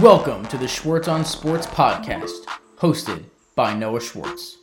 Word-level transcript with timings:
Welcome 0.00 0.46
to 0.46 0.56
the 0.56 0.66
Schwartz 0.66 1.06
on 1.06 1.22
Sports 1.22 1.66
podcast, 1.66 2.46
hosted 2.78 3.24
by 3.54 3.74
Noah 3.74 4.00
Schwartz. 4.00 4.56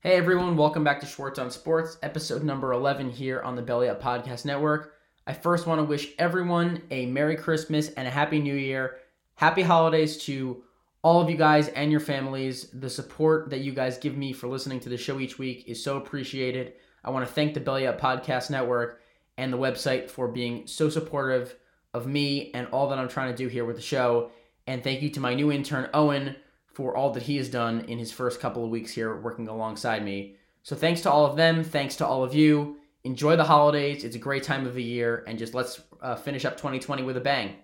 Hey 0.00 0.14
everyone, 0.16 0.56
welcome 0.56 0.84
back 0.84 1.00
to 1.00 1.06
Schwartz 1.06 1.38
on 1.38 1.50
Sports, 1.50 1.98
episode 2.02 2.42
number 2.44 2.72
11 2.72 3.10
here 3.10 3.42
on 3.42 3.56
the 3.56 3.62
Belly 3.62 3.90
Up 3.90 4.02
Podcast 4.02 4.46
Network. 4.46 4.94
I 5.26 5.34
first 5.34 5.66
want 5.66 5.80
to 5.80 5.84
wish 5.84 6.14
everyone 6.18 6.80
a 6.90 7.04
Merry 7.04 7.36
Christmas 7.36 7.90
and 7.90 8.08
a 8.08 8.10
Happy 8.10 8.40
New 8.40 8.56
Year. 8.56 8.96
Happy 9.34 9.60
holidays 9.60 10.16
to 10.24 10.62
all 11.02 11.20
of 11.20 11.28
you 11.28 11.36
guys 11.36 11.68
and 11.68 11.90
your 11.90 12.00
families. 12.00 12.70
The 12.70 12.88
support 12.88 13.50
that 13.50 13.60
you 13.60 13.72
guys 13.72 13.98
give 13.98 14.16
me 14.16 14.32
for 14.32 14.48
listening 14.48 14.80
to 14.80 14.88
the 14.88 14.96
show 14.96 15.20
each 15.20 15.38
week 15.38 15.64
is 15.68 15.84
so 15.84 15.98
appreciated. 15.98 16.72
I 17.04 17.10
want 17.10 17.28
to 17.28 17.32
thank 17.32 17.52
the 17.52 17.60
Belly 17.60 17.86
Up 17.86 18.00
Podcast 18.00 18.48
Network 18.48 19.02
and 19.38 19.52
the 19.52 19.58
website 19.58 20.10
for 20.10 20.28
being 20.28 20.66
so 20.66 20.88
supportive 20.88 21.54
of 21.94 22.06
me 22.06 22.50
and 22.52 22.66
all 22.68 22.88
that 22.88 22.98
I'm 22.98 23.08
trying 23.08 23.32
to 23.32 23.36
do 23.36 23.48
here 23.48 23.64
with 23.64 23.76
the 23.76 23.82
show. 23.82 24.30
And 24.66 24.82
thank 24.82 25.02
you 25.02 25.10
to 25.10 25.20
my 25.20 25.34
new 25.34 25.52
intern, 25.52 25.88
Owen, 25.94 26.36
for 26.72 26.96
all 26.96 27.10
that 27.10 27.22
he 27.22 27.36
has 27.36 27.48
done 27.48 27.80
in 27.88 27.98
his 27.98 28.12
first 28.12 28.40
couple 28.40 28.64
of 28.64 28.70
weeks 28.70 28.92
here 28.92 29.16
working 29.16 29.48
alongside 29.48 30.04
me. 30.04 30.36
So 30.62 30.76
thanks 30.76 31.00
to 31.02 31.10
all 31.10 31.24
of 31.24 31.36
them. 31.36 31.64
Thanks 31.64 31.96
to 31.96 32.06
all 32.06 32.24
of 32.24 32.34
you. 32.34 32.76
Enjoy 33.04 33.36
the 33.36 33.44
holidays. 33.44 34.04
It's 34.04 34.16
a 34.16 34.20
great 34.20 34.42
time 34.42 34.66
of 34.66 34.74
the 34.74 34.82
year. 34.82 35.24
And 35.26 35.38
just 35.38 35.54
let's 35.54 35.80
uh, 36.02 36.16
finish 36.16 36.44
up 36.44 36.56
2020 36.56 37.02
with 37.04 37.16
a 37.16 37.20
bang. 37.20 37.54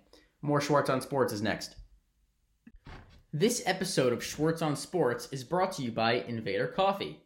More 0.41 0.61
Schwartz 0.61 0.89
on 0.89 1.01
Sports 1.01 1.33
is 1.33 1.43
next. 1.43 1.77
This 3.33 3.63
episode 3.67 4.13
of 4.13 4.25
Schwartz 4.25 4.63
on 4.63 4.77
Sports 4.77 5.29
is 5.33 5.43
brought 5.43 5.73
to 5.73 5.83
you 5.83 5.91
by 5.91 6.15
Invader 6.15 6.69
Coffee. 6.69 7.21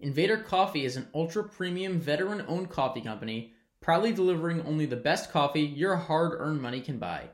Invader 0.00 0.38
Coffee 0.38 0.84
is 0.84 0.96
an 0.96 1.08
ultra 1.14 1.44
premium 1.44 2.00
veteran 2.00 2.44
owned 2.48 2.70
coffee 2.70 3.00
company 3.00 3.52
proudly 3.82 4.12
delivering 4.12 4.64
only 4.64 4.86
the 4.86 4.96
best 4.96 5.30
coffee 5.30 5.60
your 5.60 5.96
hard 5.96 6.32
earned 6.40 6.62
money 6.62 6.80
can 6.80 6.98
buy. 6.98 7.28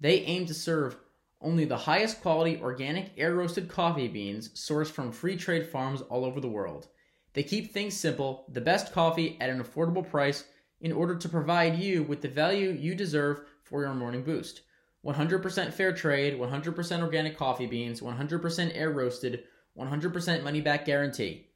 They 0.00 0.20
aim 0.22 0.46
to 0.46 0.54
serve 0.54 0.96
only 1.40 1.64
the 1.64 1.76
highest 1.76 2.20
quality 2.22 2.58
organic 2.60 3.12
air 3.16 3.34
roasted 3.34 3.68
coffee 3.68 4.08
beans 4.08 4.48
sourced 4.50 4.90
from 4.90 5.12
free 5.12 5.36
trade 5.36 5.66
farms 5.66 6.00
all 6.00 6.24
over 6.24 6.40
the 6.40 6.48
world. 6.48 6.88
They 7.34 7.42
keep 7.42 7.72
things 7.72 7.96
simple, 7.96 8.46
the 8.48 8.60
best 8.60 8.92
coffee 8.92 9.36
at 9.40 9.50
an 9.50 9.62
affordable 9.62 10.08
price 10.08 10.44
in 10.80 10.92
order 10.92 11.14
to 11.14 11.28
provide 11.28 11.78
you 11.78 12.02
with 12.02 12.20
the 12.20 12.28
value 12.28 12.70
you 12.70 12.94
deserve 12.94 13.42
for 13.62 13.82
your 13.82 13.94
morning 13.94 14.22
boost. 14.22 14.62
100% 15.04 15.72
fair 15.72 15.92
trade, 15.92 16.38
100% 16.38 17.02
organic 17.02 17.36
coffee 17.36 17.66
beans, 17.66 18.00
100% 18.00 18.72
air 18.74 18.90
roasted, 18.90 19.44
100% 19.78 20.42
money 20.42 20.60
back 20.60 20.84
guarantee. 20.84 21.48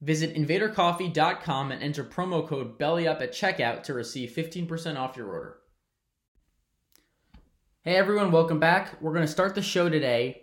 Visit 0.00 0.36
invadercoffee.com 0.36 1.72
and 1.72 1.82
enter 1.82 2.04
promo 2.04 2.46
code 2.46 2.78
BELLYUP 2.78 3.20
at 3.20 3.32
checkout 3.32 3.82
to 3.84 3.94
receive 3.94 4.30
15% 4.30 4.96
off 4.96 5.16
your 5.16 5.28
order. 5.28 5.58
Hey 7.82 7.96
everyone, 7.96 8.30
welcome 8.30 8.60
back. 8.60 9.00
We're 9.00 9.12
going 9.12 9.26
to 9.26 9.32
start 9.32 9.56
the 9.56 9.62
show 9.62 9.88
today 9.88 10.42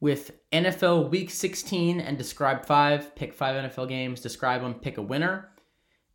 with 0.00 0.32
NFL 0.52 1.10
Week 1.10 1.30
16 1.30 2.00
and 2.00 2.18
describe 2.18 2.66
five, 2.66 3.14
pick 3.14 3.32
five 3.32 3.70
NFL 3.70 3.88
games, 3.88 4.20
describe 4.20 4.62
them, 4.62 4.74
pick 4.74 4.98
a 4.98 5.02
winner. 5.02 5.50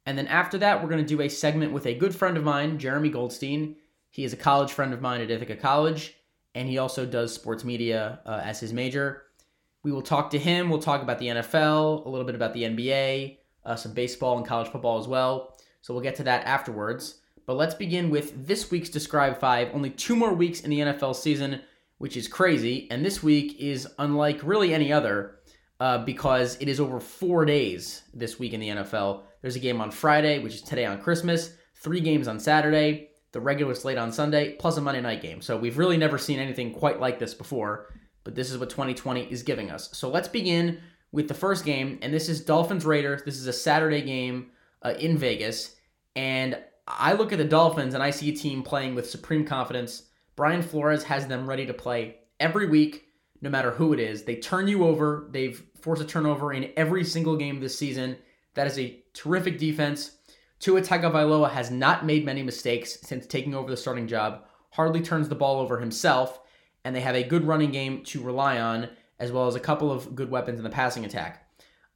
And 0.06 0.18
then 0.18 0.28
after 0.28 0.58
that, 0.58 0.82
we're 0.82 0.90
going 0.90 1.04
to 1.04 1.08
do 1.08 1.22
a 1.22 1.30
segment 1.30 1.72
with 1.72 1.86
a 1.86 1.94
good 1.94 2.14
friend 2.14 2.36
of 2.36 2.44
mine, 2.44 2.78
Jeremy 2.78 3.10
Goldstein. 3.10 3.78
He 4.10 4.26
is 4.26 4.34
a 4.34 4.38
college 4.38 4.72
friend 4.72 4.94
of 4.94 5.02
mine 5.02 5.22
at 5.22 5.32
Ithaca 5.32 5.56
College, 5.56 6.16
and 6.56 6.68
he 6.68 6.78
also 6.78 7.06
does 7.06 7.34
sports 7.34 7.64
media 7.64 8.20
uh, 8.26 8.42
as 8.44 8.60
his 8.60 8.74
major. 8.74 9.24
We 9.84 9.92
will 9.92 10.02
talk 10.02 10.30
to 10.32 10.40
him. 10.40 10.70
We'll 10.70 10.82
talk 10.82 11.02
about 11.02 11.18
the 11.18 11.28
NFL, 11.28 12.06
a 12.06 12.10
little 12.10 12.26
bit 12.26 12.36
about 12.36 12.54
the 12.54 12.64
NBA, 12.64 13.38
uh, 13.66 13.76
some 13.76 13.94
baseball 13.94 14.38
and 14.38 14.46
college 14.46 14.70
football 14.70 15.00
as 15.00 15.08
well. 15.08 15.58
So 15.82 15.94
we'll 15.94 16.04
get 16.04 16.16
to 16.18 16.24
that 16.24 16.46
afterwards. 16.46 17.22
But 17.48 17.56
let's 17.56 17.74
begin 17.74 18.12
with 18.12 18.46
this 18.46 18.70
week's 18.70 18.90
Describe 18.90 19.40
5. 19.40 19.70
Only 19.74 19.90
two 19.90 20.16
more 20.16 20.34
weeks 20.34 20.62
in 20.62 20.70
the 20.70 20.80
NFL 20.80 21.16
season, 21.16 21.62
which 21.98 22.16
is 22.16 22.28
crazy. 22.28 22.88
And 22.92 23.04
this 23.04 23.24
week 23.24 23.60
is 23.60 23.88
unlike 23.98 24.42
really 24.44 24.74
any 24.74 24.94
other 24.94 25.40
uh, 25.80 25.98
because 26.00 26.58
it 26.62 26.70
is 26.70 26.80
over 26.80 27.00
four 27.00 27.44
days 27.44 28.04
this 28.14 28.38
week 28.38 28.54
in 28.54 28.60
the 28.60 28.70
NFL. 28.70 29.24
There's 29.42 29.56
a 29.56 29.60
game 29.60 29.82
on 29.82 29.90
Friday, 29.90 30.38
which 30.38 30.54
is 30.54 30.62
today 30.62 30.86
on 30.86 31.02
Christmas, 31.02 31.56
three 31.74 32.02
games 32.02 32.28
on 32.28 32.40
Saturday, 32.40 33.10
the 33.32 33.42
regular 33.42 33.74
slate 33.74 33.98
on 33.98 34.12
Sunday, 34.12 34.54
plus 34.54 34.78
a 34.78 34.82
Monday 34.82 35.02
night 35.02 35.24
game. 35.24 35.42
So 35.42 35.58
we've 35.58 35.80
really 35.80 35.98
never 35.98 36.20
seen 36.20 36.38
anything 36.38 36.72
quite 36.72 37.00
like 37.00 37.18
this 37.18 37.34
before 37.34 37.88
but 38.24 38.36
this 38.36 38.52
is 38.52 38.58
what 38.58 38.70
2020 38.70 39.24
is 39.32 39.44
giving 39.44 39.72
us. 39.72 39.90
So 39.94 40.10
let's 40.10 40.28
begin 40.28 40.80
with 41.12 41.28
the 41.28 41.34
first 41.34 41.66
game, 41.66 42.00
and 42.02 42.14
this 42.14 42.30
is 42.30 42.44
Dolphins 42.44 42.86
Raiders. 42.86 43.24
This 43.24 43.38
is 43.38 43.48
a 43.48 43.54
Saturday 43.54 44.02
game 44.02 44.52
uh, 44.82 44.94
in 45.00 45.18
Vegas, 45.18 45.76
and 46.16 46.58
I 46.88 47.14
look 47.14 47.32
at 47.32 47.38
the 47.38 47.46
Dolphins 47.46 47.94
and 47.94 48.04
I 48.04 48.10
see 48.10 48.30
a 48.30 48.36
team 48.36 48.64
playing 48.64 48.96
with 48.96 49.10
supreme 49.10 49.46
confidence. 49.46 50.04
Brian 50.36 50.62
Flores 50.62 51.04
has 51.04 51.28
them 51.28 51.48
ready 51.48 51.66
to 51.66 51.74
play 51.74 52.18
every 52.40 52.68
week, 52.68 53.06
no 53.42 53.50
matter 53.50 53.72
who 53.72 53.94
it 53.94 54.00
is. 54.00 54.24
They 54.24 54.36
turn 54.36 54.68
you 54.68 54.84
over. 54.84 55.28
They've 55.32 55.64
forced 55.80 56.02
a 56.02 56.06
turnover 56.06 56.54
in 56.54 56.72
every 56.76 57.04
single 57.04 57.36
game 57.36 57.60
this 57.60 57.78
season. 57.78 58.18
That 58.56 58.68
is 58.68 58.78
a 58.78 59.04
terrific 59.14 59.58
defense. 59.58 60.18
Tua 60.60 60.82
Tagovailoa 60.82 61.50
has 61.52 61.72
not 61.72 62.06
made 62.06 62.26
many 62.26 62.44
mistakes 62.44 63.00
since 63.02 63.26
taking 63.26 63.56
over 63.56 63.70
the 63.70 63.78
starting 63.78 64.08
job. 64.08 64.44
Hardly 64.72 65.02
turns 65.02 65.30
the 65.30 65.36
ball 65.36 65.60
over 65.60 65.80
himself 65.80 66.41
and 66.84 66.96
they 66.96 67.02
have 67.02 67.16
a 67.16 67.24
good 67.24 67.46
running 67.46 67.72
game 67.72 68.04
to 68.06 68.22
rely 68.22 68.60
on, 68.60 68.90
as 69.20 69.32
well 69.32 69.48
as 69.48 69.56
a 69.56 69.60
couple 69.60 69.92
of 69.92 70.16
good 70.16 70.32
weapons 70.32 70.60
in 70.60 70.64
the 70.64 70.70
passing 70.70 71.06
attack. 71.06 71.48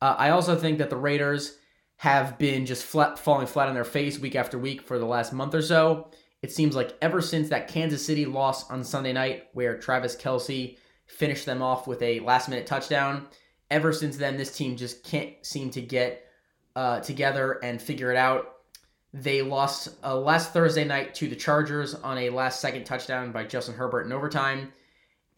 Uh, 0.02 0.16
I 0.18 0.30
also 0.30 0.56
think 0.56 0.78
that 0.78 0.90
the 0.90 0.98
Raiders 0.98 1.58
have 1.98 2.38
been 2.38 2.66
just 2.66 2.84
flat, 2.84 3.18
falling 3.18 3.48
flat 3.48 3.68
on 3.68 3.74
their 3.74 3.84
face 3.84 4.20
week 4.20 4.36
after 4.36 4.58
week 4.58 4.82
for 4.82 5.00
the 5.00 5.06
last 5.06 5.34
month 5.34 5.56
or 5.56 5.62
so. 5.62 6.12
It 6.42 6.52
seems 6.52 6.76
like 6.76 6.96
ever 7.02 7.22
since 7.22 7.50
that 7.50 7.68
Kansas 7.68 8.06
City 8.06 8.26
loss 8.26 8.70
on 8.70 8.84
Sunday 8.84 9.14
night, 9.14 9.46
where 9.54 9.78
Travis 9.78 10.16
Kelce 10.16 10.78
finished 11.08 11.46
them 11.46 11.62
off 11.62 11.88
with 11.88 12.02
a 12.02 12.20
last 12.20 12.50
minute 12.50 12.68
touchdown, 12.68 13.28
ever 13.72 13.92
since 13.94 14.18
then, 14.18 14.38
this 14.38 14.56
team 14.56 14.76
just 14.76 15.04
can't 15.04 15.34
seem 15.42 15.70
to 15.72 15.82
get 15.82 16.26
uh, 16.76 17.00
together 17.00 17.60
and 17.64 17.82
figure 17.82 18.12
it 18.12 18.18
out. 18.18 18.55
They 19.16 19.42
lost 19.42 19.96
uh, 20.04 20.18
last 20.18 20.52
Thursday 20.52 20.84
night 20.84 21.16
to 21.16 21.30
the 21.30 21.38
Chargers 21.38 21.96
on 21.96 22.18
a 22.18 22.30
last 22.30 22.60
second 22.60 22.84
touchdown 22.84 23.32
by 23.32 23.46
Justin 23.46 23.74
Herbert 23.74 24.06
in 24.06 24.12
overtime. 24.12 24.74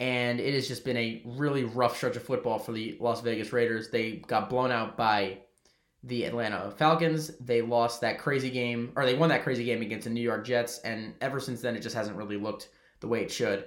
And 0.00 0.40
it 0.40 0.52
has 0.54 0.66
just 0.66 0.84
been 0.84 0.96
a 0.96 1.22
really 1.24 1.62
rough 1.62 1.96
stretch 1.96 2.16
of 2.16 2.24
football 2.24 2.58
for 2.58 2.72
the 2.72 2.96
Las 2.98 3.20
Vegas 3.20 3.52
Raiders. 3.52 3.88
They 3.90 4.16
got 4.26 4.50
blown 4.50 4.72
out 4.72 4.96
by 4.96 5.38
the 6.02 6.24
Atlanta 6.24 6.72
Falcons. 6.76 7.28
They 7.38 7.62
lost 7.62 8.00
that 8.00 8.18
crazy 8.18 8.50
game, 8.50 8.90
or 8.96 9.06
they 9.06 9.14
won 9.14 9.28
that 9.28 9.44
crazy 9.44 9.64
game 9.64 9.80
against 9.80 10.04
the 10.04 10.10
New 10.10 10.22
York 10.22 10.44
Jets. 10.44 10.78
And 10.80 11.14
ever 11.20 11.38
since 11.38 11.60
then, 11.60 11.76
it 11.76 11.82
just 11.82 11.94
hasn't 11.94 12.16
really 12.16 12.36
looked 12.36 12.70
the 12.98 13.06
way 13.06 13.22
it 13.22 13.30
should. 13.30 13.64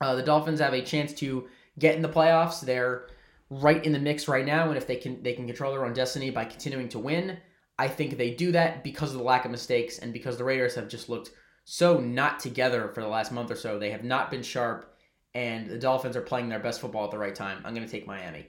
Uh, 0.00 0.16
the 0.16 0.24
Dolphins 0.24 0.58
have 0.58 0.74
a 0.74 0.82
chance 0.82 1.12
to 1.14 1.46
get 1.78 1.94
in 1.94 2.02
the 2.02 2.08
playoffs. 2.08 2.62
They're 2.62 3.06
right 3.48 3.84
in 3.84 3.92
the 3.92 3.98
mix 4.00 4.26
right 4.26 4.44
now, 4.44 4.68
and 4.68 4.76
if 4.76 4.88
they 4.88 4.96
can, 4.96 5.22
they 5.22 5.34
can 5.34 5.46
control 5.46 5.70
their 5.70 5.84
own 5.84 5.92
destiny 5.92 6.30
by 6.30 6.46
continuing 6.46 6.88
to 6.88 6.98
win. 6.98 7.38
I 7.80 7.88
think 7.88 8.18
they 8.18 8.34
do 8.34 8.52
that 8.52 8.84
because 8.84 9.12
of 9.12 9.16
the 9.16 9.24
lack 9.24 9.46
of 9.46 9.50
mistakes 9.50 10.00
and 10.00 10.12
because 10.12 10.36
the 10.36 10.44
Raiders 10.44 10.74
have 10.74 10.86
just 10.86 11.08
looked 11.08 11.30
so 11.64 11.98
not 11.98 12.38
together 12.38 12.90
for 12.92 13.00
the 13.00 13.08
last 13.08 13.32
month 13.32 13.50
or 13.50 13.56
so. 13.56 13.78
They 13.78 13.90
have 13.90 14.04
not 14.04 14.30
been 14.30 14.42
sharp, 14.42 14.94
and 15.32 15.66
the 15.66 15.78
Dolphins 15.78 16.14
are 16.14 16.20
playing 16.20 16.50
their 16.50 16.58
best 16.58 16.82
football 16.82 17.06
at 17.06 17.10
the 17.10 17.16
right 17.16 17.34
time. 17.34 17.62
I'm 17.64 17.74
going 17.74 17.86
to 17.86 17.90
take 17.90 18.06
Miami. 18.06 18.48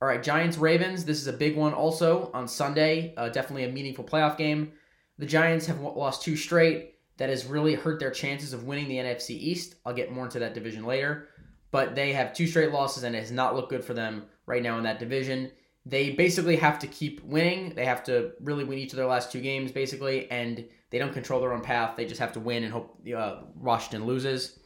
All 0.00 0.06
right, 0.06 0.22
Giants 0.22 0.56
Ravens. 0.56 1.04
This 1.04 1.20
is 1.20 1.26
a 1.26 1.32
big 1.32 1.56
one 1.56 1.72
also 1.74 2.30
on 2.32 2.46
Sunday. 2.46 3.12
Uh, 3.16 3.28
definitely 3.28 3.64
a 3.64 3.72
meaningful 3.72 4.04
playoff 4.04 4.36
game. 4.36 4.70
The 5.18 5.26
Giants 5.26 5.66
have 5.66 5.80
lost 5.80 6.22
two 6.22 6.36
straight. 6.36 6.90
That 7.16 7.28
has 7.28 7.44
really 7.44 7.74
hurt 7.74 7.98
their 7.98 8.12
chances 8.12 8.52
of 8.52 8.66
winning 8.66 8.86
the 8.86 8.98
NFC 8.98 9.30
East. 9.30 9.74
I'll 9.84 9.94
get 9.94 10.12
more 10.12 10.26
into 10.26 10.38
that 10.38 10.54
division 10.54 10.84
later. 10.84 11.28
But 11.72 11.96
they 11.96 12.12
have 12.12 12.34
two 12.34 12.46
straight 12.46 12.70
losses, 12.70 13.02
and 13.02 13.16
it 13.16 13.20
has 13.20 13.32
not 13.32 13.56
looked 13.56 13.70
good 13.70 13.84
for 13.84 13.94
them 13.94 14.26
right 14.46 14.62
now 14.62 14.78
in 14.78 14.84
that 14.84 15.00
division 15.00 15.50
they 15.84 16.10
basically 16.10 16.56
have 16.56 16.78
to 16.80 16.86
keep 16.86 17.22
winning. 17.24 17.74
They 17.74 17.84
have 17.84 18.04
to 18.04 18.32
really 18.40 18.64
win 18.64 18.78
each 18.78 18.92
of 18.92 18.96
their 18.96 19.06
last 19.06 19.32
two 19.32 19.40
games, 19.40 19.72
basically, 19.72 20.30
and 20.30 20.64
they 20.90 20.98
don't 20.98 21.12
control 21.12 21.40
their 21.40 21.52
own 21.52 21.62
path. 21.62 21.96
They 21.96 22.04
just 22.04 22.20
have 22.20 22.32
to 22.34 22.40
win 22.40 22.62
and 22.62 22.72
hope 22.72 23.00
uh, 23.16 23.40
Washington 23.56 24.06
loses. 24.06 24.58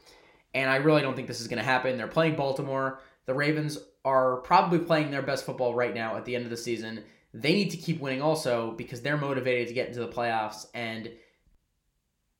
And 0.54 0.70
I 0.70 0.76
really 0.76 1.02
don't 1.02 1.14
think 1.14 1.28
this 1.28 1.40
is 1.40 1.48
going 1.48 1.58
to 1.58 1.64
happen. 1.64 1.96
They're 1.96 2.06
playing 2.06 2.36
Baltimore. 2.36 3.00
The 3.26 3.34
Ravens 3.34 3.78
are 4.04 4.36
probably 4.38 4.78
playing 4.78 5.10
their 5.10 5.22
best 5.22 5.46
football 5.46 5.74
right 5.74 5.94
now 5.94 6.16
at 6.16 6.24
the 6.24 6.34
end 6.34 6.44
of 6.44 6.50
the 6.50 6.56
season. 6.56 7.02
They 7.32 7.54
need 7.54 7.70
to 7.70 7.76
keep 7.76 8.00
winning 8.00 8.22
also 8.22 8.72
because 8.72 9.00
they're 9.00 9.16
motivated 9.16 9.68
to 9.68 9.74
get 9.74 9.88
into 9.88 10.00
the 10.00 10.08
playoffs 10.08 10.66
and 10.74 11.10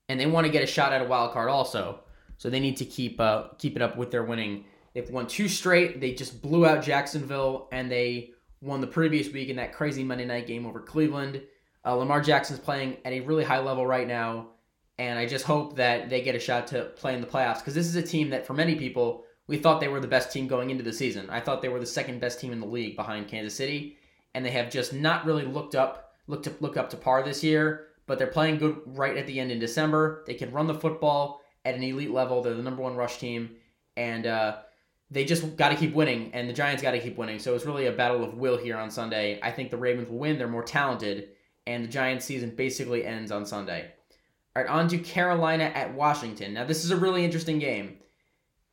and 0.09 0.21
they 0.21 0.27
want 0.27 0.47
to 0.47 0.53
get 0.53 0.63
a 0.63 0.67
shot 0.67 0.93
at 0.93 1.03
a 1.03 1.05
wild 1.05 1.33
card 1.33 1.49
also. 1.49 2.01
So 2.39 2.49
they 2.49 2.61
need 2.61 2.77
to 2.77 2.85
keep 2.85 3.21
uh, 3.21 3.49
keep 3.59 3.77
it 3.77 3.83
up 3.83 3.97
with 3.97 4.11
their 4.11 4.23
winning. 4.23 4.65
They've 4.95 5.11
won 5.11 5.27
two 5.27 5.49
straight. 5.49 6.01
They 6.01 6.13
just 6.13 6.41
blew 6.41 6.65
out 6.65 6.83
Jacksonville 6.83 7.69
and 7.73 7.91
they 7.91 8.31
won 8.61 8.81
the 8.81 8.87
previous 8.87 9.33
week 9.33 9.49
in 9.49 9.57
that 9.57 9.73
crazy 9.73 10.03
Monday 10.03 10.25
night 10.25 10.47
game 10.47 10.67
over 10.67 10.81
Cleveland. 10.81 11.43
Uh, 11.85 11.95
Lamar 11.95 12.21
Jackson's 12.21 12.59
playing 12.59 12.97
at 13.05 13.13
a 13.13 13.21
really 13.21 13.45
high 13.45 13.61
level 13.61 13.87
right 13.87 14.09
now, 14.09 14.49
and 14.99 15.19
I 15.19 15.27
just 15.27 15.45
hope 15.45 15.77
that 15.77 16.09
they 16.11 16.23
get 16.23 16.35
a 16.35 16.41
shot 16.41 16.67
to 16.69 16.85
play 16.97 17.15
in 17.15 17.21
the 17.21 17.27
playoffs 17.27 17.59
because 17.59 17.75
this 17.75 17.87
is 17.87 17.97
a 17.97 18.03
team 18.03 18.31
that, 18.31 18.47
for 18.47 18.55
many 18.55 18.75
people, 18.75 19.25
we 19.47 19.59
thought 19.59 19.81
they 19.81 19.89
were 19.89 20.01
the 20.01 20.09
best 20.09 20.33
team 20.33 20.49
going 20.49 20.71
into 20.71 20.83
the 20.83 20.93
season. 20.93 21.31
I 21.31 21.41
thought 21.41 21.63
they 21.63 21.69
were 21.69 21.79
the 21.79 21.87
second 21.87 22.21
best 22.21 22.41
team 22.41 22.53
in 22.53 22.59
the 22.59 22.67
league 22.67 22.97
behind 22.97 23.29
Kansas 23.29 23.55
City, 23.55 23.97
and 24.35 24.45
they 24.45 24.51
have 24.51 24.71
just 24.71 24.93
not 24.93 25.25
really 25.25 25.45
looked 25.45 25.75
up 25.75 26.15
looked 26.27 26.45
to 26.45 26.81
up 26.81 26.91
to 26.91 26.97
par 26.97 27.23
this 27.23 27.45
year. 27.45 27.89
but 28.07 28.19
they're 28.19 28.27
playing 28.29 28.59
good 28.59 28.81
right 28.87 29.17
at 29.17 29.27
the 29.27 29.41
end 29.41 29.51
in 29.51 29.59
December. 29.59 30.23
They 30.27 30.35
can 30.35 30.53
run 30.53 30.67
the 30.67 30.75
football 30.75 31.43
at 31.65 31.75
an 31.75 31.83
elite 31.83 32.13
level. 32.13 32.43
They're 32.43 32.55
the 32.55 32.63
number 32.63 32.83
one 32.83 32.97
rush 32.97 33.19
team, 33.19 33.57
and 33.97 34.27
uh, 34.27 34.59
they 35.11 35.25
just 35.25 35.57
got 35.57 35.69
to 35.69 35.77
keep 35.77 35.95
winning, 35.95 36.31
and 36.33 36.49
the 36.49 36.53
Giants 36.53 36.83
got 36.83 36.93
to 36.93 37.01
keep 37.01 37.17
winning. 37.17 37.39
So 37.39 37.55
it's 37.55 37.65
really 37.65 37.87
a 37.87 37.93
battle 37.93 38.25
of 38.25 38.35
will 38.35 38.57
here 38.57 38.77
on 38.77 38.91
Sunday. 38.91 39.39
I 39.43 39.51
think 39.51 39.71
the 39.71 39.77
Ravens 39.77 40.11
will 40.11 40.19
win. 40.19 40.39
They're 40.39 40.49
more 40.49 40.65
talented, 40.65 41.29
and 41.67 41.85
the 41.85 41.89
Giants' 41.89 42.25
season 42.25 42.55
basically 42.57 43.05
ends 43.05 43.31
on 43.31 43.47
Sunday. 43.47 43.93
All 44.55 44.63
right, 44.63 44.71
on 44.71 44.89
to 44.89 44.99
Carolina 44.99 45.65
at 45.65 45.95
Washington. 45.95 46.55
Now, 46.55 46.65
this 46.65 46.85
is 46.85 46.91
a 46.91 46.97
really 46.97 47.25
interesting 47.25 47.59
game. 47.59 47.99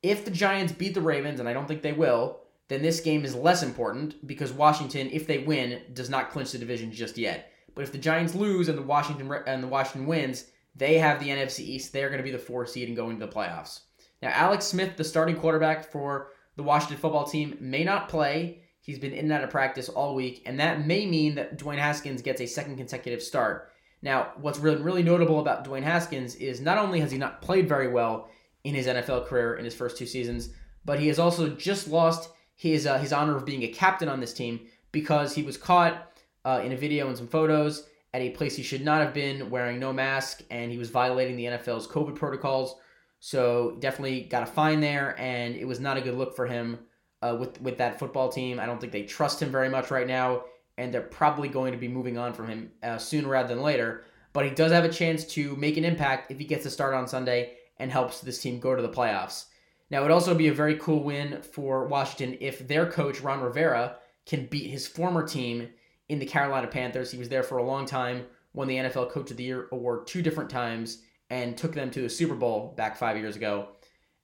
If 0.02 0.26
the 0.26 0.32
Giants 0.32 0.74
beat 0.74 0.94
the 0.94 1.02
Ravens, 1.02 1.40
and 1.40 1.48
I 1.48 1.54
don't 1.54 1.68
think 1.68 1.82
they 1.82 1.94
will, 1.94 2.40
then 2.68 2.82
this 2.82 3.02
game 3.02 3.26
is 3.26 3.36
less 3.36 3.62
important 3.62 4.26
because 4.26 4.52
Washington, 4.52 5.10
if 5.12 5.28
they 5.28 5.40
win, 5.40 5.82
does 5.94 6.10
not 6.10 6.32
clinch 6.32 6.52
the 6.52 6.58
division 6.58 6.92
just 6.92 7.18
yet. 7.18 7.52
But 7.76 7.84
if 7.84 7.92
the 7.92 7.98
Giants 7.98 8.36
lose 8.36 8.70
and 8.70 8.78
the 8.78 8.84
Washington 8.84 9.32
and 9.46 9.62
the 9.62 9.68
Washington 9.68 10.08
wins, 10.08 10.46
they 10.76 10.98
have 10.98 11.20
the 11.20 11.30
NFC 11.30 11.60
East. 11.60 11.94
They're 11.94 12.10
going 12.10 12.20
to 12.20 12.24
be 12.24 12.32
the 12.32 12.38
four 12.38 12.66
seed 12.66 12.88
and 12.88 12.98
going 12.98 13.20
to 13.20 13.26
the 13.26 13.32
playoffs. 13.32 13.82
Now, 14.24 14.30
Alex 14.30 14.64
Smith, 14.64 14.96
the 14.96 15.04
starting 15.04 15.36
quarterback 15.36 15.92
for 15.92 16.30
the 16.56 16.64
Washington 16.64 16.96
football 16.96 17.26
team, 17.26 17.58
may 17.60 17.84
not 17.84 18.08
play. 18.08 18.62
He's 18.80 18.98
been 18.98 19.12
in 19.12 19.26
and 19.26 19.34
out 19.34 19.44
of 19.44 19.50
practice 19.50 19.90
all 19.90 20.16
week, 20.16 20.44
and 20.46 20.58
that 20.62 20.88
may 20.88 21.06
mean 21.06 21.36
that 21.36 21.60
Dwayne 21.60 21.78
Haskins 21.78 22.22
gets 22.22 22.40
a 22.40 22.46
second 22.46 22.78
consecutive 22.78 23.22
start. 23.22 23.70
Now, 24.02 24.32
what's 24.40 24.60
really, 24.60 24.82
really 24.82 25.04
notable 25.04 25.42
about 25.42 25.66
Dwayne 25.66 25.84
Haskins 25.84 26.36
is 26.36 26.62
not 26.62 26.78
only 26.78 27.02
has 27.02 27.12
he 27.12 27.18
not 27.18 27.42
played 27.42 27.68
very 27.68 27.90
well 27.90 28.30
in 28.64 28.74
his 28.74 28.88
NFL 28.88 29.28
career 29.28 29.56
in 29.56 29.66
his 29.66 29.76
first 29.76 29.98
two 29.98 30.06
seasons, 30.06 30.54
but 30.86 31.00
he 31.00 31.10
has 31.10 31.20
also 31.20 31.50
just 31.50 31.90
lost 31.90 32.30
his 32.56 32.88
uh, 32.88 32.98
his 33.00 33.12
honor 33.12 33.36
of 33.36 33.46
being 33.46 33.64
a 33.64 33.68
captain 33.68 34.08
on 34.08 34.22
this 34.22 34.34
team 34.34 34.62
because 34.94 35.36
he 35.36 35.44
was 35.44 35.58
caught 35.58 36.18
uh, 36.46 36.62
in 36.64 36.72
a 36.72 36.78
video 36.78 37.10
and 37.10 37.18
some 37.18 37.28
photos 37.28 37.90
at 38.14 38.22
a 38.22 38.30
place 38.30 38.56
he 38.56 38.64
should 38.64 38.86
not 38.86 39.02
have 39.02 39.14
been 39.14 39.50
wearing 39.50 39.80
no 39.80 39.92
mask, 39.92 40.44
and 40.50 40.72
he 40.72 40.78
was 40.78 40.90
violating 40.92 41.36
the 41.36 41.46
NFL's 41.46 41.88
COVID 41.88 42.16
protocols. 42.16 42.78
So 43.26 43.78
definitely 43.80 44.24
got 44.24 44.44
a 44.44 44.46
fine 44.46 44.82
there, 44.82 45.18
and 45.18 45.56
it 45.56 45.66
was 45.66 45.80
not 45.80 45.96
a 45.96 46.02
good 46.02 46.16
look 46.16 46.36
for 46.36 46.46
him 46.46 46.80
uh, 47.22 47.38
with 47.40 47.62
with 47.62 47.78
that 47.78 47.98
football 47.98 48.28
team. 48.28 48.60
I 48.60 48.66
don't 48.66 48.82
think 48.82 48.92
they 48.92 49.04
trust 49.04 49.42
him 49.42 49.50
very 49.50 49.70
much 49.70 49.92
right 49.92 50.06
now, 50.06 50.44
and 50.78 50.94
they're 50.94 51.00
probably 51.00 51.48
going 51.48 51.72
to 51.72 51.78
be 51.78 51.88
moving 51.88 52.18
on 52.18 52.34
from 52.34 52.50
him 52.50 52.72
uh, 52.84 52.98
sooner 52.98 53.30
rather 53.30 53.48
than 53.48 53.64
later. 53.64 54.04
But 54.34 54.44
he 54.44 54.52
does 54.52 54.74
have 54.74 54.84
a 54.84 54.90
chance 54.90 55.24
to 55.36 55.56
make 55.56 55.78
an 55.78 55.86
impact 55.86 56.32
if 56.32 56.38
he 56.38 56.44
gets 56.44 56.64
to 56.64 56.70
start 56.70 56.94
on 56.94 57.08
Sunday 57.08 57.54
and 57.78 57.90
helps 57.90 58.20
this 58.20 58.42
team 58.42 58.60
go 58.60 58.76
to 58.76 58.82
the 58.82 58.90
playoffs. 58.90 59.46
Now, 59.90 60.00
it 60.00 60.02
would 60.02 60.12
also 60.12 60.36
be 60.36 60.50
a 60.50 60.54
very 60.54 60.76
cool 60.76 61.02
win 61.02 61.42
for 61.44 61.88
Washington 61.88 62.38
if 62.42 62.68
their 62.68 62.92
coach 62.92 63.22
Ron 63.22 63.40
Rivera 63.40 64.00
can 64.26 64.48
beat 64.48 64.70
his 64.70 64.86
former 64.86 65.26
team 65.26 65.70
in 66.10 66.20
the 66.20 66.26
Carolina 66.26 66.68
Panthers. 66.68 67.12
He 67.12 67.20
was 67.20 67.30
there 67.30 67.44
for 67.44 67.60
a 67.60 67.64
long 67.64 67.86
time, 67.86 68.26
won 68.54 68.68
the 68.68 68.76
NFL 68.76 69.12
Coach 69.12 69.32
of 69.32 69.38
the 69.38 69.46
Year 69.46 69.70
award 69.72 70.08
two 70.08 70.22
different 70.22 70.50
times 70.50 71.04
and 71.34 71.58
took 71.58 71.74
them 71.74 71.90
to 71.90 72.06
a 72.06 72.10
Super 72.10 72.36
Bowl 72.36 72.76
back 72.78 72.96
five 72.96 73.18
years 73.18 73.36
ago. 73.36 73.70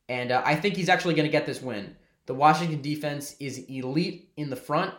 And 0.10 0.32
uh, 0.32 0.44
I 0.46 0.56
think 0.56 0.76
he's 0.76 0.90
actually 0.90 1.16
going 1.16 1.26
to 1.26 1.32
get 1.32 1.48
this 1.48 1.60
win. 1.60 1.96
The 2.28 2.36
Washington 2.36 2.84
defense 2.84 3.36
is 3.40 3.66
elite 3.68 4.32
in 4.38 4.52
the 4.52 4.56
front, 4.56 4.94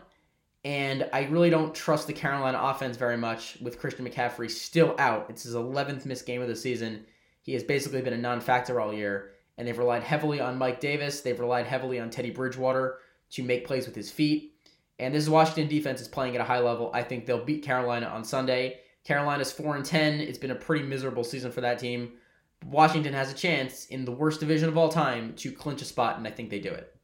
and 0.65 1.09
I 1.13 1.27
really 1.27 1.51
don't 1.51 1.73
trust 1.73 2.09
the 2.09 2.13
Carolina 2.13 2.59
offense 2.61 2.97
very 2.97 3.17
much 3.17 3.59
with 3.61 3.79
Christian 3.79 4.09
McCaffrey 4.09 4.51
still 4.51 4.97
out. 4.99 5.27
It's 5.29 5.45
his 5.45 5.55
11th 5.55 6.05
missed 6.05 6.27
game 6.27 6.43
of 6.43 6.49
the 6.49 6.57
season. 6.57 7.07
He 7.43 7.53
has 7.53 7.63
basically 7.63 8.03
been 8.03 8.13
a 8.13 8.19
non 8.19 8.41
factor 8.41 8.81
all 8.81 8.93
year, 8.93 9.31
and 9.57 9.69
they've 9.69 9.79
relied 9.79 10.03
heavily 10.03 10.41
on 10.41 10.59
Mike 10.59 10.81
Davis. 10.81 11.21
They've 11.21 11.39
relied 11.39 11.67
heavily 11.67 12.01
on 12.01 12.11
Teddy 12.11 12.31
Bridgewater 12.31 12.99
to 13.31 13.45
make 13.45 13.69
plays 13.69 13.87
with 13.87 13.95
his 13.95 14.11
feet. 14.11 14.57
And 14.99 15.15
this 15.15 15.29
Washington 15.29 15.69
defense 15.69 16.01
is 16.01 16.09
playing 16.09 16.35
at 16.35 16.41
a 16.41 16.45
high 16.45 16.59
level. 16.59 16.91
I 16.93 17.05
think 17.05 17.25
they'll 17.25 17.45
beat 17.45 17.63
Carolina 17.63 18.07
on 18.07 18.25
Sunday. 18.25 18.80
Carolina's 19.05 19.53
4 19.53 19.77
and 19.77 19.85
10. 19.85 20.21
It's 20.21 20.39
been 20.39 20.51
a 20.51 20.57
pretty 20.57 20.85
miserable 20.85 21.25
season 21.25 21.53
for 21.53 21.61
that 21.61 21.79
team. 21.79 22.13
Washington 22.67 23.15
has 23.15 23.33
a 23.33 23.35
chance 23.35 23.87
in 23.87 24.05
the 24.05 24.13
worst 24.13 24.41
division 24.41 24.69
of 24.69 24.77
all 24.77 24.91
time 24.91 25.35
to 25.37 25.51
clinch 25.51 25.83
a 25.83 25.87
spot, 25.87 26.19
and 26.19 26.27
I 26.27 26.31
think 26.31 26.51
they 26.51 26.61
do 26.61 26.71
it. 26.71 26.95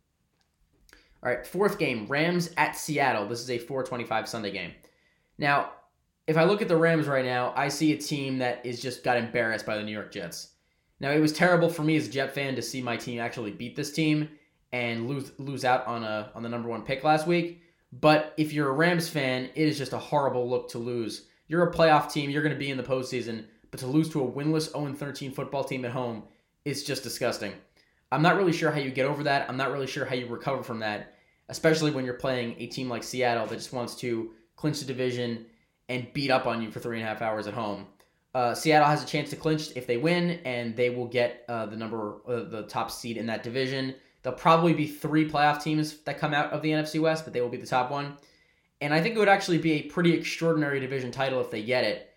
All 1.22 1.31
right, 1.31 1.46
fourth 1.46 1.78
game, 1.78 2.06
Rams 2.06 2.50
at 2.56 2.76
Seattle. 2.76 3.26
This 3.26 3.40
is 3.40 3.50
a 3.50 3.58
425 3.58 4.28
Sunday 4.28 4.50
game. 4.50 4.72
Now, 5.38 5.70
if 6.26 6.37
I 6.37 6.44
look 6.44 6.60
at 6.60 6.69
the 6.69 6.76
Rams 6.76 7.06
right 7.06 7.25
now, 7.25 7.52
I 7.56 7.69
see 7.69 7.93
a 7.93 7.99
team 7.99 8.38
that 8.38 8.64
is 8.66 8.82
just 8.82 9.02
got 9.02 9.16
embarrassed 9.16 9.64
by 9.64 9.76
the 9.76 9.82
New 9.82 9.92
York 9.92 10.12
Jets. 10.12 10.50
Now, 11.00 11.10
it 11.10 11.20
was 11.20 11.32
terrible 11.32 11.69
for 11.69 11.82
me 11.82 11.96
as 11.96 12.08
a 12.08 12.10
Jet 12.10 12.34
fan 12.34 12.54
to 12.56 12.62
see 12.62 12.82
my 12.82 12.96
team 12.96 13.20
actually 13.20 13.52
beat 13.52 13.76
this 13.76 13.92
team 13.92 14.28
and 14.72 15.08
lose 15.08 15.32
lose 15.38 15.64
out 15.64 15.87
on 15.87 16.02
a 16.02 16.31
on 16.34 16.42
the 16.42 16.49
number 16.49 16.69
one 16.69 16.82
pick 16.82 17.04
last 17.04 17.26
week. 17.26 17.62
But 17.92 18.34
if 18.37 18.52
you're 18.52 18.69
a 18.69 18.72
Rams 18.72 19.08
fan, 19.08 19.50
it 19.54 19.69
is 19.69 19.78
just 19.78 19.92
a 19.92 19.99
horrible 19.99 20.49
look 20.49 20.69
to 20.70 20.78
lose 20.78 21.26
you're 21.48 21.69
a 21.69 21.72
playoff 21.72 22.12
team. 22.12 22.31
You're 22.31 22.43
going 22.43 22.54
to 22.54 22.58
be 22.58 22.70
in 22.70 22.76
the 22.76 22.82
postseason, 22.82 23.44
but 23.70 23.81
to 23.81 23.87
lose 23.87 24.08
to 24.10 24.22
a 24.22 24.31
winless 24.31 24.70
0-13 24.70 25.34
football 25.34 25.64
team 25.64 25.84
at 25.84 25.93
home 25.93 26.25
is 26.64 26.84
just 26.84 27.02
disgusting. 27.02 27.52
I'm 28.12 28.22
not 28.22 28.37
really 28.37 28.52
sure 28.52 28.70
how 28.70 28.78
you 28.78 28.90
get 28.90 29.06
over 29.06 29.25
that. 29.25 29.48
I'm 29.48 29.56
not 29.56 29.72
really 29.72 29.87
sure 29.87 30.04
how 30.04 30.14
you 30.14 30.26
recover 30.26 30.62
from 30.62 30.81
that, 30.81 31.14
especially 31.48 31.90
when 31.90 32.04
you're 32.04 32.14
playing 32.14 32.54
a 32.58 32.66
team 32.66 32.88
like 32.88 33.02
Seattle 33.02 33.46
that 33.46 33.56
just 33.56 33.72
wants 33.72 33.94
to 33.96 34.31
clinch 34.54 34.81
the 34.81 34.87
division 34.87 35.46
and 35.88 36.12
beat 36.12 36.31
up 36.31 36.46
on 36.46 36.62
you 36.62 36.70
for 36.70 36.81
three 36.81 36.98
and 36.98 37.06
a 37.06 37.08
half 37.08 37.22
hours 37.22 37.46
at 37.46 37.54
home. 37.54 37.87
Uh, 38.34 38.54
Seattle 38.54 38.88
has 38.88 39.02
a 39.02 39.06
chance 39.06 39.31
to 39.31 39.37
clinch 39.37 39.70
if 39.76 39.87
they 39.87 39.96
win, 39.96 40.40
and 40.44 40.76
they 40.76 40.90
will 40.90 41.06
get 41.06 41.44
uh, 41.49 41.66
the 41.66 41.76
number, 41.76 42.16
uh, 42.28 42.44
the 42.44 42.64
top 42.69 42.90
seed 42.90 43.16
in 43.16 43.26
that 43.26 43.42
division. 43.42 43.94
There'll 44.22 44.38
probably 44.38 44.75
be 44.75 44.87
three 44.87 45.28
playoff 45.28 45.62
teams 45.62 45.99
that 46.00 46.19
come 46.19 46.34
out 46.34 46.52
of 46.52 46.60
the 46.60 46.70
NFC 46.70 47.00
West, 47.00 47.25
but 47.25 47.32
they 47.32 47.40
will 47.40 47.49
be 47.49 47.56
the 47.56 47.66
top 47.66 47.90
one. 47.90 48.16
And 48.81 48.93
I 48.93 49.00
think 49.00 49.17
it 49.17 49.19
would 49.19 49.28
actually 49.28 49.58
be 49.58 49.73
a 49.73 49.82
pretty 49.82 50.12
extraordinary 50.12 50.81
division 50.81 51.11
title 51.11 51.40
if 51.40 51.50
they 51.50 51.62
get 51.62 51.84
it. 51.84 52.11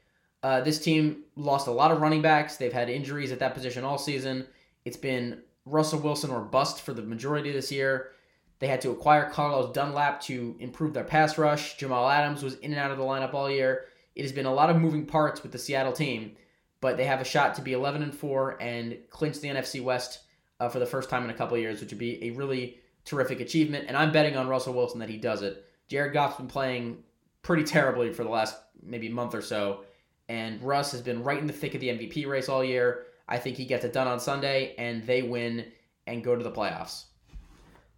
Uh, 0.43 0.61
this 0.61 0.79
team 0.79 1.23
lost 1.35 1.67
a 1.67 1.71
lot 1.71 1.91
of 1.91 2.01
running 2.01 2.21
backs. 2.21 2.57
They've 2.57 2.73
had 2.73 2.89
injuries 2.89 3.31
at 3.31 3.39
that 3.39 3.53
position 3.53 3.83
all 3.83 3.97
season. 3.97 4.45
It's 4.85 4.97
been 4.97 5.41
Russell 5.65 5.99
Wilson 5.99 6.31
or 6.31 6.41
bust 6.41 6.81
for 6.81 6.93
the 6.93 7.01
majority 7.01 7.49
of 7.49 7.55
this 7.55 7.71
year. 7.71 8.11
They 8.59 8.67
had 8.67 8.81
to 8.81 8.91
acquire 8.91 9.29
Carlos 9.29 9.73
Dunlap 9.73 10.21
to 10.21 10.55
improve 10.59 10.93
their 10.93 11.03
pass 11.03 11.37
rush. 11.37 11.77
Jamal 11.77 12.09
Adams 12.09 12.43
was 12.43 12.55
in 12.55 12.71
and 12.71 12.79
out 12.79 12.91
of 12.91 12.97
the 12.97 13.03
lineup 13.03 13.33
all 13.33 13.49
year. 13.49 13.85
It 14.15 14.23
has 14.23 14.31
been 14.33 14.45
a 14.45 14.53
lot 14.53 14.69
of 14.69 14.77
moving 14.77 15.05
parts 15.05 15.43
with 15.43 15.53
the 15.53 15.57
Seattle 15.57 15.93
team, 15.93 16.35
but 16.81 16.97
they 16.97 17.05
have 17.05 17.21
a 17.21 17.25
shot 17.25 17.55
to 17.55 17.61
be 17.61 17.73
11 17.73 18.03
and 18.03 18.13
4 18.13 18.61
and 18.61 18.97
clinch 19.09 19.39
the 19.39 19.47
NFC 19.47 19.81
West 19.81 20.19
uh, 20.59 20.67
for 20.67 20.79
the 20.79 20.85
first 20.85 21.09
time 21.09 21.23
in 21.23 21.29
a 21.29 21.33
couple 21.33 21.57
years, 21.57 21.79
which 21.79 21.91
would 21.91 21.99
be 21.99 22.21
a 22.25 22.31
really 22.31 22.79
terrific 23.05 23.39
achievement. 23.39 23.85
And 23.87 23.95
I'm 23.95 24.11
betting 24.11 24.35
on 24.35 24.49
Russell 24.49 24.73
Wilson 24.73 24.99
that 24.99 25.09
he 25.09 25.17
does 25.17 25.41
it. 25.41 25.65
Jared 25.89 26.13
Goff's 26.13 26.37
been 26.37 26.47
playing 26.47 27.03
pretty 27.41 27.63
terribly 27.63 28.13
for 28.13 28.23
the 28.23 28.29
last 28.29 28.55
maybe 28.81 29.09
month 29.09 29.35
or 29.35 29.41
so, 29.41 29.83
and 30.29 30.61
Russ 30.61 30.91
has 30.91 31.01
been 31.01 31.23
right 31.23 31.39
in 31.39 31.47
the 31.47 31.53
thick 31.53 31.73
of 31.73 31.81
the 31.81 31.89
MVP 31.89 32.27
race 32.27 32.47
all 32.47 32.63
year. 32.63 33.07
I 33.27 33.37
think 33.37 33.57
he 33.57 33.65
gets 33.65 33.83
it 33.83 33.91
done 33.91 34.07
on 34.07 34.19
Sunday, 34.19 34.75
and 34.77 35.05
they 35.05 35.23
win 35.23 35.65
and 36.07 36.23
go 36.23 36.35
to 36.35 36.43
the 36.43 36.51
playoffs. 36.51 37.05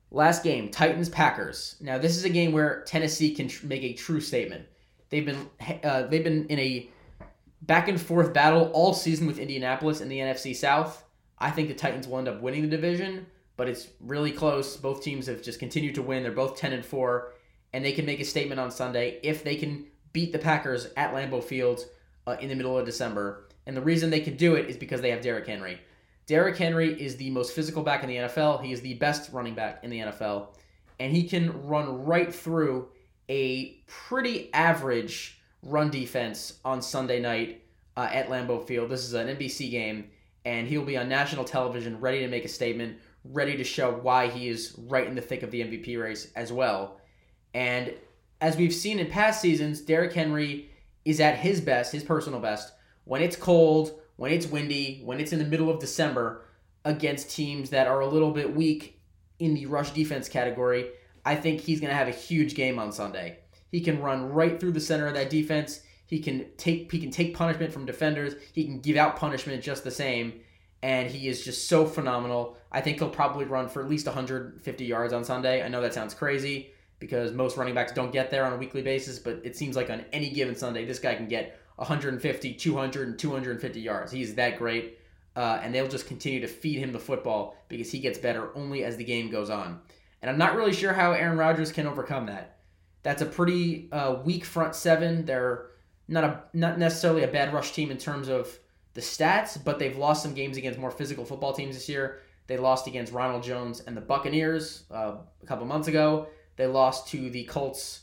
Last 0.10 0.44
game, 0.44 0.70
Titans 0.70 1.10
Packers. 1.10 1.76
Now 1.80 1.98
this 1.98 2.18
is 2.18 2.24
a 2.24 2.30
game 2.30 2.52
where 2.52 2.84
Tennessee 2.86 3.34
can 3.34 3.48
tr- 3.48 3.68
make 3.68 3.84
a 3.84 3.94
true 3.94 4.20
statement. 4.20 4.66
They've 5.10 5.26
been 5.26 5.50
uh, 5.84 6.04
they've 6.04 6.24
been 6.24 6.48
in 6.48 6.60
a 6.60 6.90
back 7.62 7.88
and 7.88 8.00
forth 8.00 8.34
battle 8.34 8.72
all 8.74 8.94
season 8.94 9.28
with 9.28 9.40
Indianapolis 9.40 10.02
in 10.02 10.10
the 10.10 10.18
NFC 10.18 10.56
South. 10.56 11.04
I 11.38 11.52
think 11.52 11.68
the 11.68 11.74
Titans 11.74 12.08
will 12.08 12.20
end 12.20 12.28
up 12.28 12.42
winning 12.42 12.62
the 12.62 12.68
division, 12.68 13.26
but 13.58 13.68
it's 13.68 13.88
really 14.00 14.32
close. 14.32 14.78
Both 14.78 15.04
teams 15.04 15.28
have 15.28 15.42
just 15.42 15.60
continued 15.60 15.96
to 15.96 16.02
win. 16.02 16.24
They're 16.24 16.32
both 16.32 16.58
10 16.58 16.74
and 16.74 16.86
4 16.86 17.34
and 17.74 17.84
they 17.84 17.92
can 17.92 18.06
make 18.06 18.20
a 18.20 18.26
statement 18.26 18.60
on 18.60 18.72
Sunday 18.72 19.20
if 19.24 19.44
they 19.44 19.56
can 19.56 19.86
beat 20.14 20.32
the 20.32 20.40
Packers 20.40 20.88
at 20.98 21.14
Lambeau 21.14 21.44
Field 21.44 21.86
uh, 22.28 22.36
in 22.40 22.50
the 22.50 22.56
middle 22.56 22.78
of 22.78 22.86
December. 22.86 23.48
And 23.66 23.78
the 23.78 23.82
reason 23.82 24.10
they 24.10 24.20
can 24.20 24.36
do 24.36 24.56
it 24.56 24.70
is 24.70 24.78
because 24.78 25.02
they 25.02 25.12
have 25.12 25.22
Derrick 25.22 25.48
Henry. 25.48 25.80
Derrick 26.26 26.58
Henry 26.58 27.00
is 27.02 27.18
the 27.18 27.30
most 27.30 27.54
physical 27.54 27.84
back 27.84 28.04
in 28.04 28.10
the 28.10 28.16
NFL. 28.16 28.64
He 28.64 28.72
is 28.72 28.82
the 28.82 28.96
best 28.96 29.32
running 29.34 29.54
back 29.54 29.84
in 29.84 29.90
the 29.90 30.00
NFL. 30.00 30.48
And 31.00 31.12
he 31.12 31.28
can 31.28 31.66
run 31.66 32.06
right 32.06 32.34
through 32.34 32.90
a 33.30 33.82
pretty 33.88 34.54
average 34.54 35.42
run 35.64 35.90
defense 35.90 36.60
on 36.66 36.82
Sunday 36.82 37.20
night 37.20 37.64
uh, 37.98 38.08
at 38.12 38.30
Lambeau 38.30 38.66
Field. 38.66 38.90
This 38.90 39.04
is 39.04 39.14
an 39.14 39.28
NBC 39.28 39.72
game, 39.72 40.10
and 40.46 40.68
he'll 40.68 40.86
be 40.86 40.98
on 40.98 41.10
national 41.10 41.44
television 41.44 42.00
ready 42.00 42.20
to 42.20 42.28
make 42.28 42.46
a 42.46 42.50
statement, 42.50 42.98
ready 43.26 43.58
to 43.58 43.64
show 43.64 43.92
why 43.92 44.28
he 44.28 44.48
is 44.48 44.76
right 44.88 45.08
in 45.08 45.16
the 45.16 45.22
thick 45.22 45.44
of 45.44 45.52
the 45.52 45.62
MVP 45.62 46.02
race 46.02 46.32
as 46.36 46.52
well. 46.52 47.01
And 47.54 47.94
as 48.40 48.58
we've 48.58 48.74
seen 48.74 49.00
in 49.00 49.08
past 49.08 49.42
seasons, 49.42 49.82
Derrick 49.82 50.14
Henry 50.14 50.70
is 51.06 51.20
at 51.20 51.38
his 51.38 51.62
best, 51.62 51.92
his 51.92 52.04
personal 52.04 52.40
best, 52.40 52.74
when 53.06 53.22
it's 53.22 53.36
cold, 53.36 54.00
when 54.16 54.32
it's 54.32 54.48
windy, 54.48 55.02
when 55.04 55.20
it's 55.20 55.34
in 55.34 55.40
the 55.40 55.46
middle 55.46 55.70
of 55.70 55.80
December 55.80 56.46
against 56.86 57.32
teams 57.32 57.70
that 57.70 57.88
are 57.88 58.00
a 58.00 58.08
little 58.08 58.32
bit 58.32 58.56
weak 58.56 59.00
in 59.40 59.54
the 59.54 59.66
rush 59.66 59.92
defense 59.92 60.30
category. 60.30 60.90
I 61.26 61.36
think 61.36 61.62
he's 61.62 61.80
going 61.80 61.92
to 61.92 61.98
have 61.98 62.08
a 62.08 62.12
huge 62.12 62.56
game 62.56 62.80
on 62.80 62.92
Sunday. 62.92 63.40
He 63.72 63.82
can 63.82 64.02
run 64.02 64.32
right 64.32 64.60
through 64.60 64.74
the 64.74 64.80
center 64.80 65.08
of 65.08 65.14
that 65.14 65.30
defense. 65.30 65.82
He 66.06 66.20
can 66.20 66.46
take 66.58 66.92
he 66.92 67.00
can 67.00 67.10
take 67.10 67.36
punishment 67.36 67.72
from 67.72 67.86
defenders. 67.86 68.36
He 68.54 68.66
can 68.66 68.80
give 68.82 68.98
out 68.98 69.16
punishment 69.16 69.64
just 69.64 69.84
the 69.84 69.92
same, 69.92 70.42
and 70.84 71.10
he 71.10 71.30
is 71.30 71.46
just 71.46 71.70
so 71.70 71.86
phenomenal. 71.86 72.58
I 72.72 72.82
think 72.82 73.00
he'll 73.00 73.10
probably 73.10 73.46
run 73.46 73.70
for 73.70 73.82
at 73.82 73.90
least 73.90 74.08
150 74.08 74.86
yards 74.86 75.14
on 75.14 75.24
Sunday. 75.24 75.64
I 75.64 75.70
know 75.70 75.82
that 75.82 75.94
sounds 75.94 76.14
crazy, 76.14 76.72
because 77.02 77.34
most 77.34 77.58
running 77.58 77.74
backs 77.74 77.92
don't 77.92 78.14
get 78.14 78.32
there 78.32 78.46
on 78.46 78.54
a 78.54 78.56
weekly 78.56 78.82
basis, 78.82 79.20
but 79.20 79.42
it 79.44 79.58
seems 79.58 79.76
like 79.76 79.90
on 79.90 80.06
any 80.14 80.30
given 80.30 80.56
Sunday, 80.56 80.86
this 80.86 81.00
guy 81.00 81.16
can 81.16 81.28
get 81.28 81.60
150, 81.76 82.54
200, 82.54 83.08
and 83.08 83.20
250 83.20 83.82
yards. 83.82 84.12
He's 84.12 84.36
that 84.36 84.58
great. 84.58 85.00
Uh, 85.36 85.60
and 85.64 85.74
they'll 85.74 85.88
just 85.88 86.08
continue 86.08 86.42
to 86.42 86.48
feed 86.48 86.78
him 86.78 86.92
the 86.92 87.00
football 87.00 87.58
because 87.70 87.92
he 87.92 88.00
gets 88.00 88.20
better 88.20 88.56
only 88.56 88.84
as 88.84 88.98
the 88.98 89.04
game 89.04 89.32
goes 89.32 89.50
on. 89.50 89.80
And 90.22 90.30
I'm 90.30 90.38
not 90.38 90.56
really 90.56 90.74
sure 90.74 90.94
how 90.94 91.14
Aaron 91.14 91.38
Rodgers 91.38 91.72
can 91.72 91.88
overcome 91.88 92.28
that. 92.28 92.60
That's 93.02 93.22
a 93.22 93.26
pretty 93.26 93.90
uh, 93.92 94.18
weak 94.24 94.46
front 94.46 94.76
seven. 94.76 95.26
They're 95.26 95.68
not 96.08 96.24
a 96.24 96.44
not 96.54 96.78
necessarily 96.78 97.24
a 97.24 97.28
bad 97.28 97.54
rush 97.54 97.72
team 97.72 97.90
in 97.90 97.98
terms 97.98 98.28
of 98.28 98.60
the 98.94 99.02
stats, 99.02 99.58
but 99.64 99.80
they've 99.80 99.98
lost 99.98 100.22
some 100.22 100.34
games 100.34 100.58
against 100.58 100.78
more 100.78 100.92
physical 100.92 101.26
football 101.26 101.54
teams 101.54 101.76
this 101.76 101.90
year. 101.90 102.20
They 102.48 102.58
lost 102.58 102.86
against 102.86 103.14
Ronald 103.14 103.42
Jones 103.42 103.80
and 103.80 103.96
the 103.96 104.02
Buccaneers 104.02 104.84
uh, 104.92 105.16
a 105.42 105.46
couple 105.46 105.66
months 105.66 105.88
ago. 105.88 106.28
They 106.56 106.68
lost 106.68 107.08
to 107.10 107.30
the 107.30 107.44
Colts. 107.46 108.02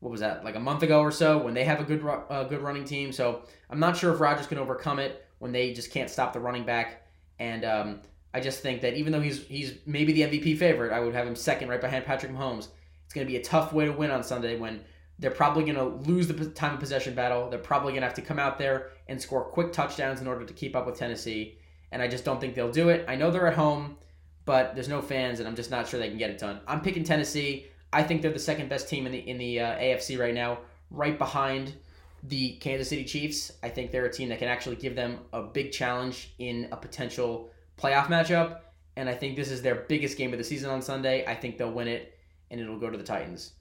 What 0.00 0.10
was 0.10 0.20
that? 0.20 0.44
Like 0.44 0.54
a 0.54 0.60
month 0.60 0.82
ago 0.82 1.00
or 1.00 1.10
so, 1.10 1.38
when 1.38 1.54
they 1.54 1.64
have 1.64 1.80
a 1.80 1.84
good 1.84 2.04
uh, 2.04 2.44
good 2.44 2.60
running 2.60 2.84
team. 2.84 3.12
So 3.12 3.42
I'm 3.68 3.80
not 3.80 3.96
sure 3.96 4.12
if 4.14 4.20
Rodgers 4.20 4.46
can 4.46 4.58
overcome 4.58 4.98
it 4.98 5.26
when 5.38 5.52
they 5.52 5.72
just 5.72 5.90
can't 5.90 6.10
stop 6.10 6.32
the 6.32 6.40
running 6.40 6.64
back. 6.64 7.06
And 7.38 7.64
um, 7.64 8.00
I 8.32 8.40
just 8.40 8.60
think 8.60 8.82
that 8.82 8.94
even 8.94 9.12
though 9.12 9.20
he's 9.20 9.44
he's 9.46 9.74
maybe 9.86 10.12
the 10.12 10.22
MVP 10.22 10.58
favorite, 10.58 10.92
I 10.92 11.00
would 11.00 11.14
have 11.14 11.26
him 11.26 11.36
second 11.36 11.68
right 11.68 11.80
behind 11.80 12.04
Patrick 12.04 12.32
Mahomes. 12.32 12.68
It's 13.04 13.14
going 13.14 13.26
to 13.26 13.30
be 13.30 13.38
a 13.38 13.42
tough 13.42 13.72
way 13.72 13.86
to 13.86 13.92
win 13.92 14.10
on 14.10 14.22
Sunday 14.22 14.58
when 14.58 14.84
they're 15.18 15.30
probably 15.30 15.64
going 15.64 15.76
to 15.76 16.10
lose 16.10 16.28
the 16.28 16.46
time 16.50 16.74
of 16.74 16.80
possession 16.80 17.14
battle. 17.14 17.48
They're 17.50 17.58
probably 17.58 17.92
going 17.92 18.02
to 18.02 18.06
have 18.06 18.14
to 18.14 18.22
come 18.22 18.38
out 18.38 18.58
there 18.58 18.90
and 19.08 19.20
score 19.20 19.44
quick 19.44 19.72
touchdowns 19.72 20.20
in 20.20 20.26
order 20.26 20.44
to 20.44 20.52
keep 20.52 20.76
up 20.76 20.86
with 20.86 20.98
Tennessee. 20.98 21.58
And 21.90 22.02
I 22.02 22.08
just 22.08 22.24
don't 22.24 22.40
think 22.40 22.54
they'll 22.54 22.70
do 22.70 22.90
it. 22.90 23.04
I 23.08 23.16
know 23.16 23.30
they're 23.30 23.46
at 23.46 23.54
home, 23.54 23.96
but 24.44 24.74
there's 24.74 24.88
no 24.88 25.00
fans, 25.00 25.40
and 25.40 25.48
I'm 25.48 25.56
just 25.56 25.70
not 25.70 25.88
sure 25.88 25.98
they 25.98 26.08
can 26.08 26.18
get 26.18 26.30
it 26.30 26.38
done. 26.38 26.60
I'm 26.68 26.80
picking 26.80 27.02
Tennessee. 27.02 27.66
I 27.92 28.02
think 28.02 28.22
they're 28.22 28.32
the 28.32 28.38
second 28.38 28.68
best 28.68 28.88
team 28.88 29.06
in 29.06 29.12
the 29.12 29.18
in 29.18 29.38
the 29.38 29.60
uh, 29.60 29.78
AFC 29.78 30.18
right 30.18 30.34
now, 30.34 30.58
right 30.90 31.18
behind 31.18 31.74
the 32.22 32.52
Kansas 32.56 32.88
City 32.88 33.04
Chiefs. 33.04 33.52
I 33.62 33.68
think 33.68 33.90
they're 33.90 34.06
a 34.06 34.12
team 34.12 34.28
that 34.30 34.38
can 34.38 34.48
actually 34.48 34.76
give 34.76 34.94
them 34.94 35.20
a 35.32 35.42
big 35.42 35.72
challenge 35.72 36.34
in 36.38 36.68
a 36.72 36.76
potential 36.76 37.50
playoff 37.80 38.06
matchup. 38.06 38.60
And 38.96 39.08
I 39.08 39.14
think 39.14 39.36
this 39.36 39.50
is 39.50 39.62
their 39.62 39.76
biggest 39.76 40.18
game 40.18 40.32
of 40.32 40.38
the 40.38 40.44
season 40.44 40.70
on 40.70 40.82
Sunday. 40.82 41.24
I 41.26 41.34
think 41.34 41.56
they'll 41.56 41.70
win 41.70 41.86
it, 41.86 42.18
and 42.50 42.60
it'll 42.60 42.80
go 42.80 42.90
to 42.90 42.98
the 42.98 43.04
Titans. 43.04 43.52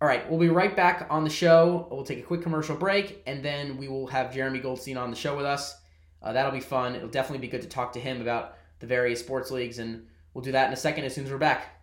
All 0.00 0.06
right, 0.06 0.28
we'll 0.30 0.38
be 0.38 0.48
right 0.48 0.76
back 0.76 1.08
on 1.10 1.24
the 1.24 1.30
show. 1.30 1.88
We'll 1.90 2.04
take 2.04 2.20
a 2.20 2.22
quick 2.22 2.42
commercial 2.42 2.76
break, 2.76 3.20
and 3.26 3.44
then 3.44 3.76
we 3.76 3.88
will 3.88 4.06
have 4.06 4.32
Jeremy 4.32 4.60
Goldstein 4.60 4.96
on 4.96 5.10
the 5.10 5.16
show 5.16 5.36
with 5.36 5.46
us. 5.46 5.76
Uh, 6.22 6.32
that'll 6.32 6.52
be 6.52 6.60
fun. 6.60 6.94
It'll 6.94 7.08
definitely 7.08 7.44
be 7.44 7.50
good 7.50 7.62
to 7.62 7.68
talk 7.68 7.92
to 7.94 8.00
him 8.00 8.20
about 8.20 8.56
the 8.78 8.86
various 8.86 9.18
sports 9.18 9.50
leagues, 9.50 9.80
and 9.80 10.06
we'll 10.32 10.44
do 10.44 10.52
that 10.52 10.68
in 10.68 10.72
a 10.72 10.76
second 10.76 11.04
as 11.04 11.14
soon 11.16 11.24
as 11.24 11.32
we're 11.32 11.38
back. 11.38 11.77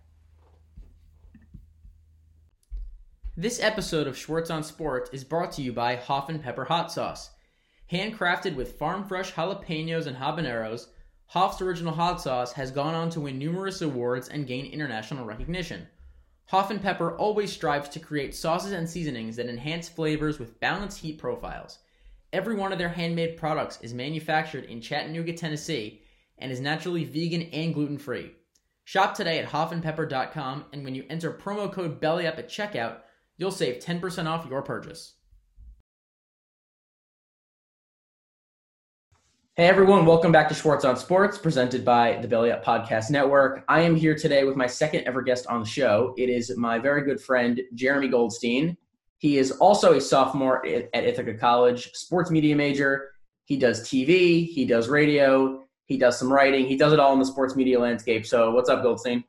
This 3.37 3.61
episode 3.61 4.07
of 4.07 4.17
Schwartz 4.17 4.49
on 4.49 4.63
Sports 4.63 5.09
is 5.11 5.25
brought 5.25 5.51
to 5.53 5.61
you 5.61 5.73
by 5.73 5.97
Hoff 5.97 6.29
and 6.29 6.41
Pepper 6.41 6.63
Hot 6.63 6.89
Sauce. 6.89 7.31
Handcrafted 7.91 8.55
with 8.55 8.79
farm 8.79 9.03
fresh 9.03 9.33
jalapenos 9.33 10.07
and 10.07 10.15
habaneros, 10.15 10.87
Hoff's 11.25 11.61
original 11.61 11.93
hot 11.93 12.21
sauce 12.21 12.53
has 12.53 12.71
gone 12.71 12.95
on 12.95 13.09
to 13.09 13.19
win 13.19 13.37
numerous 13.37 13.81
awards 13.81 14.29
and 14.29 14.47
gain 14.47 14.71
international 14.71 15.25
recognition. 15.25 15.85
Hoff 16.45 16.71
and 16.71 16.81
Pepper 16.81 17.17
always 17.17 17.51
strives 17.51 17.89
to 17.89 17.99
create 17.99 18.33
sauces 18.33 18.71
and 18.71 18.89
seasonings 18.89 19.35
that 19.35 19.49
enhance 19.49 19.89
flavors 19.89 20.39
with 20.39 20.57
balanced 20.61 20.99
heat 20.99 21.17
profiles. 21.17 21.79
Every 22.31 22.55
one 22.55 22.71
of 22.71 22.77
their 22.77 22.87
handmade 22.87 23.35
products 23.35 23.79
is 23.81 23.93
manufactured 23.93 24.63
in 24.63 24.79
Chattanooga, 24.79 25.33
Tennessee, 25.33 26.03
and 26.37 26.53
is 26.53 26.61
naturally 26.61 27.03
vegan 27.03 27.49
and 27.51 27.73
gluten 27.73 27.97
free. 27.97 28.31
Shop 28.85 29.13
today 29.13 29.39
at 29.39 29.49
hoffandpepper.com, 29.49 30.67
and 30.71 30.85
when 30.85 30.95
you 30.95 31.03
enter 31.09 31.33
promo 31.33 31.69
code 31.69 31.99
BELLYUP 31.99 32.37
at 32.37 32.47
checkout, 32.47 32.99
you'll 33.37 33.51
save 33.51 33.83
10% 33.83 34.25
off 34.25 34.47
your 34.49 34.61
purchase. 34.61 35.13
Hey 39.57 39.67
everyone, 39.67 40.05
welcome 40.05 40.33
back 40.33 40.49
to 40.49 40.53
Schwartz 40.53 40.83
on 40.83 40.97
Sports, 40.97 41.37
presented 41.37 41.85
by 41.85 42.19
the 42.21 42.27
Belly 42.27 42.51
Up 42.51 42.63
Podcast 42.63 43.09
Network. 43.09 43.63
I 43.69 43.79
am 43.81 43.95
here 43.95 44.13
today 44.13 44.43
with 44.43 44.57
my 44.57 44.67
second 44.67 45.05
ever 45.05 45.21
guest 45.21 45.47
on 45.47 45.61
the 45.61 45.65
show. 45.65 46.13
It 46.17 46.29
is 46.29 46.57
my 46.57 46.77
very 46.77 47.03
good 47.05 47.21
friend, 47.21 47.61
Jeremy 47.73 48.09
Goldstein. 48.09 48.75
He 49.17 49.37
is 49.37 49.51
also 49.53 49.93
a 49.93 50.01
sophomore 50.01 50.65
at 50.65 50.89
Ithaca 50.93 51.35
College, 51.35 51.89
sports 51.93 52.31
media 52.31 52.53
major. 52.53 53.11
He 53.45 53.55
does 53.55 53.81
TV, 53.87 54.45
he 54.45 54.65
does 54.65 54.89
radio, 54.89 55.63
he 55.85 55.97
does 55.97 56.19
some 56.19 56.31
writing, 56.31 56.65
he 56.65 56.75
does 56.75 56.91
it 56.91 56.99
all 56.99 57.13
in 57.13 57.19
the 57.19 57.25
sports 57.25 57.55
media 57.55 57.79
landscape. 57.79 58.25
So, 58.25 58.51
what's 58.51 58.69
up, 58.69 58.83
Goldstein? 58.83 59.23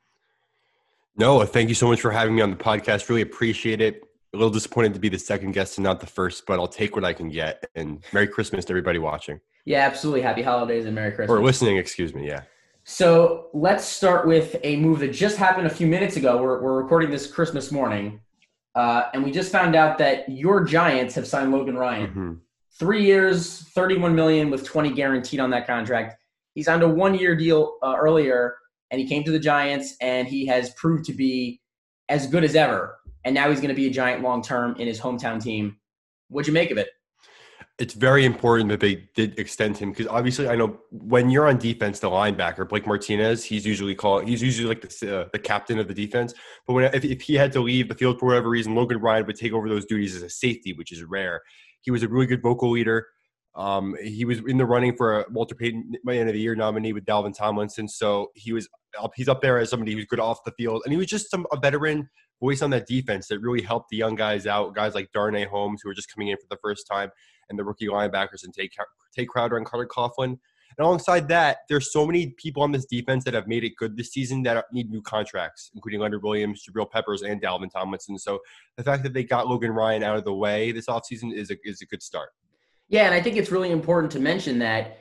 Noah, 1.17 1.47
thank 1.47 1.67
you 1.67 1.75
so 1.75 1.87
much 1.87 1.99
for 1.99 2.11
having 2.11 2.35
me 2.35 2.41
on 2.41 2.51
the 2.51 2.57
podcast. 2.57 3.09
Really 3.09 3.21
appreciate 3.21 3.81
it. 3.81 4.03
A 4.33 4.37
little 4.37 4.51
disappointed 4.51 4.93
to 4.93 4.99
be 4.99 5.09
the 5.09 5.17
second 5.17 5.51
guest 5.51 5.79
and 5.79 5.83
not 5.83 5.99
the 5.99 6.05
first, 6.05 6.45
but 6.45 6.59
I'll 6.59 6.67
take 6.67 6.95
what 6.95 7.03
I 7.03 7.11
can 7.11 7.29
get. 7.29 7.63
And 7.73 8.03
Merry 8.13 8.27
Christmas 8.27 8.65
to 8.65 8.71
everybody 8.71 8.99
watching. 8.99 9.39
Yeah, 9.65 9.79
absolutely. 9.79 10.21
Happy 10.21 10.43
holidays 10.43 10.85
and 10.85 10.93
Merry 10.93 11.11
Christmas. 11.11 11.35
Or 11.35 11.43
listening, 11.43 11.77
excuse 11.77 12.13
me. 12.13 12.27
Yeah. 12.27 12.43
So 12.83 13.47
let's 13.53 13.83
start 13.83 14.27
with 14.27 14.57
a 14.63 14.77
move 14.77 14.99
that 14.99 15.11
just 15.11 15.37
happened 15.37 15.65
a 15.65 15.71
few 15.71 15.87
minutes 15.87 16.17
ago. 16.17 16.41
We're, 16.41 16.61
we're 16.61 16.81
recording 16.81 17.09
this 17.09 17.29
Christmas 17.29 17.71
morning, 17.71 18.21
uh, 18.75 19.05
and 19.13 19.23
we 19.23 19.31
just 19.31 19.51
found 19.51 19.75
out 19.75 19.97
that 19.97 20.29
your 20.29 20.63
Giants 20.63 21.15
have 21.15 21.27
signed 21.27 21.51
Logan 21.51 21.75
Ryan. 21.77 22.07
Mm-hmm. 22.07 22.33
Three 22.79 23.03
years, 23.03 23.63
31 23.73 24.13
million 24.13 24.51
with 24.51 24.63
20 24.63 24.91
guaranteed 24.91 25.39
on 25.39 25.49
that 25.49 25.65
contract. 25.65 26.15
He 26.53 26.63
signed 26.63 26.83
a 26.83 26.87
one-year 26.87 27.35
deal 27.35 27.77
uh, 27.81 27.95
earlier, 27.97 28.55
and 28.91 28.99
he 28.99 29.07
came 29.07 29.23
to 29.23 29.31
the 29.31 29.39
Giants, 29.39 29.95
and 30.01 30.27
he 30.27 30.45
has 30.47 30.71
proved 30.71 31.05
to 31.05 31.13
be 31.13 31.61
as 32.09 32.27
good 32.27 32.43
as 32.43 32.55
ever. 32.55 32.97
And 33.25 33.33
now 33.33 33.49
he's 33.49 33.59
going 33.59 33.69
to 33.69 33.75
be 33.75 33.87
a 33.87 33.91
Giant 33.91 34.23
long 34.23 34.41
term 34.41 34.75
in 34.77 34.87
his 34.87 34.99
hometown 34.99 35.41
team. 35.41 35.77
What'd 36.29 36.47
you 36.47 36.53
make 36.53 36.71
of 36.71 36.77
it? 36.77 36.89
it's 37.79 37.93
very 37.93 38.25
important 38.25 38.69
that 38.69 38.79
they 38.79 39.07
did 39.13 39.37
extend 39.37 39.77
him 39.77 39.91
because 39.91 40.07
obviously 40.07 40.47
I 40.47 40.55
know 40.55 40.79
when 40.89 41.29
you're 41.29 41.47
on 41.47 41.57
defense, 41.57 41.99
the 41.99 42.09
linebacker 42.09 42.67
Blake 42.67 42.87
Martinez, 42.87 43.43
he's 43.43 43.67
usually 43.67 43.93
called 43.93 44.27
he's 44.27 44.41
usually 44.41 44.67
like 44.67 44.81
the 44.81 45.21
uh, 45.21 45.25
the 45.31 45.39
captain 45.39 45.77
of 45.77 45.87
the 45.87 45.93
defense. 45.93 46.33
But 46.65 46.73
when 46.73 46.85
if, 46.85 47.05
if 47.05 47.21
he 47.21 47.35
had 47.35 47.51
to 47.53 47.61
leave 47.61 47.87
the 47.87 47.95
field 47.95 48.19
for 48.19 48.27
whatever 48.27 48.49
reason, 48.49 48.73
Logan 48.73 48.97
Ryan 48.97 49.27
would 49.27 49.35
take 49.35 49.53
over 49.53 49.69
those 49.69 49.85
duties 49.85 50.15
as 50.15 50.23
a 50.23 50.29
safety, 50.29 50.73
which 50.73 50.91
is 50.91 51.03
rare. 51.03 51.41
He 51.81 51.91
was 51.91 52.01
a 52.01 52.07
really 52.07 52.25
good 52.25 52.41
vocal 52.41 52.71
leader. 52.71 53.07
Um, 53.57 53.95
he 54.01 54.23
was 54.23 54.39
in 54.47 54.57
the 54.57 54.65
running 54.65 54.95
for 54.95 55.21
a 55.21 55.25
Walter 55.31 55.55
Payton 55.55 55.95
Man 56.03 56.27
of 56.27 56.33
the 56.33 56.39
Year 56.39 56.55
nominee 56.55 56.93
with 56.93 57.05
Dalvin 57.05 57.35
Tomlinson, 57.35 57.87
so 57.87 58.31
he 58.35 58.53
was 58.53 58.69
up, 59.01 59.11
he's 59.15 59.27
up 59.27 59.41
there 59.41 59.57
as 59.57 59.69
somebody 59.69 59.93
who's 59.93 60.05
good 60.05 60.19
off 60.19 60.43
the 60.45 60.51
field, 60.51 60.83
and 60.85 60.91
he 60.91 60.97
was 60.97 61.07
just 61.07 61.31
some, 61.31 61.45
a 61.51 61.59
veteran 61.59 62.07
voice 62.39 62.61
on 62.61 62.69
that 62.69 62.87
defense 62.87 63.27
that 63.27 63.39
really 63.39 63.61
helped 63.61 63.89
the 63.89 63.97
young 63.97 64.15
guys 64.15 64.45
out. 64.45 64.75
Guys 64.75 64.93
like 64.93 65.11
Darnay 65.11 65.45
Holmes 65.45 65.81
who 65.81 65.89
were 65.89 65.95
just 65.95 66.13
coming 66.13 66.29
in 66.29 66.37
for 66.37 66.47
the 66.49 66.57
first 66.61 66.87
time 66.87 67.09
and 67.49 67.57
the 67.57 67.63
rookie 67.63 67.87
linebackers 67.87 68.43
and 68.43 68.53
Tae, 68.53 68.69
Tae 69.15 69.25
Crowder 69.25 69.57
and 69.57 69.65
Carter 69.65 69.87
Coughlin. 69.87 70.37
And 70.77 70.85
alongside 70.85 71.27
that, 71.29 71.59
there's 71.69 71.91
so 71.91 72.05
many 72.05 72.35
people 72.37 72.61
on 72.61 72.71
this 72.71 72.85
defense 72.85 73.23
that 73.23 73.33
have 73.33 73.47
made 73.47 73.63
it 73.63 73.75
good 73.77 73.97
this 73.97 74.11
season 74.11 74.43
that 74.43 74.65
need 74.71 74.91
new 74.91 75.01
contracts, 75.01 75.71
including 75.73 76.01
Leonard 76.01 76.21
Williams, 76.21 76.63
Jabril 76.63 76.91
Peppers, 76.91 77.23
and 77.23 77.41
Dalvin 77.41 77.71
Tomlinson. 77.71 78.19
So 78.19 78.39
the 78.75 78.83
fact 78.83 79.01
that 79.03 79.13
they 79.13 79.23
got 79.23 79.47
Logan 79.47 79.71
Ryan 79.71 80.03
out 80.03 80.17
of 80.17 80.23
the 80.23 80.33
way 80.33 80.71
this 80.71 80.85
offseason 80.85 81.33
is 81.33 81.49
a, 81.49 81.55
is 81.63 81.81
a 81.81 81.85
good 81.87 82.03
start. 82.03 82.29
Yeah, 82.89 83.05
and 83.05 83.13
I 83.13 83.21
think 83.21 83.35
it's 83.35 83.51
really 83.51 83.71
important 83.71 84.11
to 84.13 84.19
mention 84.19 84.59
that 84.59 84.99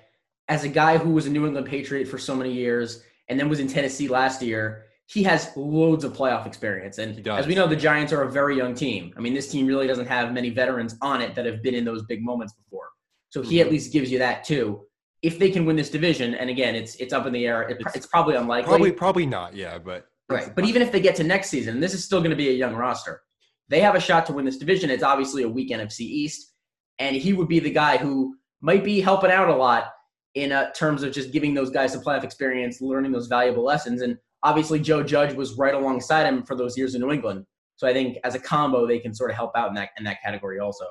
as 0.48 0.64
a 0.64 0.68
guy 0.68 0.98
who 0.98 1.10
was 1.10 1.26
a 1.26 1.30
New 1.30 1.46
England 1.46 1.66
Patriot 1.66 2.06
for 2.06 2.18
so 2.18 2.34
many 2.34 2.52
years 2.52 3.02
and 3.28 3.38
then 3.38 3.48
was 3.48 3.60
in 3.60 3.68
Tennessee 3.68 4.08
last 4.08 4.42
year, 4.42 4.84
he 5.06 5.22
has 5.22 5.52
loads 5.56 6.04
of 6.04 6.12
playoff 6.12 6.46
experience. 6.46 6.98
And 6.98 7.26
as 7.28 7.46
we 7.46 7.54
know, 7.54 7.66
the 7.66 7.76
Giants 7.76 8.12
are 8.12 8.22
a 8.22 8.30
very 8.30 8.56
young 8.56 8.74
team. 8.74 9.14
I 9.16 9.20
mean, 9.20 9.34
this 9.34 9.50
team 9.50 9.66
really 9.66 9.86
doesn't 9.86 10.06
have 10.06 10.32
many 10.32 10.50
veterans 10.50 10.96
on 11.00 11.22
it 11.22 11.34
that 11.36 11.46
have 11.46 11.62
been 11.62 11.74
in 11.74 11.84
those 11.84 12.02
big 12.04 12.24
moments 12.24 12.54
before. 12.54 12.88
So 13.30 13.42
he 13.42 13.56
mm-hmm. 13.56 13.66
at 13.66 13.72
least 13.72 13.92
gives 13.92 14.10
you 14.10 14.18
that 14.18 14.44
too. 14.44 14.82
If 15.22 15.38
they 15.38 15.50
can 15.50 15.64
win 15.64 15.76
this 15.76 15.90
division, 15.90 16.34
and 16.34 16.50
again, 16.50 16.74
it's 16.74 16.96
it's 16.96 17.12
up 17.12 17.26
in 17.26 17.32
the 17.32 17.46
air. 17.46 17.62
It, 17.62 17.78
it's, 17.80 17.96
it's, 17.96 18.06
probably 18.06 18.36
unlikely. 18.36 18.68
Probably 18.68 18.92
probably 18.92 19.26
not. 19.26 19.54
Yeah, 19.54 19.78
but 19.78 20.06
right. 20.28 20.54
But 20.54 20.66
even 20.66 20.82
if 20.82 20.92
they 20.92 21.00
get 21.00 21.16
to 21.16 21.24
next 21.24 21.48
season, 21.48 21.80
this 21.80 21.94
is 21.94 22.04
still 22.04 22.20
going 22.20 22.30
to 22.30 22.36
be 22.36 22.50
a 22.50 22.52
young 22.52 22.74
roster. 22.74 23.22
They 23.68 23.80
have 23.80 23.94
a 23.94 24.00
shot 24.00 24.26
to 24.26 24.32
win 24.32 24.44
this 24.44 24.58
division. 24.58 24.90
It's 24.90 25.02
obviously 25.02 25.42
a 25.42 25.48
weak 25.48 25.70
NFC 25.70 26.00
East, 26.00 26.52
and 26.98 27.16
he 27.16 27.32
would 27.32 27.48
be 27.48 27.58
the 27.58 27.70
guy 27.70 27.96
who 27.96 28.36
might 28.60 28.84
be 28.84 29.00
helping 29.00 29.30
out 29.30 29.48
a 29.48 29.54
lot 29.54 29.92
in 30.34 30.52
uh, 30.52 30.70
terms 30.72 31.02
of 31.02 31.12
just 31.12 31.32
giving 31.32 31.54
those 31.54 31.70
guys 31.70 31.92
some 31.92 32.02
playoff 32.02 32.24
experience, 32.24 32.80
learning 32.80 33.12
those 33.12 33.26
valuable 33.26 33.64
lessons, 33.64 34.02
and 34.02 34.18
obviously 34.42 34.78
Joe 34.78 35.02
Judge 35.02 35.34
was 35.34 35.56
right 35.56 35.74
alongside 35.74 36.26
him 36.26 36.42
for 36.42 36.54
those 36.54 36.76
years 36.76 36.94
in 36.94 37.00
New 37.00 37.10
England. 37.10 37.44
So 37.76 37.86
I 37.86 37.92
think 37.92 38.18
as 38.24 38.34
a 38.34 38.38
combo, 38.38 38.86
they 38.86 38.98
can 38.98 39.14
sort 39.14 39.30
of 39.30 39.36
help 39.36 39.52
out 39.56 39.68
in 39.68 39.74
that 39.74 39.90
in 39.98 40.04
that 40.04 40.22
category 40.22 40.60
also. 40.60 40.86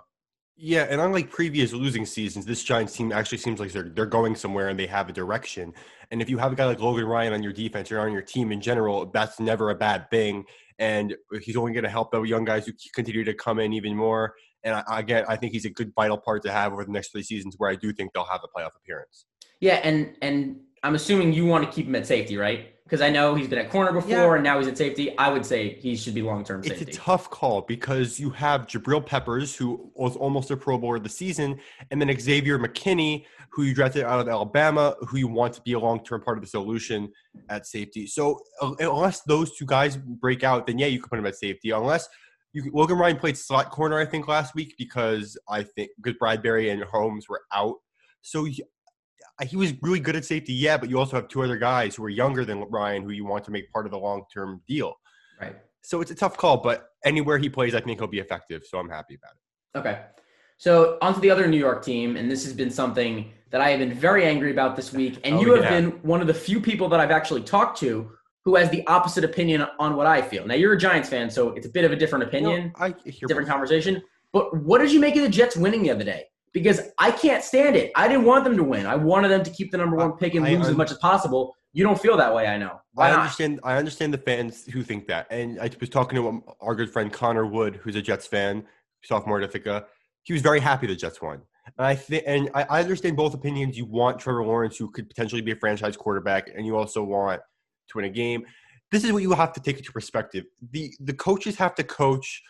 Yeah, 0.58 0.88
and 0.90 1.02
unlike 1.02 1.30
previous 1.32 1.74
losing 1.74 2.06
seasons, 2.06 2.46
this 2.46 2.64
Giants 2.64 2.94
team 2.94 3.12
actually 3.12 3.40
seems 3.40 3.60
like 3.60 3.74
they're 3.74 3.90
they're 3.90 4.06
going 4.06 4.36
somewhere 4.36 4.70
and 4.70 4.80
they 4.80 4.88
have 4.88 5.10
a 5.10 5.12
direction. 5.12 5.74
And 6.12 6.22
if 6.22 6.30
you 6.30 6.38
have 6.38 6.54
a 6.54 6.56
guy 6.56 6.66
like 6.66 6.80
Logan 6.80 7.06
Ryan 7.06 7.34
on 7.34 7.44
your 7.44 7.52
defense 7.52 7.92
or 7.92 8.00
on 8.00 8.14
your 8.14 8.22
team 8.22 8.52
in 8.52 8.62
general, 8.62 9.08
that's 9.08 9.40
never 9.40 9.70
a 9.70 9.76
bad 9.76 10.10
thing. 10.10 10.46
And 10.80 11.16
he's 11.42 11.58
only 11.58 11.74
going 11.74 11.84
to 11.84 11.90
help 11.90 12.12
the 12.12 12.22
young 12.22 12.46
guys 12.46 12.66
who 12.66 12.74
continue 12.94 13.24
to 13.26 13.34
come 13.34 13.60
in 13.60 13.74
even 13.74 13.96
more. 13.96 14.34
And 14.64 14.82
I, 14.88 15.00
again, 15.00 15.26
I 15.28 15.36
think 15.36 15.52
he's 15.52 15.66
a 15.66 15.70
good 15.70 15.92
vital 15.94 16.18
part 16.18 16.44
to 16.44 16.52
have 16.52 16.72
over 16.72 16.86
the 16.86 16.92
next 16.92 17.12
three 17.12 17.24
seasons, 17.24 17.56
where 17.58 17.70
I 17.70 17.76
do 17.76 17.92
think 17.92 18.14
they'll 18.14 18.26
have 18.26 18.42
a 18.44 18.48
playoff 18.48 18.76
appearance. 18.78 19.26
Yeah, 19.60 19.82
and 19.84 20.16
and 20.22 20.58
I'm 20.84 20.96
assuming 20.96 21.34
you 21.34 21.46
want 21.46 21.66
to 21.66 21.72
keep 21.72 21.88
him 21.88 21.96
at 21.96 22.06
safety, 22.06 22.38
right? 22.38 22.72
Because 22.84 23.02
I 23.02 23.10
know 23.10 23.34
he's 23.34 23.48
been 23.48 23.58
at 23.58 23.72
corner 23.72 23.92
before 23.92 24.12
Yeah. 24.12 24.36
and 24.36 24.44
now 24.44 24.60
he's 24.60 24.68
at 24.68 24.78
safety. 24.78 25.18
I 25.18 25.32
would 25.32 25.44
say 25.44 25.74
he 25.74 25.96
should 25.96 26.14
be 26.14 26.22
long 26.22 26.44
term 26.44 26.64
safety. 26.64 26.86
It's 26.86 26.98
a 26.98 27.00
tough 27.02 27.32
call 27.32 27.62
because 27.62 28.20
you 28.20 28.30
have 28.30 28.68
Jabril 28.68 29.04
Peppers, 29.04 29.56
who 29.56 29.92
was 29.96 30.16
almost 30.16 30.52
a 30.52 30.58
Pro 30.58 30.78
Bowler 30.78 30.98
of 30.98 31.04
the 31.04 31.10
season, 31.10 31.60
and 31.90 32.00
then 32.00 32.16
Xavier 32.20 32.60
McKinney, 32.60 33.26
who 33.50 33.64
you 33.64 33.74
drafted 33.74 34.04
out 34.04 34.20
of 34.20 34.28
Alabama, 34.28 34.96
who 35.08 35.18
you 35.18 35.28
want 35.28 35.54
to 35.54 35.62
be 35.62 35.74
a 35.74 35.80
long-term 35.80 36.22
part 36.22 36.38
of 36.38 36.44
the 36.44 36.48
solution 36.50 37.12
at 37.50 37.66
safety. 37.66 38.06
So 38.06 38.40
uh, 38.62 38.74
unless 38.80 39.22
those 39.22 39.56
two 39.58 39.66
guys 39.66 39.98
break 39.98 40.44
out, 40.44 40.68
then 40.68 40.78
yeah, 40.78 40.88
you 40.88 41.00
could 41.00 41.10
put 41.10 41.18
him 41.18 41.26
at 41.26 41.36
safety. 41.38 41.72
Unless 41.72 42.08
you, 42.54 42.70
Logan 42.72 43.00
Ryan 43.00 43.18
played 43.18 43.36
slot 43.38 43.72
corner, 43.72 43.98
I 43.98 44.06
think 44.06 44.28
last 44.28 44.54
week 44.54 44.76
because 44.78 45.38
I 45.50 45.64
think 45.64 45.90
because 46.00 46.20
Bradberry 46.22 46.72
and 46.72 46.84
Holmes 46.84 47.28
were 47.28 47.42
out. 47.52 47.78
So 48.22 48.46
he, 49.44 49.58
was 49.58 49.74
really 49.82 50.00
good 50.00 50.16
at 50.16 50.26
safety, 50.26 50.54
yeah, 50.54 50.78
but 50.78 50.90
you 50.90 50.98
also 50.98 51.16
have 51.16 51.28
two 51.28 51.44
other 51.44 51.58
guys 51.58 51.96
who 51.96 52.04
are 52.06 52.10
younger 52.10 52.46
than 52.46 52.62
Ryan, 52.70 53.04
who 53.04 53.12
you 53.12 53.26
want 53.26 53.44
to 53.46 53.52
make 53.52 53.72
part 53.72 53.86
of 53.86 53.92
the 53.92 53.98
long-term 54.00 54.62
deal. 54.68 54.96
right. 55.42 55.56
So 55.82 56.02
it's 56.02 56.10
a 56.10 56.16
tough 56.16 56.36
call, 56.36 56.58
but 56.58 56.90
anywhere 57.04 57.38
he 57.38 57.48
plays, 57.48 57.76
I 57.76 57.80
think 57.82 58.00
he'll 58.00 58.08
be 58.08 58.20
effective. 58.20 58.64
So 58.68 58.80
I'm 58.80 58.90
happy 58.90 59.16
about 59.16 59.34
it. 59.34 59.78
Okay. 59.78 60.02
So 60.58 60.98
on 61.02 61.14
to 61.14 61.20
the 61.20 61.30
other 61.30 61.48
New 61.48 61.60
York 61.60 61.84
team, 61.84 62.16
and 62.16 62.32
this 62.32 62.44
has 62.44 62.54
been 62.54 62.72
something 62.72 63.32
that 63.52 63.62
I 63.62 63.70
have 63.70 63.80
been 63.80 63.94
very 63.94 64.26
angry 64.26 64.52
about 64.52 64.76
this 64.76 64.92
week. 64.92 65.20
And 65.24 65.36
Oh, 65.36 65.42
you 65.42 65.54
have 65.54 65.66
yeah. 65.66 65.70
been 65.70 65.92
one 66.02 66.22
of 66.22 66.28
the 66.28 66.34
few 66.34 66.60
people 66.60 66.90
that 66.90 67.00
I've 67.00 67.12
actually 67.12 67.44
talked 67.44 67.78
to 67.82 68.10
who 68.46 68.56
has 68.56 68.70
the 68.70 68.86
opposite 68.88 69.24
opinion 69.24 69.66
on 69.80 69.96
what 69.96 70.08
I 70.08 70.22
feel. 70.22 70.48
Now 70.48 70.56
you're 70.56 70.74
a 70.74 70.78
Giants 70.78 71.10
fan, 71.10 71.30
so 71.30 71.50
it's 71.52 71.66
a 71.66 71.70
bit 71.70 71.84
of 71.84 71.92
a 71.92 71.96
different 71.96 72.24
opinion, 72.24 72.74
Well, 72.80 72.94
I 73.06 73.10
different 73.28 73.50
conversation. 73.50 74.02
But 74.34 74.56
what 74.58 74.80
did 74.80 74.92
you 74.92 75.00
make 75.00 75.16
of 75.16 75.24
the 75.24 75.30
Jets 75.30 75.56
winning 75.56 75.84
the 75.84 75.92
other 75.92 76.04
day? 76.04 76.26
Because 76.56 76.80
I 76.98 77.12
can't 77.12 77.44
stand 77.44 77.76
it. 77.76 77.92
I 77.98 78.08
didn't 78.08 78.24
want 78.24 78.46
them 78.46 78.56
to 78.56 78.64
win. 78.64 78.86
I 78.86 78.96
wanted 78.96 79.28
them 79.28 79.44
to 79.44 79.52
keep 79.52 79.72
the 79.72 79.78
number 79.78 79.98
one 79.98 80.14
pick 80.14 80.36
and 80.36 80.46
I- 80.46 80.52
lose 80.52 80.62
as 80.62 80.68
I'm- 80.68 80.78
much 80.78 80.90
as 80.90 80.98
possible. 80.98 81.54
You 81.74 81.84
don't 81.84 82.00
feel 82.00 82.16
that 82.16 82.34
way, 82.34 82.48
I 82.48 82.58
know. 82.58 82.80
Why 82.94 83.08
I 83.08 83.12
not? 83.12 83.20
understand. 83.20 83.60
I 83.66 83.76
understand 83.76 84.14
the 84.14 84.18
fans 84.20 84.64
who 84.64 84.82
think 84.82 85.06
that, 85.08 85.28
and 85.30 85.60
I 85.60 85.70
was 85.82 85.90
talking 85.90 86.16
to 86.16 86.42
our 86.62 86.74
good 86.74 86.90
friend 86.90 87.12
Connor 87.12 87.46
Wood, 87.46 87.82
who's 87.84 87.98
a 87.98 88.02
Jets 88.02 88.26
fan, 88.26 88.66
sophomore 89.04 89.42
at 89.42 89.50
Ithaca. 89.50 89.86
He 90.24 90.32
was 90.32 90.42
very 90.42 90.62
happy 90.62 90.88
the 90.88 90.96
Jets 90.96 91.22
won, 91.22 91.42
and 91.78 91.86
I 91.86 91.94
think, 91.96 92.24
and 92.26 92.50
I, 92.56 92.64
I 92.70 92.80
understand 92.80 93.18
both 93.18 93.34
opinions. 93.34 93.78
You 93.78 93.86
want 93.86 94.18
Trevor 94.20 94.46
Lawrence, 94.46 94.78
who 94.78 94.90
could 94.90 95.10
potentially 95.10 95.42
be 95.42 95.52
a 95.52 95.58
franchise 95.58 95.98
quarterback, 95.98 96.50
and 96.56 96.66
you 96.66 96.78
also 96.78 97.04
want 97.04 97.42
to 97.90 97.98
win 97.98 98.06
a 98.06 98.10
game. 98.10 98.46
This 98.94 99.04
is 99.04 99.12
what 99.12 99.22
you 99.24 99.34
have 99.34 99.52
to 99.52 99.60
take 99.60 99.78
into 99.78 99.92
perspective. 99.92 100.46
the 100.72 100.94
The 101.02 101.14
coaches 101.14 101.58
have 101.58 101.76
to 101.76 101.84
coach 101.84 102.42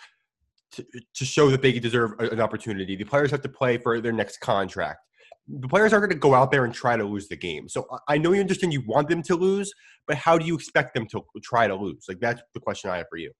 to, 0.75 0.85
to 1.15 1.25
show 1.25 1.49
that 1.49 1.61
they 1.61 1.79
deserve 1.79 2.13
an 2.19 2.39
opportunity. 2.41 2.95
The 2.95 3.03
players 3.03 3.31
have 3.31 3.41
to 3.41 3.49
play 3.49 3.77
for 3.77 3.99
their 4.01 4.11
next 4.11 4.39
contract. 4.39 4.99
The 5.47 5.67
players 5.67 5.93
aren't 5.93 6.03
going 6.03 6.09
to 6.15 6.19
go 6.19 6.33
out 6.33 6.51
there 6.51 6.65
and 6.65 6.73
try 6.73 6.97
to 6.97 7.03
lose 7.03 7.27
the 7.27 7.35
game. 7.35 7.69
So 7.69 7.85
I- 7.91 8.15
I 8.15 8.17
know 8.17 8.31
you 8.33 8.41
understand 8.41 8.73
you 8.73 8.83
want 8.87 9.09
them 9.09 9.21
to 9.23 9.35
lose, 9.35 9.71
but 10.07 10.17
how 10.17 10.37
do 10.37 10.45
you 10.45 10.55
expect 10.55 10.93
them 10.93 11.05
to 11.07 11.23
try 11.43 11.67
to 11.67 11.75
lose? 11.75 12.05
Like 12.07 12.19
that's 12.19 12.41
the 12.53 12.59
question 12.59 12.89
I 12.89 12.97
have 12.97 13.07
for 13.09 13.17
you. 13.17 13.31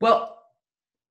Well, 0.00 0.38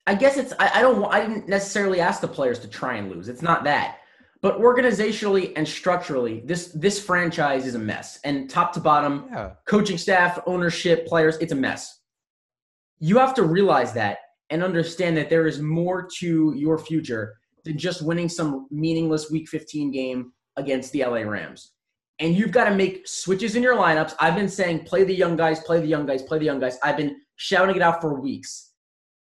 I 0.06 0.16
guess 0.16 0.38
it's 0.38 0.54
I, 0.60 0.80
I 0.80 0.82
don't 0.82 1.04
I 1.06 1.22
didn't 1.26 1.48
necessarily 1.48 2.00
ask 2.02 2.20
the 2.22 2.28
players 2.28 2.60
to 2.60 2.68
try 2.68 2.96
and 2.96 3.10
lose. 3.10 3.30
It's 3.30 3.42
not 3.42 3.64
that. 3.66 4.00
But 4.42 4.60
organizationally 4.60 5.54
and 5.56 5.66
structurally, 5.68 6.42
this 6.46 6.68
this 6.74 7.00
franchise 7.04 7.66
is 7.66 7.76
a 7.76 7.80
mess. 7.80 8.20
And 8.26 8.50
top 8.50 8.74
to 8.74 8.82
bottom, 8.82 9.28
Yeah. 9.32 9.52
coaching 9.66 9.98
staff, 9.98 10.40
ownership, 10.46 11.08
players, 11.08 11.38
it's 11.38 11.54
a 11.54 11.56
mess. 11.56 12.00
You 13.00 13.18
have 13.18 13.34
to 13.36 13.44
realize 13.44 13.94
that 13.94 14.18
and 14.50 14.64
understand 14.64 15.18
that 15.18 15.30
there 15.30 15.48
is 15.48 15.60
more 15.60 16.08
to 16.20 16.54
your 16.56 16.78
future 16.78 17.36
than 17.64 17.78
just 17.78 18.02
winning 18.02 18.30
some 18.30 18.68
meaningless 18.72 19.32
week 19.32 19.48
15 19.48 19.92
game 19.92 20.34
against 20.58 20.92
the 20.92 21.04
LA 21.04 21.22
Rams. 21.22 21.72
And 22.20 22.36
you've 22.36 22.52
got 22.52 22.70
to 22.70 22.76
make 22.76 23.08
switches 23.08 23.56
in 23.56 23.64
your 23.64 23.76
lineups. 23.76 24.14
I've 24.20 24.36
been 24.36 24.50
saying 24.50 24.86
play 24.86 25.04
the 25.04 25.16
young 25.16 25.36
guys, 25.36 25.62
play 25.62 25.80
the 25.80 25.88
young 25.88 26.06
guys, 26.06 26.22
play 26.22 26.40
the 26.40 26.46
young 26.46 26.60
guys. 26.60 26.78
I've 26.84 26.98
been 26.98 27.20
shouting 27.38 27.76
it 27.76 27.82
out 27.82 28.02
for 28.02 28.20
weeks. 28.20 28.72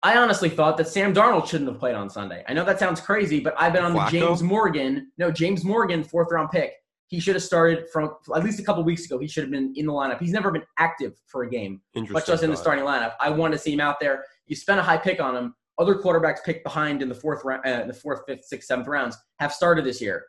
I 0.04 0.18
honestly 0.18 0.50
thought 0.50 0.78
that 0.78 0.88
Sam 0.88 1.14
Darnold 1.14 1.48
shouldn't 1.48 1.70
have 1.70 1.80
played 1.80 1.94
on 1.94 2.10
Sunday. 2.10 2.44
I 2.48 2.54
know 2.54 2.66
that 2.66 2.80
sounds 2.80 3.00
crazy, 3.00 3.40
but 3.40 3.54
I've 3.58 3.74
been 3.74 3.84
on 3.84 3.94
the 3.94 4.06
James 4.10 4.42
Morgan, 4.42 5.12
no, 5.20 5.30
James 5.30 5.64
Morgan, 5.64 6.04
fourth 6.04 6.32
round 6.32 6.50
pick. 6.50 6.74
He 7.08 7.20
should 7.20 7.36
have 7.36 7.44
started 7.44 7.88
from 7.92 8.16
at 8.36 8.44
least 8.44 8.60
a 8.60 8.64
couple 8.64 8.84
weeks 8.84 9.06
ago. 9.06 9.20
He 9.20 9.28
should 9.28 9.44
have 9.44 9.52
been 9.52 9.74
in 9.76 9.86
the 9.86 9.92
lineup. 9.92 10.20
He's 10.20 10.32
never 10.32 10.50
been 10.50 10.64
active 10.80 11.14
for 11.28 11.44
a 11.44 11.50
game, 11.50 11.82
much 11.94 12.28
less 12.28 12.42
in 12.42 12.50
the 12.50 12.58
starting 12.58 12.86
lineup. 12.86 13.14
I 13.20 13.30
want 13.30 13.52
to 13.54 13.60
see 13.60 13.74
him 13.74 13.82
out 13.82 14.00
there. 14.00 14.24
You 14.52 14.58
spent 14.58 14.82
a 14.82 14.84
high 14.84 14.98
pick 14.98 15.22
on 15.22 15.34
him. 15.34 15.56
Other 15.80 15.96
quarterbacks 15.96 16.44
picked 16.44 16.66
behind 16.66 17.02
in 17.02 17.08
the 17.08 17.16
fourth 17.16 17.46
round, 17.46 17.66
uh, 17.66 17.86
the 17.86 17.94
fourth, 17.94 18.24
fifth, 18.28 18.44
sixth, 18.44 18.68
seventh 18.68 18.86
rounds 18.90 19.18
have 19.40 19.54
started 19.54 19.86
this 19.86 20.02
year. 20.02 20.26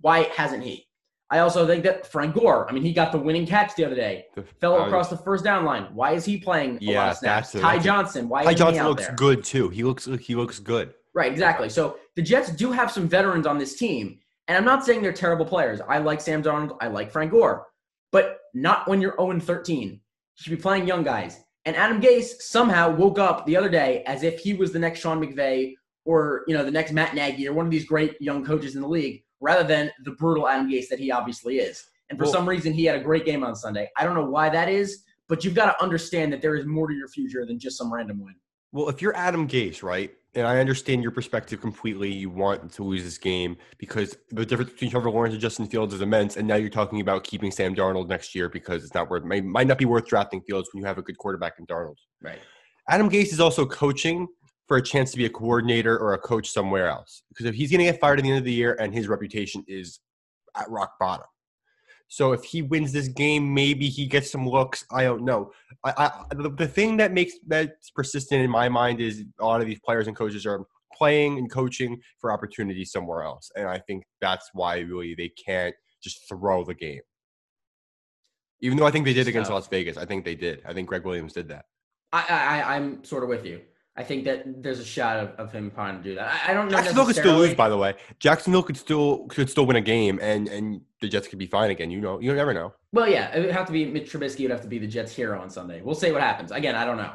Why 0.00 0.30
hasn't 0.36 0.62
he? 0.62 0.86
I 1.28 1.40
also 1.40 1.66
think 1.66 1.82
that 1.82 2.06
Frank 2.06 2.36
Gore. 2.36 2.68
I 2.68 2.72
mean, 2.72 2.84
he 2.84 2.92
got 2.92 3.10
the 3.10 3.18
winning 3.18 3.46
catch 3.48 3.74
the 3.74 3.84
other 3.84 3.96
day. 3.96 4.26
The- 4.36 4.44
Fell 4.60 4.80
uh, 4.80 4.86
across 4.86 5.10
the 5.10 5.16
first 5.16 5.42
down 5.42 5.64
line. 5.64 5.88
Why 5.92 6.12
is 6.12 6.24
he 6.24 6.38
playing 6.38 6.70
a 6.70 6.72
lot 6.74 6.82
Yeah, 6.82 7.10
of 7.10 7.16
snaps? 7.16 7.50
that's 7.50 7.64
Ty 7.64 7.72
that's 7.72 7.84
Johnson. 7.84 8.28
Why 8.28 8.44
Ty 8.44 8.54
Johnson 8.54 8.84
looks 8.84 9.06
there? 9.08 9.16
good 9.16 9.42
too. 9.42 9.70
He 9.70 9.82
looks 9.82 10.08
he 10.20 10.36
looks 10.36 10.60
good. 10.60 10.94
Right, 11.12 11.32
exactly. 11.32 11.68
So 11.68 11.98
the 12.14 12.22
Jets 12.22 12.50
do 12.50 12.70
have 12.70 12.92
some 12.92 13.08
veterans 13.08 13.44
on 13.48 13.58
this 13.58 13.74
team. 13.74 14.20
And 14.46 14.56
I'm 14.56 14.64
not 14.64 14.84
saying 14.84 15.02
they're 15.02 15.12
terrible 15.12 15.46
players. 15.46 15.80
I 15.80 15.98
like 15.98 16.20
Sam 16.20 16.44
Darnold. 16.44 16.76
I 16.80 16.86
like 16.86 17.10
Frank 17.10 17.32
Gore. 17.32 17.66
But 18.12 18.38
not 18.54 18.86
when 18.86 19.00
you're 19.00 19.16
0 19.18 19.40
13. 19.40 19.88
You 19.90 19.98
should 20.36 20.50
be 20.50 20.62
playing 20.62 20.86
young 20.86 21.02
guys. 21.02 21.40
And 21.64 21.76
Adam 21.76 22.00
Gase 22.00 22.40
somehow 22.40 22.94
woke 22.94 23.18
up 23.18 23.46
the 23.46 23.56
other 23.56 23.70
day 23.70 24.02
as 24.06 24.22
if 24.22 24.38
he 24.38 24.52
was 24.52 24.72
the 24.72 24.78
next 24.78 25.00
Sean 25.00 25.20
McVay 25.20 25.74
or, 26.04 26.44
you 26.46 26.54
know, 26.54 26.64
the 26.64 26.70
next 26.70 26.92
Matt 26.92 27.14
Nagy 27.14 27.48
or 27.48 27.54
one 27.54 27.64
of 27.64 27.70
these 27.70 27.86
great 27.86 28.20
young 28.20 28.44
coaches 28.44 28.74
in 28.74 28.82
the 28.82 28.88
league, 28.88 29.24
rather 29.40 29.64
than 29.64 29.90
the 30.04 30.10
brutal 30.12 30.46
Adam 30.46 30.70
Gase 30.70 30.88
that 30.88 30.98
he 30.98 31.10
obviously 31.10 31.58
is. 31.58 31.82
And 32.10 32.18
for 32.18 32.24
Well- 32.24 32.32
some 32.34 32.48
reason, 32.48 32.74
he 32.74 32.84
had 32.84 32.96
a 32.96 33.02
great 33.02 33.24
game 33.24 33.42
on 33.42 33.56
Sunday. 33.56 33.90
I 33.96 34.04
don't 34.04 34.14
know 34.14 34.26
why 34.26 34.50
that 34.50 34.68
is, 34.68 35.04
but 35.26 35.42
you've 35.42 35.54
got 35.54 35.72
to 35.72 35.82
understand 35.82 36.32
that 36.34 36.42
there 36.42 36.54
is 36.54 36.66
more 36.66 36.86
to 36.86 36.94
your 36.94 37.08
future 37.08 37.46
than 37.46 37.58
just 37.58 37.78
some 37.78 37.92
random 37.92 38.22
win. 38.22 38.34
Well, 38.74 38.88
if 38.88 39.00
you're 39.00 39.16
Adam 39.16 39.46
Gase, 39.46 39.84
right, 39.84 40.10
and 40.34 40.48
I 40.48 40.58
understand 40.58 41.00
your 41.00 41.12
perspective 41.12 41.60
completely, 41.60 42.10
you 42.10 42.28
want 42.28 42.72
to 42.72 42.82
lose 42.82 43.04
this 43.04 43.18
game 43.18 43.56
because 43.78 44.16
the 44.32 44.44
difference 44.44 44.72
between 44.72 44.90
Trevor 44.90 45.12
Lawrence 45.12 45.32
and 45.32 45.40
Justin 45.40 45.68
Fields 45.68 45.94
is 45.94 46.00
immense, 46.00 46.36
and 46.36 46.48
now 46.48 46.56
you're 46.56 46.68
talking 46.68 47.00
about 47.00 47.22
keeping 47.22 47.52
Sam 47.52 47.72
Darnold 47.72 48.08
next 48.08 48.34
year 48.34 48.48
because 48.48 48.82
it's 48.82 48.92
not 48.92 49.08
worth 49.08 49.22
might, 49.22 49.44
might 49.44 49.68
not 49.68 49.78
be 49.78 49.84
worth 49.84 50.08
drafting 50.08 50.40
Fields 50.40 50.70
when 50.72 50.80
you 50.82 50.88
have 50.88 50.98
a 50.98 51.02
good 51.02 51.16
quarterback 51.18 51.60
in 51.60 51.66
Darnold. 51.66 51.94
Right. 52.20 52.40
Adam 52.88 53.08
Gase 53.08 53.32
is 53.32 53.38
also 53.38 53.64
coaching 53.64 54.26
for 54.66 54.76
a 54.76 54.82
chance 54.82 55.12
to 55.12 55.18
be 55.18 55.26
a 55.26 55.30
coordinator 55.30 55.96
or 55.96 56.14
a 56.14 56.18
coach 56.18 56.50
somewhere 56.50 56.88
else 56.88 57.22
because 57.28 57.46
if 57.46 57.54
he's 57.54 57.70
going 57.70 57.78
to 57.78 57.84
get 57.84 58.00
fired 58.00 58.18
at 58.18 58.24
the 58.24 58.28
end 58.28 58.38
of 58.38 58.44
the 58.44 58.52
year 58.52 58.76
and 58.80 58.92
his 58.92 59.06
reputation 59.06 59.62
is 59.68 60.00
at 60.56 60.68
rock 60.68 60.94
bottom. 60.98 61.26
So 62.08 62.32
if 62.32 62.44
he 62.44 62.62
wins 62.62 62.92
this 62.92 63.08
game, 63.08 63.52
maybe 63.52 63.88
he 63.88 64.06
gets 64.06 64.30
some 64.30 64.48
looks. 64.48 64.84
I 64.90 65.04
don't 65.04 65.24
know. 65.24 65.50
I, 65.84 65.92
I 66.30 66.34
the, 66.34 66.50
the 66.50 66.68
thing 66.68 66.96
that 66.98 67.12
makes 67.12 67.34
that's 67.46 67.90
persistent 67.90 68.42
in 68.42 68.50
my 68.50 68.68
mind 68.68 69.00
is 69.00 69.24
a 69.40 69.44
lot 69.44 69.60
of 69.60 69.66
these 69.66 69.80
players 69.84 70.06
and 70.06 70.16
coaches 70.16 70.46
are 70.46 70.64
playing 70.92 71.38
and 71.38 71.50
coaching 71.50 72.00
for 72.20 72.32
opportunities 72.32 72.92
somewhere 72.92 73.22
else, 73.22 73.50
and 73.56 73.68
I 73.68 73.78
think 73.78 74.04
that's 74.20 74.50
why 74.52 74.78
really 74.78 75.14
they 75.14 75.30
can't 75.30 75.74
just 76.02 76.28
throw 76.28 76.64
the 76.64 76.74
game. 76.74 77.00
Even 78.60 78.78
though 78.78 78.86
I 78.86 78.90
think 78.90 79.04
they 79.04 79.12
did 79.12 79.28
against 79.28 79.50
Las 79.50 79.66
Vegas, 79.68 79.96
I 79.96 80.04
think 80.04 80.24
they 80.24 80.34
did. 80.34 80.62
I 80.64 80.72
think 80.72 80.88
Gregg 80.88 81.04
Williams 81.04 81.32
did 81.32 81.48
that. 81.48 81.64
I, 82.12 82.24
I 82.28 82.76
I'm 82.76 83.02
sort 83.02 83.24
of 83.24 83.28
with 83.28 83.44
you. 83.44 83.60
I 83.96 84.02
think 84.02 84.24
that 84.24 84.62
there's 84.62 84.80
a 84.80 84.84
shot 84.84 85.18
of, 85.18 85.28
of 85.38 85.52
him 85.52 85.70
trying 85.70 85.96
to 85.98 86.02
do 86.02 86.16
that. 86.16 86.34
I, 86.46 86.50
I 86.50 86.54
don't 86.54 86.68
know. 86.68 86.76
Jacksonville 86.76 87.06
could 87.06 87.16
still 87.16 87.38
lose, 87.38 87.54
by 87.54 87.68
the 87.68 87.76
way. 87.76 87.94
Jacksonville 88.18 88.64
could 88.64 88.76
still 88.76 89.26
could 89.28 89.48
still 89.48 89.66
win 89.66 89.76
a 89.76 89.80
game, 89.80 90.18
and 90.20 90.48
and 90.48 90.80
the 91.00 91.08
Jets 91.08 91.28
could 91.28 91.38
be 91.38 91.46
fine 91.46 91.70
again. 91.70 91.90
You 91.90 92.00
know, 92.00 92.18
you 92.18 92.34
never 92.34 92.52
know. 92.52 92.72
Well, 92.92 93.08
yeah, 93.08 93.34
it 93.34 93.40
would 93.40 93.52
have 93.52 93.66
to 93.66 93.72
be 93.72 93.84
Mitch 93.86 94.12
Trubisky. 94.12 94.42
Would 94.42 94.50
have 94.50 94.62
to 94.62 94.68
be 94.68 94.78
the 94.78 94.88
Jets' 94.88 95.14
hero 95.14 95.40
on 95.40 95.48
Sunday. 95.48 95.80
We'll 95.80 95.94
see 95.94 96.10
what 96.10 96.22
happens. 96.22 96.50
Again, 96.50 96.74
I 96.74 96.84
don't 96.84 96.96
know. 96.96 97.12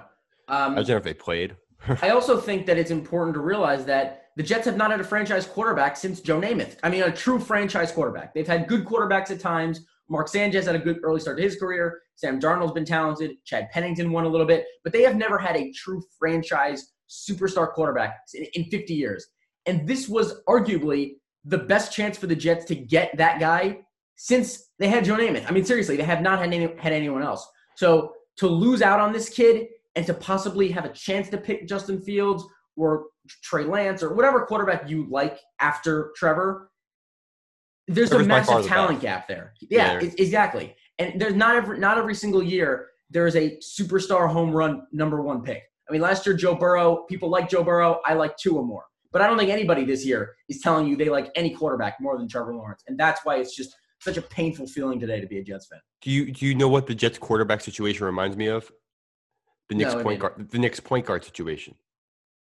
Um, 0.48 0.74
Imagine 0.74 0.98
if 0.98 1.04
they 1.04 1.14
played. 1.14 1.58
I 2.02 2.10
also 2.10 2.40
think 2.40 2.66
that 2.66 2.78
it's 2.78 2.92
important 2.92 3.34
to 3.36 3.42
realize 3.42 3.86
that 3.86 4.28
the 4.38 4.44
Jets 4.44 4.66
have 4.66 4.78
not 4.78 4.92
had 4.92 5.02
a 5.02 5.04
franchise 5.04 5.46
quarterback 5.46 5.98
since 5.98 6.22
Joe 6.22 6.40
Namath. 6.40 6.78
I 6.82 6.90
mean, 6.90 7.04
a 7.04 7.12
true 7.12 7.40
franchise 7.40 7.92
quarterback. 7.92 8.34
They've 8.34 8.48
had 8.48 8.68
good 8.68 8.86
quarterbacks 8.86 9.32
at 9.32 9.42
times. 9.42 9.82
Mark 10.10 10.28
Sanchez 10.28 10.66
had 10.66 10.76
a 10.76 10.80
good 10.80 11.00
early 11.04 11.20
start 11.20 11.38
to 11.38 11.44
his 11.44 11.58
career. 11.58 12.02
Sam 12.16 12.40
Darnold's 12.40 12.74
been 12.74 12.86
talented. 12.86 13.38
Chad 13.46 13.70
Pennington 13.72 14.12
won 14.12 14.26
a 14.26 14.30
little 14.30 14.48
bit, 14.48 14.66
but 14.84 14.92
they 14.92 15.04
have 15.04 15.16
never 15.16 15.38
had 15.38 15.56
a 15.56 15.72
true 15.72 16.02
franchise 16.18 16.92
superstar 17.10 17.72
quarterback 17.72 18.18
in, 18.34 18.46
in 18.54 18.66
50 18.66 18.94
years. 18.94 19.28
And 19.66 19.88
this 19.88 20.10
was 20.10 20.42
arguably 20.48 21.14
the 21.46 21.58
best 21.58 21.94
chance 21.94 22.18
for 22.18 22.28
the 22.28 22.36
Jets 22.36 22.66
to 22.66 22.76
get 22.76 23.16
that 23.18 23.40
guy 23.40 23.80
since 24.16 24.70
they 24.80 24.88
had 24.88 25.06
Joe 25.06 25.16
Namath. 25.16 25.46
I 25.48 25.52
mean, 25.52 25.64
seriously, 25.64 25.96
they 25.96 26.04
have 26.04 26.22
not 26.22 26.40
had, 26.40 26.54
any, 26.54 26.76
had 26.78 26.92
anyone 26.92 27.24
else. 27.24 27.48
So 27.78 28.14
to 28.38 28.48
lose 28.48 28.82
out 28.82 29.00
on 29.00 29.14
this 29.14 29.30
kid 29.30 29.68
and 29.96 30.06
to 30.06 30.14
possibly 30.14 30.70
have 30.72 30.86
a 30.86 30.90
chance 30.90 31.30
to 31.30 31.38
pick 31.38 31.68
Justin 31.68 32.02
Fields 32.02 32.44
or 32.76 33.06
Trey 33.44 33.64
Lance 33.64 34.04
or 34.04 34.14
whatever 34.14 34.46
quarterback 34.46 34.90
you 34.90 35.08
like 35.10 35.40
after 35.60 36.12
Trevor, 36.16 36.69
there's 37.90 38.12
a 38.12 38.24
massive 38.24 38.66
talent 38.66 39.02
gap 39.02 39.28
there. 39.28 39.54
Yeah, 39.62 40.00
Yeah. 40.00 40.10
exactly. 40.18 40.76
And 41.00 41.20
there's 41.20 41.34
not 41.36 41.56
every 41.56 41.80
not 41.80 41.98
every 41.98 42.16
single 42.16 42.44
year 42.44 42.88
there 43.10 43.26
is 43.26 43.36
a 43.36 43.58
superstar 43.58 44.32
home 44.32 44.52
run 44.52 44.84
number 44.92 45.22
one 45.22 45.42
pick. 45.42 45.64
I 45.90 45.92
mean, 45.92 46.02
last 46.02 46.26
year 46.26 46.36
Joe 46.36 46.54
Burrow, 46.54 47.06
people 47.10 47.30
like 47.30 47.50
Joe 47.50 47.64
Burrow. 47.64 48.00
I 48.06 48.14
like 48.14 48.38
Tua 48.38 48.62
more, 48.62 48.84
but 49.12 49.22
I 49.24 49.28
don't 49.28 49.38
think 49.40 49.50
anybody 49.50 49.84
this 49.86 50.06
year 50.06 50.36
is 50.48 50.62
telling 50.62 50.88
you 50.88 50.96
they 50.96 51.10
like 51.10 51.32
any 51.36 51.50
quarterback 51.50 51.96
more 52.00 52.18
than 52.18 52.28
Trevor 52.28 52.54
Lawrence, 52.54 52.84
and 52.88 53.00
that's 53.00 53.22
why 53.24 53.38
it's 53.38 53.56
just 53.56 53.76
such 54.00 54.18
a 54.18 54.22
painful 54.22 54.68
feeling 54.68 55.00
today 55.00 55.20
to 55.20 55.28
be 55.28 55.40
a 55.40 55.44
Jets 55.44 55.68
fan. 55.68 55.80
Do 56.02 56.12
you 56.12 56.32
do 56.32 56.46
you 56.46 56.54
know 56.54 56.70
what 56.70 56.86
the 56.86 56.94
Jets 56.96 57.18
quarterback 57.18 57.62
situation 57.62 58.06
reminds 58.06 58.38
me 58.38 58.48
of? 58.48 58.72
The 59.70 59.76
Knicks 59.76 59.94
No, 59.94 60.04
point 60.04 60.20
guard, 60.20 60.50
the 60.52 60.60
Knicks 60.60 60.80
point 60.80 61.06
guard 61.06 61.24
situation. 61.24 61.76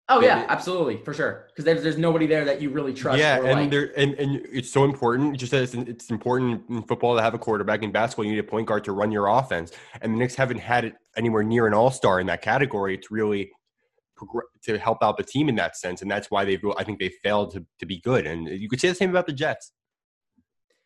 Oh 0.09 0.21
yeah, 0.21 0.41
they- 0.41 0.47
absolutely 0.49 0.99
for 1.03 1.15
sure. 1.15 1.47
Because 1.49 1.65
there's 1.65 1.83
there's 1.83 1.99
nobody 1.99 2.27
there 2.27 2.45
that 2.45 2.61
you 2.61 2.71
really 2.71 2.93
trust. 2.93 3.19
yeah, 3.19 3.37
and 3.37 3.61
like. 3.61 3.71
there 3.71 3.99
and, 3.99 4.15
and 4.15 4.47
it's 4.53 4.71
so 4.71 4.85
important. 4.85 5.39
Just 5.39 5.53
as 5.55 5.75
it's, 5.75 5.89
it's 5.89 6.11
important 6.11 6.63
in 6.69 6.83
football 6.83 7.17
to 7.17 7.23
have 7.23 7.33
a 7.35 7.39
quarterback. 7.39 7.83
In 7.83 7.91
basketball, 7.91 8.27
you 8.27 8.33
need 8.33 8.39
a 8.39 8.45
point 8.45 8.67
guard 8.67 8.85
to 8.85 8.93
run 8.93 9.11
your 9.11 9.29
offense. 9.29 9.73
And 10.03 10.13
the 10.15 10.19
Knicks 10.19 10.35
haven't 10.35 10.59
had 10.59 10.85
it 10.85 10.95
anywhere 11.17 11.43
near 11.43 11.67
an 11.67 11.75
all 11.75 11.91
star 11.91 12.21
in 12.21 12.27
that 12.27 12.43
category 12.43 12.99
to 12.99 13.07
really 13.11 13.51
to 14.63 14.79
help 14.79 15.03
out 15.03 15.17
the 15.17 15.23
team 15.25 15.49
in 15.49 15.55
that 15.57 15.77
sense. 15.77 16.03
And 16.03 16.11
that's 16.11 16.31
why 16.31 16.45
they've 16.45 16.63
I 16.77 16.85
think 16.85 16.99
they 16.99 17.11
failed 17.23 17.53
to, 17.53 17.65
to 17.79 17.87
be 17.87 18.01
good. 18.01 18.27
And 18.27 18.49
you 18.49 18.69
could 18.69 18.81
say 18.81 18.89
the 18.89 18.95
same 18.95 19.11
about 19.11 19.27
the 19.27 19.33
Jets. 19.33 19.73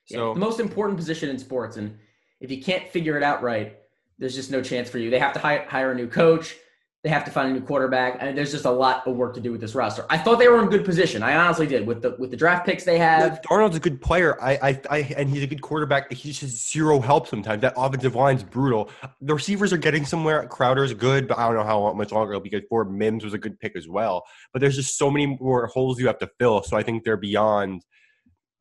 Yeah, 0.09 0.19
So 0.19 0.35
the 0.35 0.41
most 0.41 0.61
important 0.61 0.97
position 0.97 1.29
in 1.29 1.39
sports, 1.39 1.77
and 1.77 1.99
if 2.41 2.51
you 2.51 2.63
can't 2.63 2.89
figure 2.89 3.17
it 3.17 3.23
out 3.23 3.43
right, 3.43 3.77
there's 4.19 4.35
just 4.35 4.51
no 4.51 4.63
chance 4.63 4.89
for 4.89 4.99
you. 4.99 5.11
They 5.11 5.19
have 5.19 5.33
to 5.35 5.39
hire, 5.41 5.67
hire 5.69 5.93
a 5.93 5.95
new 5.95 6.09
coach. 6.09 6.57
They 7.05 7.11
have 7.11 7.25
to 7.27 7.31
find 7.31 7.51
a 7.51 7.53
new 7.53 7.65
quarterback, 7.65 8.17
and 8.21 8.37
there's 8.37 8.51
just 8.51 8.65
a 8.65 8.71
lot 8.71 9.07
of 9.07 9.15
work 9.15 9.33
to 9.35 9.41
do 9.41 9.53
with 9.53 9.61
this 9.61 9.77
roster. 9.77 10.05
I 10.11 10.19
thought 10.19 10.41
they 10.41 10.49
were 10.49 10.61
in 10.61 10.69
good 10.69 10.85
position. 10.85 11.23
I 11.23 11.37
honestly 11.37 11.69
did 11.69 11.87
with 11.87 12.03
the 12.03 12.17
with 12.19 12.33
the 12.33 12.37
draft 12.37 12.67
picks 12.67 12.83
they 12.83 12.99
have. 12.99 13.41
Darnold's 13.43 13.77
a 13.77 13.81
good 13.81 14.01
player. 14.01 14.37
I, 14.43 14.59
I, 14.61 14.81
I, 14.91 14.99
and 15.17 15.31
he's 15.31 15.45
a 15.45 15.47
good 15.47 15.63
quarterback. 15.63 16.13
He's 16.13 16.41
just 16.41 16.73
zero 16.73 16.99
help 17.01 17.29
sometimes. 17.29 17.63
That 17.63 17.75
offensive 17.77 18.17
line's 18.17 18.43
brutal. 18.43 18.91
The 19.21 19.33
receivers 19.33 19.73
are 19.73 19.77
getting 19.77 20.05
somewhere. 20.05 20.45
Crowder's 20.49 20.93
good, 20.93 21.29
but 21.29 21.39
I 21.39 21.47
don't 21.47 21.55
know 21.55 21.63
how 21.63 21.93
much 21.93 22.11
longer 22.11 22.33
it'll 22.33 22.43
be 22.43 22.51
good 22.51 22.67
for. 22.69 22.85
Mims 22.85 23.23
was 23.23 23.33
a 23.33 23.39
good 23.39 23.61
pick 23.61 23.77
as 23.77 23.87
well. 23.87 24.25
But 24.53 24.59
there's 24.59 24.75
just 24.75 24.99
so 24.99 25.09
many 25.09 25.39
more 25.41 25.69
holes 25.69 26.01
you 26.01 26.09
have 26.09 26.19
to 26.19 26.31
fill. 26.41 26.65
So 26.65 26.77
I 26.77 26.83
think 26.83 27.05
they're 27.05 27.17
beyond. 27.17 27.83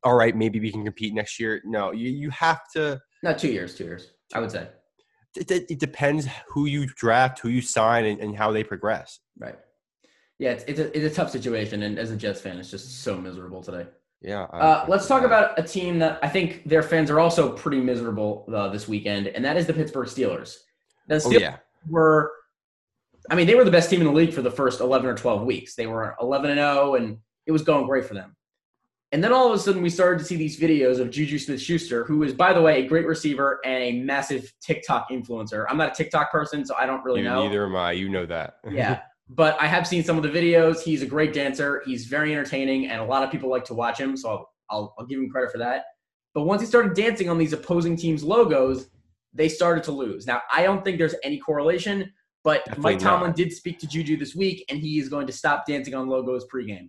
All 0.04 0.14
right, 0.14 0.36
maybe 0.36 0.60
we 0.60 0.70
can 0.70 0.84
compete 0.84 1.12
next 1.12 1.40
year. 1.40 1.60
No, 1.64 1.90
you, 1.90 2.08
you 2.08 2.30
have 2.30 2.60
to. 2.74 3.00
Not 3.24 3.40
two 3.40 3.50
years, 3.50 3.74
two 3.74 3.82
years. 3.82 4.12
I 4.32 4.38
would 4.38 4.52
say. 4.52 4.68
It, 5.38 5.50
it, 5.50 5.70
it 5.70 5.78
depends 5.78 6.26
who 6.48 6.66
you 6.66 6.86
draft, 6.86 7.38
who 7.38 7.48
you 7.48 7.60
sign, 7.60 8.04
and, 8.04 8.20
and 8.20 8.36
how 8.36 8.52
they 8.52 8.64
progress. 8.64 9.20
Right. 9.38 9.56
Yeah, 10.38 10.50
it's 10.50 10.64
it's 10.64 10.78
a, 10.78 10.96
it's 10.96 11.12
a 11.12 11.16
tough 11.16 11.30
situation, 11.30 11.82
and 11.82 11.98
as 11.98 12.10
a 12.10 12.16
Jets 12.16 12.40
fan, 12.40 12.58
it's 12.58 12.70
just 12.70 13.02
so 13.02 13.16
miserable 13.16 13.62
today. 13.62 13.86
Yeah. 14.20 14.42
Uh, 14.44 14.84
let's 14.88 15.06
talk 15.06 15.22
about 15.22 15.58
a 15.58 15.62
team 15.62 15.98
that 16.00 16.18
I 16.22 16.28
think 16.28 16.68
their 16.68 16.82
fans 16.82 17.10
are 17.10 17.20
also 17.20 17.52
pretty 17.52 17.80
miserable 17.80 18.44
uh, 18.52 18.68
this 18.68 18.88
weekend, 18.88 19.28
and 19.28 19.44
that 19.44 19.56
is 19.56 19.66
the 19.66 19.72
Pittsburgh 19.72 20.08
Steelers. 20.08 20.56
The 21.06 21.16
Oh 21.16 21.18
Steelers 21.18 21.40
yeah. 21.40 21.56
were, 21.88 22.32
I 23.30 23.34
mean, 23.34 23.46
they 23.46 23.54
were 23.54 23.64
the 23.64 23.70
best 23.70 23.90
team 23.90 24.00
in 24.00 24.06
the 24.06 24.12
league 24.12 24.32
for 24.32 24.42
the 24.42 24.50
first 24.50 24.80
11 24.80 25.08
or 25.08 25.14
12 25.14 25.42
weeks. 25.42 25.74
They 25.74 25.86
were 25.86 26.16
11 26.20 26.50
and 26.50 26.58
0, 26.58 26.96
and 26.96 27.18
it 27.46 27.52
was 27.52 27.62
going 27.62 27.86
great 27.86 28.04
for 28.04 28.14
them. 28.14 28.34
And 29.12 29.24
then 29.24 29.32
all 29.32 29.46
of 29.48 29.54
a 29.54 29.58
sudden, 29.58 29.80
we 29.80 29.88
started 29.88 30.18
to 30.18 30.24
see 30.24 30.36
these 30.36 30.60
videos 30.60 30.98
of 31.00 31.10
Juju 31.10 31.38
Smith 31.38 31.60
Schuster, 31.62 32.04
who 32.04 32.22
is, 32.24 32.34
by 32.34 32.52
the 32.52 32.60
way, 32.60 32.84
a 32.84 32.86
great 32.86 33.06
receiver 33.06 33.58
and 33.64 33.82
a 33.82 33.92
massive 34.00 34.52
TikTok 34.60 35.08
influencer. 35.10 35.64
I'm 35.70 35.78
not 35.78 35.92
a 35.92 35.94
TikTok 35.94 36.30
person, 36.30 36.64
so 36.66 36.74
I 36.78 36.84
don't 36.84 37.02
really 37.04 37.20
You- 37.22 37.28
know. 37.28 37.42
Neither 37.44 37.64
am 37.64 37.74
I. 37.74 37.92
You 37.92 38.08
know 38.10 38.26
that. 38.26 38.58
Yeah. 38.70 39.00
But 39.30 39.60
I 39.60 39.66
have 39.66 39.86
seen 39.86 40.02
some 40.02 40.16
of 40.16 40.22
the 40.22 40.28
videos. 40.30 40.80
He's 40.82 41.02
a 41.02 41.06
great 41.06 41.34
dancer. 41.34 41.82
He's 41.84 42.06
very 42.06 42.32
entertaining, 42.32 42.88
and 42.88 43.00
a 43.00 43.04
lot 43.04 43.22
of 43.22 43.30
people 43.30 43.50
like 43.50 43.64
to 43.66 43.74
watch 43.74 43.98
him. 43.98 44.16
So 44.16 44.28
I'll, 44.30 44.50
I'll, 44.70 44.94
I'll 44.98 45.06
give 45.06 45.18
him 45.20 45.28
credit 45.30 45.52
for 45.52 45.58
that. 45.58 45.84
But 46.34 46.42
once 46.44 46.60
he 46.62 46.66
started 46.66 46.94
dancing 46.94 47.28
on 47.28 47.36
these 47.38 47.52
opposing 47.52 47.94
teams' 47.96 48.22
logos, 48.24 48.88
they 49.34 49.48
started 49.48 49.84
to 49.84 49.92
lose. 49.92 50.26
Now, 50.26 50.40
I 50.52 50.62
don't 50.62 50.82
think 50.84 50.96
there's 50.98 51.14
any 51.24 51.38
correlation, 51.38 52.10
but 52.44 52.64
Definitely 52.66 52.92
Mike 52.94 53.02
Tomlin 53.02 53.30
not. 53.30 53.36
did 53.36 53.52
speak 53.52 53.78
to 53.80 53.86
Juju 53.86 54.16
this 54.16 54.34
week, 54.34 54.64
and 54.70 54.78
he 54.78 54.98
is 54.98 55.08
going 55.10 55.26
to 55.26 55.32
stop 55.32 55.66
dancing 55.66 55.94
on 55.94 56.08
logos 56.08 56.46
pregame. 56.52 56.88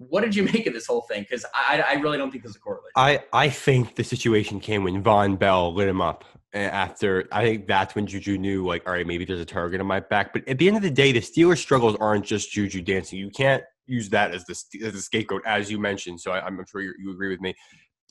What 0.00 0.22
did 0.22 0.34
you 0.34 0.42
make 0.52 0.66
of 0.66 0.72
this 0.72 0.86
whole 0.86 1.02
thing? 1.02 1.22
Because 1.22 1.44
I, 1.54 1.84
I 1.86 1.92
really 1.94 2.18
don't 2.18 2.30
think 2.30 2.42
there's 2.42 2.56
a 2.56 2.60
correlation. 2.60 2.92
I, 2.96 3.20
I 3.32 3.48
think 3.50 3.96
the 3.96 4.04
situation 4.04 4.58
came 4.58 4.82
when 4.84 5.02
Vonn 5.02 5.38
Bell 5.38 5.74
lit 5.74 5.88
him 5.88 6.00
up. 6.00 6.24
Eh, 6.52 6.64
after 6.64 7.28
I 7.30 7.44
think 7.44 7.68
that's 7.68 7.94
when 7.94 8.06
Juju 8.06 8.36
knew, 8.36 8.66
like, 8.66 8.84
all 8.86 8.92
right, 8.92 9.06
maybe 9.06 9.24
there's 9.24 9.40
a 9.40 9.44
target 9.44 9.80
on 9.80 9.86
my 9.86 10.00
back. 10.00 10.32
But 10.32 10.48
at 10.48 10.58
the 10.58 10.66
end 10.66 10.76
of 10.76 10.82
the 10.82 10.90
day, 10.90 11.12
the 11.12 11.20
Steelers' 11.20 11.58
struggles 11.58 11.96
aren't 12.00 12.24
just 12.24 12.50
Juju 12.50 12.82
dancing. 12.82 13.20
You 13.20 13.30
can't 13.30 13.62
use 13.86 14.08
that 14.10 14.34
as 14.34 14.44
the 14.46 14.84
as 14.84 14.94
a 14.94 15.02
scapegoat, 15.02 15.42
as 15.46 15.70
you 15.70 15.78
mentioned. 15.78 16.20
So 16.20 16.32
I, 16.32 16.44
I'm 16.44 16.64
sure 16.66 16.80
you, 16.80 16.92
you 16.98 17.12
agree 17.12 17.28
with 17.28 17.40
me. 17.40 17.54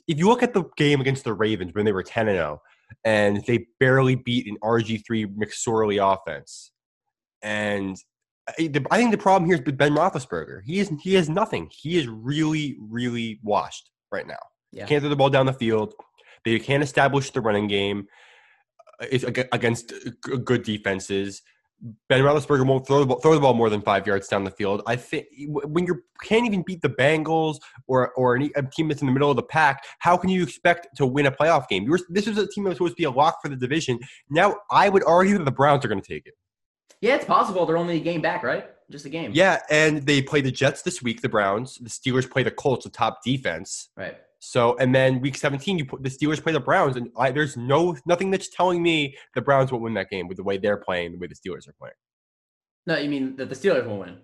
If 0.08 0.18
you 0.18 0.28
look 0.28 0.42
at 0.42 0.54
the 0.54 0.64
game 0.78 1.02
against 1.02 1.26
the 1.26 1.34
Ravens 1.34 1.74
when 1.74 1.84
they 1.86 1.92
were 1.92 2.04
10 2.04 2.30
and 2.30 2.38
0, 2.38 2.62
and 3.04 3.44
they 3.46 3.68
barely 3.80 4.16
beat 4.16 4.48
an 4.48 4.58
RG3 4.64 5.36
McSorley 5.36 6.00
offense, 6.02 6.72
and 7.42 7.98
I 8.58 8.98
think 8.98 9.12
the 9.12 9.18
problem 9.18 9.50
here 9.50 9.56
is 9.56 9.74
Ben 9.74 9.94
Roethlisberger. 9.94 10.62
He 10.66 10.80
is 10.80 10.92
he 11.02 11.14
has 11.16 11.30
nothing. 11.30 11.70
He 11.72 11.98
is 11.98 12.08
really 12.08 12.78
really 12.80 13.40
washed 13.44 13.90
right 14.12 14.28
now. 14.28 14.40
Yeah. 14.72 14.86
Can't 14.86 15.02
throw 15.02 15.10
the 15.10 15.16
ball 15.16 15.30
down 15.30 15.46
the 15.46 15.54
field. 15.54 15.94
They 16.46 16.60
can't 16.60 16.84
establish 16.84 17.32
the 17.32 17.42
running 17.42 17.68
game. 17.68 18.08
Uh, 19.02 19.08
It's 19.12 19.24
against 19.24 19.94
good 20.44 20.64
defenses. 20.64 21.42
Ben 22.10 22.22
Roethlisberger 22.22 22.68
won't 22.68 22.86
throw 22.86 23.00
the 23.00 23.06
ball, 23.06 23.20
throw 23.22 23.34
the 23.34 23.40
ball 23.40 23.54
more 23.54 23.70
than 23.70 23.82
five 23.82 24.06
yards 24.06 24.28
down 24.28 24.44
the 24.44 24.52
field. 24.52 24.82
I 24.86 24.98
think 24.98 25.28
when 25.48 25.86
you 25.86 26.04
can't 26.24 26.46
even 26.46 26.62
beat 26.62 26.82
the 26.82 26.90
Bengals 26.90 27.58
or 27.88 28.12
or 28.16 28.36
any, 28.36 28.52
a 28.56 28.64
team 28.64 28.90
that's 28.90 29.02
in 29.02 29.08
the 29.08 29.14
middle 29.14 29.30
of 29.30 29.38
the 29.38 29.44
pack, 29.44 29.86
how 30.00 30.18
can 30.18 30.30
you 30.30 30.44
expect 30.44 30.90
to 30.98 31.06
win 31.06 31.26
a 31.26 31.32
playoff 31.32 31.70
game? 31.70 31.84
You 31.84 31.92
were, 31.92 32.00
this 32.10 32.28
was 32.28 32.38
a 32.38 32.48
team 32.48 32.66
that 32.66 32.72
was 32.72 32.78
supposed 32.78 32.94
to 32.98 33.02
be 33.02 33.06
a 33.06 33.12
lock 33.12 33.42
for 33.42 33.48
the 33.48 33.56
division. 33.56 33.98
Now 34.30 34.58
I 34.70 34.90
would 34.90 35.04
argue 35.06 35.38
that 35.38 35.46
the 35.46 35.52
Browns 35.52 35.86
are 35.86 35.88
going 35.88 36.02
to 36.02 36.08
take 36.08 36.26
it. 36.28 36.34
Yeah, 37.02 37.16
it's 37.16 37.26
possible. 37.26 37.66
They're 37.66 37.78
only 37.78 37.98
a 37.98 38.02
game 38.02 38.22
back, 38.22 38.44
right? 38.44 38.66
Just 38.90 39.06
a 39.06 39.10
game. 39.10 39.32
Yeah, 39.34 39.60
and 39.70 40.06
they 40.06 40.22
play 40.22 40.42
the 40.42 40.52
Jets 40.52 40.82
this 40.82 41.02
week. 41.02 41.22
The 41.22 41.30
Browns. 41.30 41.78
The 41.78 41.90
Steelers 41.90 42.30
play 42.30 42.44
the 42.44 42.52
Colts, 42.52 42.86
the 42.86 42.90
top 42.90 43.24
defense. 43.24 43.90
Right. 43.96 44.18
So, 44.40 44.78
and 44.78 44.96
then 44.96 45.20
week 45.20 45.36
17, 45.38 45.78
you 45.78 45.86
put 45.86 46.02
the 46.02 46.10
Steelers 46.10 46.42
play 46.42 46.54
the 46.54 46.60
Browns, 46.60 46.96
and 46.96 47.10
I, 47.18 47.32
there's 47.32 47.58
no 47.58 47.98
nothing 48.06 48.32
that's 48.32 48.50
telling 48.50 48.82
me 48.82 49.16
the 49.36 49.42
Browns 49.42 49.72
will 49.72 49.82
win 49.82 49.94
that 49.96 50.10
game 50.10 50.28
with 50.28 50.38
the 50.38 50.44
way 50.44 50.58
they're 50.58 50.78
playing, 50.78 51.12
the 51.12 51.18
way 51.18 51.28
the 51.28 51.36
Steelers 51.36 51.68
are 51.68 51.74
playing. 51.74 51.94
No, 52.88 52.98
you 52.98 53.10
mean 53.10 53.36
that 53.36 53.50
the 53.50 53.56
Steelers 53.56 53.86
will 53.86 54.00
win? 54.00 54.18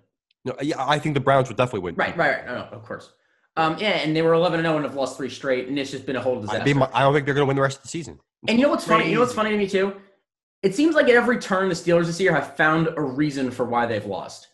No, 0.45 0.55
yeah, 0.61 0.75
I 0.79 0.99
think 0.99 1.15
the 1.15 1.19
Browns 1.21 1.49
will 1.49 1.55
definitely 1.55 1.81
win. 1.81 1.95
Right, 1.95 2.15
right, 2.15 2.37
right. 2.37 2.45
No, 2.45 2.55
no, 2.55 2.61
of 2.71 2.83
course. 2.83 3.11
Um, 3.57 3.77
yeah, 3.79 3.89
and 3.89 4.15
they 4.15 4.21
were 4.21 4.33
11 4.33 4.59
and 4.59 4.65
0 4.65 4.77
and 4.77 4.85
have 4.85 4.95
lost 4.95 5.17
three 5.17 5.29
straight, 5.29 5.67
and 5.67 5.77
it's 5.77 5.91
just 5.91 6.05
been 6.05 6.15
a 6.15 6.21
whole 6.21 6.37
I, 6.37 6.41
disaster. 6.41 6.63
they, 6.63 6.73
might- 6.73 6.89
I 6.93 7.01
don't 7.01 7.13
think 7.13 7.25
they're 7.25 7.35
going 7.35 7.45
to 7.45 7.47
win 7.47 7.55
the 7.55 7.61
rest 7.61 7.77
of 7.77 7.83
the 7.83 7.89
season. 7.89 8.19
and 8.47 8.57
you 8.57 8.63
know 8.65 8.69
what's 8.69 8.85
funny? 8.85 9.07
You 9.09 9.15
know 9.15 9.21
what's 9.21 9.33
funny 9.33 9.49
to 9.51 9.57
me 9.57 9.67
too? 9.67 9.95
It 10.65 10.73
seems 10.73 10.95
like 10.95 11.07
at 11.09 11.15
every 11.15 11.37
turn, 11.37 11.69
the 11.69 11.75
Steelers 11.75 12.07
this 12.07 12.19
year 12.19 12.33
have 12.33 12.57
found 12.57 12.89
a 12.97 13.01
reason 13.01 13.51
for 13.51 13.65
why 13.65 13.85
they've 13.85 14.05
lost. 14.07 14.47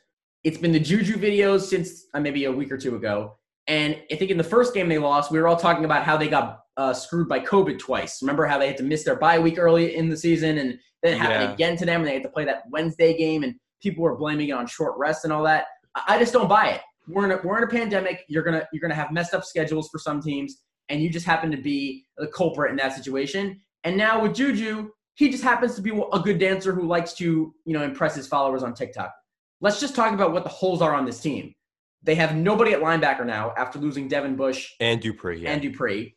It's 0.44 0.58
been 0.58 0.74
the 0.74 0.80
Juju 0.80 1.16
videos 1.16 1.62
since 1.62 2.08
uh, 2.14 2.20
maybe 2.20 2.44
a 2.44 2.52
week 2.52 2.70
or 2.70 2.78
two 2.78 2.98
ago, 2.98 3.38
and 3.68 3.98
I 4.12 4.18
think 4.18 4.30
in 4.30 4.38
the 4.38 4.44
first 4.44 4.74
game 4.74 4.90
they 4.90 4.98
lost, 4.98 5.32
we 5.32 5.40
were 5.40 5.48
all 5.48 5.56
talking 5.56 5.86
about 5.86 6.04
how 6.04 6.18
they 6.18 6.28
got 6.28 6.64
uh, 6.76 6.94
screwed 6.94 7.30
by 7.30 7.40
COVID 7.40 7.80
twice. 7.80 8.22
Remember 8.22 8.46
how 8.46 8.58
they 8.58 8.68
had 8.68 8.76
to 8.78 8.84
miss 8.84 9.06
their 9.06 9.16
bye 9.16 9.40
week 9.40 9.58
early 9.58 9.96
in 9.96 10.10
the 10.10 10.18
season, 10.18 10.58
and 10.58 10.78
then 11.02 11.14
it 11.14 11.18
happened 11.18 11.44
Yeah. 11.44 11.54
again 11.54 11.78
to 11.78 11.86
them, 11.86 12.02
and 12.02 12.10
they 12.10 12.16
had 12.16 12.24
to 12.24 12.30
play 12.30 12.44
that 12.44 12.64
Wednesday 12.70 13.18
game, 13.18 13.44
and 13.44 13.56
people 13.82 14.04
were 14.04 14.18
blaming 14.18 14.50
it 14.50 14.52
on 14.52 14.68
short 14.68 14.98
rest 14.98 15.24
and 15.24 15.32
all 15.32 15.44
that. 15.44 15.68
I 15.96 16.16
I 16.16 16.20
just 16.20 16.34
don't 16.34 16.50
buy 16.50 16.72
it. 16.72 16.82
We're 17.08 17.24
in 17.24 17.32
a, 17.32 17.40
we're 17.42 17.58
in 17.60 17.64
a 17.64 17.68
pandemic. 17.68 18.26
You're 18.28 18.44
gonna 18.44 18.68
you're 18.74 18.82
gonna 18.82 18.96
have 18.96 19.14
messed 19.14 19.34
up 19.34 19.46
schedules 19.46 19.88
for 19.90 19.98
some 19.98 20.22
teams, 20.22 20.58
and 20.90 21.02
you 21.02 21.10
just 21.10 21.26
happen 21.26 21.52
to 21.52 21.58
be 21.58 22.04
the 22.18 22.28
culprit 22.28 22.72
in 22.72 22.76
that 22.78 22.96
situation. 22.96 23.62
And 23.86 23.96
now 23.96 24.22
with 24.22 24.36
Juju, 24.36 24.90
he 25.22 25.30
just 25.30 25.44
happens 25.44 25.76
to 25.76 25.82
be 25.84 25.92
a 26.12 26.20
good 26.20 26.40
dancer 26.40 26.74
who 26.74 26.88
likes 26.88 27.14
to 27.14 27.54
you 27.66 27.74
know 27.74 27.84
impress 27.84 28.16
his 28.16 28.26
followers 28.26 28.64
on 28.64 28.74
TikTok. 28.74 29.14
Let's 29.60 29.80
just 29.80 29.96
talk 29.96 30.14
about 30.14 30.34
what 30.34 30.44
the 30.44 30.50
holes 30.50 30.82
are 30.82 30.96
on 30.96 31.06
this 31.06 31.20
team. 31.20 31.54
They 32.02 32.16
have 32.16 32.36
nobody 32.36 32.74
at 32.74 32.80
linebacker 32.82 33.24
now 33.24 33.54
after 33.56 33.78
losing 33.78 34.08
Devin 34.08 34.36
Bush 34.36 34.72
And 34.80 35.00
Dupree, 35.00 35.42
yeah. 35.44 35.52
and 35.52 35.62
Dupree. 35.62 36.16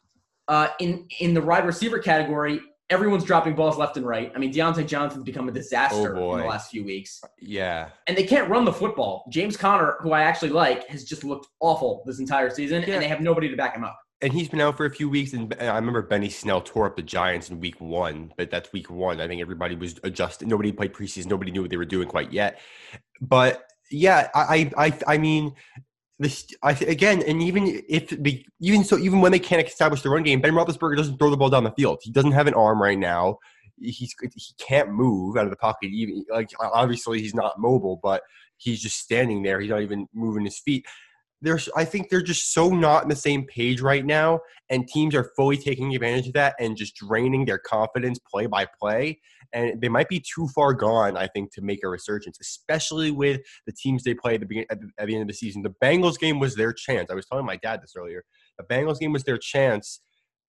Uh, 0.48 0.68
in 0.80 1.06
in 1.20 1.34
the 1.34 1.42
wide 1.42 1.66
receiver 1.66 1.98
category, 1.98 2.60
everyone's 2.88 3.24
dropping 3.24 3.54
balls 3.54 3.76
left 3.76 3.98
and 3.98 4.06
right. 4.06 4.32
I 4.34 4.38
mean, 4.38 4.50
Diontae 4.50 4.86
Johnson's 4.86 5.24
become 5.24 5.50
a 5.50 5.52
disaster 5.52 6.16
in 6.16 6.38
the 6.38 6.46
last 6.46 6.70
few 6.70 6.82
weeks 6.82 7.22
yeah. 7.38 7.90
and 8.06 8.16
they 8.16 8.24
can't 8.24 8.48
run 8.48 8.64
the 8.64 8.72
football. 8.72 9.24
James 9.30 9.56
Conner, 9.56 9.96
who 10.00 10.12
I 10.12 10.22
actually 10.22 10.50
like, 10.50 10.86
has 10.88 11.04
just 11.04 11.24
looked 11.24 11.48
awful 11.60 12.02
this 12.06 12.20
entire 12.20 12.48
season, 12.48 12.82
Yeah. 12.86 12.94
and 12.94 13.02
they 13.02 13.08
have 13.08 13.20
nobody 13.20 13.48
to 13.50 13.56
back 13.56 13.74
him 13.76 13.84
up. 13.84 13.98
And 14.24 14.32
he's 14.32 14.48
been 14.48 14.62
out 14.62 14.78
for 14.78 14.86
a 14.86 14.90
few 14.90 15.10
weeks. 15.10 15.34
And 15.34 15.54
I 15.60 15.74
remember 15.74 16.00
Benny 16.00 16.30
Snell 16.30 16.62
tore 16.62 16.86
up 16.86 16.96
the 16.96 17.02
Giants 17.02 17.50
in 17.50 17.60
week 17.60 17.78
one, 17.78 18.32
but 18.38 18.50
that's 18.50 18.72
week 18.72 18.88
one. 18.88 19.20
I 19.20 19.28
think 19.28 19.42
everybody 19.42 19.74
was 19.74 20.00
adjusted. 20.02 20.48
Nobody 20.48 20.72
played 20.72 20.94
preseason. 20.94 21.26
Nobody 21.26 21.50
knew 21.50 21.60
what 21.60 21.68
they 21.68 21.76
were 21.76 21.84
doing 21.84 22.08
quite 22.08 22.32
yet. 22.32 22.58
But 23.20 23.66
yeah, 23.90 24.30
I, 24.34 24.70
I, 24.78 24.98
I, 25.06 25.18
mean, 25.18 25.54
this 26.18 26.46
I 26.62 26.72
again, 26.72 27.22
and 27.26 27.42
even 27.42 27.82
if 27.86 28.08
the 28.08 28.46
even 28.60 28.82
so, 28.82 28.96
even 28.96 29.20
when 29.20 29.30
they 29.30 29.38
can't 29.38 29.66
establish 29.66 30.00
the 30.00 30.08
run 30.08 30.22
game, 30.22 30.40
Ben 30.40 30.52
Roethlisberger 30.52 30.96
doesn't 30.96 31.18
throw 31.18 31.28
the 31.28 31.36
ball 31.36 31.50
down 31.50 31.64
the 31.64 31.72
field. 31.72 32.00
He 32.02 32.10
doesn't 32.10 32.32
have 32.32 32.46
an 32.46 32.54
arm 32.54 32.80
right 32.80 32.98
now. 32.98 33.38
He's 33.78 34.14
he 34.22 34.54
can't 34.58 34.90
move 34.90 35.36
out 35.36 35.44
of 35.44 35.50
the 35.50 35.56
pocket. 35.56 35.90
Even 35.90 36.24
like 36.30 36.50
obviously 36.60 37.20
he's 37.20 37.34
not 37.34 37.58
mobile, 37.58 38.00
but 38.02 38.22
he's 38.56 38.80
just 38.80 38.98
standing 38.98 39.42
there. 39.42 39.60
He's 39.60 39.70
not 39.70 39.82
even 39.82 40.08
moving 40.14 40.44
his 40.44 40.58
feet. 40.58 40.86
There's, 41.44 41.68
I 41.76 41.84
think 41.84 42.08
they're 42.08 42.22
just 42.22 42.54
so 42.54 42.70
not 42.70 43.02
on 43.02 43.08
the 43.08 43.16
same 43.16 43.44
page 43.44 43.80
right 43.80 44.04
now, 44.04 44.40
and 44.70 44.88
teams 44.88 45.14
are 45.14 45.30
fully 45.36 45.58
taking 45.58 45.94
advantage 45.94 46.28
of 46.28 46.32
that 46.32 46.54
and 46.58 46.76
just 46.76 46.96
draining 46.96 47.44
their 47.44 47.58
confidence 47.58 48.18
play 48.18 48.46
by 48.46 48.66
play. 48.80 49.20
And 49.52 49.80
they 49.80 49.90
might 49.90 50.08
be 50.08 50.20
too 50.20 50.48
far 50.54 50.72
gone, 50.72 51.16
I 51.16 51.26
think, 51.28 51.52
to 51.54 51.60
make 51.60 51.84
a 51.84 51.88
resurgence, 51.88 52.38
especially 52.40 53.10
with 53.10 53.42
the 53.66 53.72
teams 53.72 54.02
they 54.02 54.14
play 54.14 54.34
at 54.34 54.40
the, 54.40 54.66
at 54.70 54.80
the 54.80 54.88
at 54.98 55.06
the 55.06 55.14
end 55.14 55.22
of 55.22 55.28
the 55.28 55.34
season. 55.34 55.62
The 55.62 55.74
Bengals 55.82 56.18
game 56.18 56.40
was 56.40 56.56
their 56.56 56.72
chance. 56.72 57.10
I 57.10 57.14
was 57.14 57.26
telling 57.26 57.44
my 57.44 57.56
dad 57.56 57.80
this 57.82 57.92
earlier. 57.96 58.24
The 58.58 58.64
Bengals 58.64 58.98
game 58.98 59.12
was 59.12 59.24
their 59.24 59.38
chance 59.38 60.00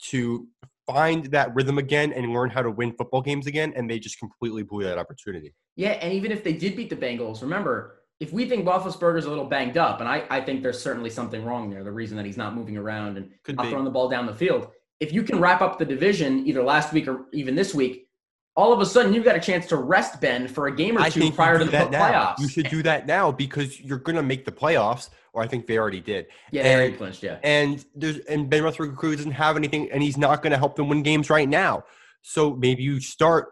to 0.04 0.48
find 0.88 1.26
that 1.28 1.54
rhythm 1.56 1.78
again 1.78 2.14
and 2.14 2.32
learn 2.32 2.50
how 2.50 2.62
to 2.62 2.72
win 2.72 2.94
football 2.94 3.22
games 3.22 3.48
again, 3.48 3.74
and 3.76 3.90
they 3.90 4.00
just 4.00 4.18
completely 4.20 4.64
blew 4.64 4.84
that 4.84 4.98
opportunity. 4.98 5.54
Yeah, 5.76 5.92
and 5.92 6.14
even 6.14 6.32
if 6.32 6.44
they 6.44 6.54
did 6.54 6.76
beat 6.76 6.90
the 6.90 6.96
Bengals, 6.96 7.42
remember, 7.42 8.02
if 8.20 8.32
we 8.32 8.48
think 8.48 8.66
Roethlisberger's 8.66 9.26
a 9.26 9.30
little 9.30 9.46
banged 9.46 9.78
up, 9.78 10.00
and 10.00 10.08
I, 10.08 10.24
I 10.30 10.42
think 10.42 10.64
there's 10.64 10.82
certainly 10.82 11.10
something 11.10 11.44
wrong 11.44 11.70
there, 11.70 11.84
the 11.84 11.92
reason 11.92 12.16
that 12.18 12.26
he's 12.26 12.38
not 12.38 12.56
moving 12.56 12.78
around 12.78 13.18
and 13.18 13.30
Could 13.44 13.58
not 13.58 13.64
be. 13.64 13.70
throwing 13.70 13.86
the 13.86 13.92
ball 13.92 14.08
down 14.10 14.26
the 14.26 14.34
field. 14.34 14.70
If 15.00 15.12
you 15.12 15.24
can 15.24 15.40
wrap 15.42 15.62
up 15.62 15.78
the 15.78 15.86
division 15.86 16.48
either 16.48 16.64
last 16.64 16.94
week 16.94 17.08
or 17.08 17.26
even 17.34 17.56
this 17.56 17.76
week, 17.76 18.08
all 18.56 18.72
of 18.72 18.80
a 18.80 18.86
sudden 18.86 19.14
you've 19.14 19.26
got 19.26 19.36
a 19.36 19.40
chance 19.42 19.66
to 19.68 19.76
rest 19.76 20.22
Ben 20.22 20.48
for 20.48 20.68
a 20.68 20.76
game 20.76 20.98
or 20.98 21.10
two 21.10 21.30
prior 21.32 21.60
to 21.60 21.66
the 21.66 21.72
that 21.72 21.92
now. 21.92 22.10
playoffs. 22.34 22.40
You 22.40 22.48
should 22.48 22.70
do 22.70 22.82
that 22.84 23.06
now 23.06 23.30
because 23.32 23.80
you're 23.82 23.98
going 24.00 24.16
to 24.16 24.24
make 24.24 24.46
the 24.46 24.52
playoffs, 24.54 25.10
or 25.34 25.44
I 25.44 25.48
think 25.48 25.68
they 25.68 25.78
already 25.78 26.00
did. 26.00 26.28
Yeah, 26.52 26.64
they 26.64 26.74
already 26.74 26.90
and- 26.92 26.98
clinched, 26.98 27.22
yeah. 27.24 27.40
And 27.44 27.84
there's 27.94 28.20
and 28.20 28.50
Ben 28.50 28.64
Roethlisberger 28.64 29.18
doesn't 29.18 29.32
have 29.32 29.58
anything, 29.58 29.92
and 29.92 30.02
he's 30.02 30.18
not 30.18 30.42
going 30.42 30.52
to 30.52 30.58
help 30.58 30.78
them 30.78 30.88
win 30.88 31.04
games 31.04 31.30
right 31.30 31.50
now. 31.50 31.84
So 32.22 32.56
maybe 32.56 32.82
you 32.82 33.02
start 33.02 33.50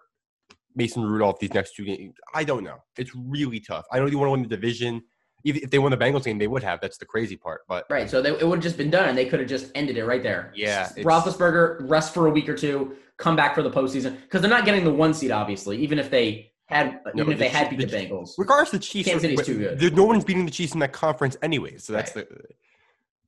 Mason 0.75 1.03
Rudolph 1.03 1.39
these 1.39 1.53
next 1.53 1.75
two 1.75 1.85
games. 1.85 2.15
I 2.33 2.43
don't 2.43 2.63
know. 2.63 2.77
It's 2.97 3.11
really 3.15 3.59
tough. 3.59 3.85
I 3.91 3.99
know 3.99 4.05
you 4.05 4.17
want 4.17 4.27
to 4.27 4.31
win 4.31 4.43
the 4.43 4.49
division. 4.49 5.03
Even 5.45 5.61
if 5.63 5.71
they 5.71 5.79
won 5.79 5.91
the 5.91 5.97
Bengals 5.97 6.23
game, 6.23 6.37
they 6.37 6.47
would 6.47 6.63
have. 6.63 6.79
That's 6.79 6.97
the 6.97 7.05
crazy 7.05 7.35
part. 7.35 7.61
But 7.67 7.85
Right, 7.89 8.09
so 8.09 8.21
they, 8.21 8.29
it 8.29 8.47
would 8.47 8.55
have 8.57 8.63
just 8.63 8.77
been 8.77 8.89
done, 8.89 9.09
and 9.09 9.17
they 9.17 9.25
could 9.25 9.41
have 9.41 9.49
just 9.49 9.71
ended 9.75 9.97
it 9.97 10.05
right 10.05 10.23
there. 10.23 10.53
Yeah, 10.55 10.87
Roethlisberger 10.97 11.89
rest 11.89 12.13
for 12.13 12.27
a 12.27 12.29
week 12.29 12.47
or 12.47 12.55
two, 12.55 12.95
come 13.17 13.35
back 13.35 13.53
for 13.53 13.61
the 13.61 13.69
postseason 13.71 14.21
because 14.21 14.41
they're 14.41 14.49
not 14.49 14.63
getting 14.63 14.85
the 14.85 14.93
one 14.93 15.13
seed, 15.13 15.31
obviously. 15.31 15.77
Even 15.79 15.99
if 15.99 16.09
they 16.09 16.53
had, 16.67 17.01
No, 17.13 17.23
even 17.23 17.33
if 17.33 17.39
the 17.39 17.43
they 17.43 17.49
had 17.49 17.69
beat 17.69 17.79
the, 17.79 17.85
the 17.85 17.97
Bengals. 17.97 18.31
regardless, 18.37 18.71
the 18.71 18.79
Chiefs. 18.79 19.09
Kansas 19.09 19.21
City's 19.29 19.45
too 19.45 19.57
good. 19.79 19.95
no 19.95 20.05
one's 20.05 20.23
beating 20.23 20.45
the 20.45 20.51
Chiefs 20.51 20.73
in 20.73 20.79
that 20.79 20.93
conference 20.93 21.35
anyway. 21.41 21.77
So 21.77 21.91
that's 21.91 22.13
the 22.13 22.25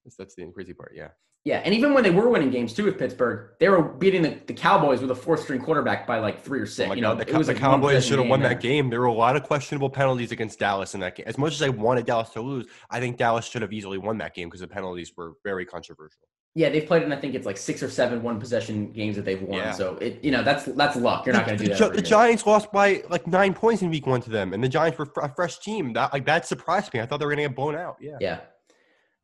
that's, 0.05 0.15
that's 0.15 0.35
the 0.35 0.45
crazy 0.53 0.73
part. 0.73 0.93
Yeah. 0.95 1.09
Yeah, 1.45 1.61
and 1.63 1.75
even 1.75 1.93
when 1.93 2.03
they 2.03 2.09
were 2.09 2.27
winning 2.27 2.49
games 2.49 2.73
too 2.73 2.85
with 2.85 2.97
Pittsburgh, 2.97 3.51
they 3.59 3.69
were 3.69 3.83
beating 3.83 4.23
the, 4.23 4.35
the 4.47 4.53
Cowboys 4.53 4.99
with 4.99 5.11
a 5.11 5.15
fourth 5.15 5.43
string 5.43 5.61
quarterback 5.61 6.07
by 6.07 6.17
like 6.17 6.41
three 6.41 6.59
or 6.59 6.65
six. 6.65 6.89
Oh 6.89 6.95
you 6.95 7.01
know, 7.03 7.15
God, 7.15 7.27
the, 7.27 7.29
it 7.29 7.37
was 7.37 7.45
the 7.45 7.53
like 7.53 7.61
Cowboys 7.61 8.03
should 8.03 8.17
have 8.17 8.27
won 8.27 8.41
that 8.41 8.59
game. 8.59 8.89
There 8.89 8.99
were 8.99 9.05
a 9.05 9.13
lot 9.13 9.35
of 9.35 9.43
questionable 9.43 9.91
penalties 9.91 10.31
against 10.31 10.57
Dallas 10.57 10.95
in 10.95 11.01
that 11.01 11.15
game. 11.15 11.27
As 11.27 11.37
much 11.37 11.53
as 11.53 11.61
I 11.61 11.69
wanted 11.69 12.07
Dallas 12.07 12.29
to 12.31 12.41
lose, 12.41 12.65
I 12.89 12.99
think 12.99 13.17
Dallas 13.17 13.45
should 13.45 13.61
have 13.61 13.71
easily 13.71 13.99
won 13.99 14.17
that 14.17 14.33
game 14.33 14.47
because 14.47 14.61
the 14.61 14.67
penalties 14.67 15.11
were 15.15 15.33
very 15.43 15.67
controversial. 15.67 16.27
Yeah, 16.55 16.69
they've 16.69 16.85
played 16.85 17.03
in 17.03 17.13
I 17.13 17.17
think 17.17 17.35
it's 17.35 17.45
like 17.45 17.57
six 17.57 17.83
or 17.83 17.91
seven 17.91 18.23
one 18.23 18.39
possession 18.39 18.91
games 18.91 19.15
that 19.15 19.25
they've 19.25 19.41
won. 19.41 19.59
Yeah. 19.59 19.71
So 19.71 19.97
it 19.97 20.23
you 20.23 20.31
know 20.31 20.41
that's 20.41 20.63
that's 20.63 20.95
luck. 20.95 21.27
You're 21.27 21.35
not 21.35 21.45
going 21.45 21.59
to 21.59 21.63
do 21.63 21.75
that. 21.75 21.93
The. 21.93 22.01
Giants 22.01 22.47
lost 22.47 22.71
by 22.71 23.03
like 23.09 23.27
nine 23.27 23.53
points 23.53 23.83
in 23.83 23.91
week 23.91 24.07
one 24.07 24.21
to 24.21 24.31
them, 24.31 24.53
and 24.53 24.63
the 24.63 24.69
Giants 24.69 24.97
were 24.97 25.07
a 25.21 25.35
fresh 25.35 25.59
team. 25.59 25.93
That 25.93 26.11
like 26.11 26.25
that 26.25 26.47
surprised 26.47 26.91
me. 26.91 27.01
I 27.01 27.05
thought 27.05 27.19
they 27.19 27.25
were 27.25 27.35
going 27.35 27.43
to 27.43 27.49
get 27.49 27.55
blown 27.55 27.75
out. 27.75 27.97
Yeah. 28.01 28.17
Yeah. 28.19 28.39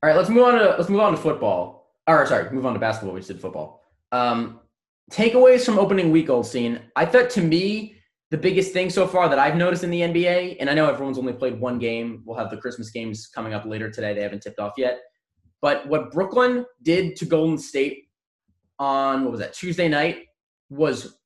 All 0.03 0.09
right, 0.09 0.15
let's 0.15 0.29
move 0.29 0.43
on 0.43 0.53
to 0.55 0.75
let's 0.77 0.89
move 0.89 0.99
on 0.99 1.13
to 1.13 1.17
football. 1.17 1.80
Or 2.07 2.25
sorry, 2.25 2.49
move 2.51 2.65
on 2.65 2.73
to 2.73 2.79
basketball. 2.79 3.13
We 3.13 3.19
just 3.19 3.29
did 3.29 3.41
football. 3.41 3.83
Um, 4.11 4.59
takeaways 5.11 5.65
from 5.65 5.79
opening 5.79 6.11
week, 6.11 6.29
old 6.29 6.45
scene. 6.47 6.79
I 6.95 7.05
thought 7.05 7.29
to 7.31 7.41
me 7.41 7.95
the 8.31 8.37
biggest 8.37 8.73
thing 8.73 8.89
so 8.89 9.07
far 9.07 9.29
that 9.29 9.39
I've 9.39 9.55
noticed 9.55 9.83
in 9.83 9.89
the 9.91 10.01
NBA, 10.01 10.57
and 10.59 10.69
I 10.69 10.73
know 10.73 10.89
everyone's 10.89 11.17
only 11.17 11.33
played 11.33 11.59
one 11.59 11.79
game. 11.79 12.23
We'll 12.25 12.37
have 12.37 12.49
the 12.49 12.57
Christmas 12.57 12.89
games 12.89 13.27
coming 13.27 13.53
up 13.53 13.65
later 13.65 13.89
today. 13.91 14.13
They 14.13 14.21
haven't 14.21 14.41
tipped 14.41 14.59
off 14.59 14.73
yet. 14.77 14.99
But 15.61 15.87
what 15.87 16.11
Brooklyn 16.11 16.65
did 16.81 17.15
to 17.17 17.25
Golden 17.25 17.57
State 17.57 18.05
on 18.79 19.23
what 19.23 19.31
was 19.31 19.39
that 19.41 19.53
Tuesday 19.53 19.87
night 19.87 20.25
was 20.69 21.17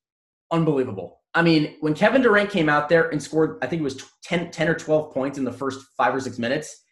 unbelievable. 0.52 1.22
I 1.34 1.42
mean, 1.42 1.76
when 1.80 1.94
Kevin 1.94 2.22
Durant 2.22 2.50
came 2.50 2.70
out 2.70 2.90
there 2.90 3.10
and 3.10 3.22
scored, 3.22 3.58
I 3.62 3.68
think 3.68 3.82
it 3.82 3.84
was 3.84 4.04
10, 4.24 4.52
10 4.52 4.68
or 4.68 4.74
12 4.76 5.14
points 5.14 5.38
in 5.38 5.44
the 5.44 5.52
first 5.52 5.86
five 5.98 6.14
or 6.14 6.20
six 6.20 6.38
minutes, 6.40 6.84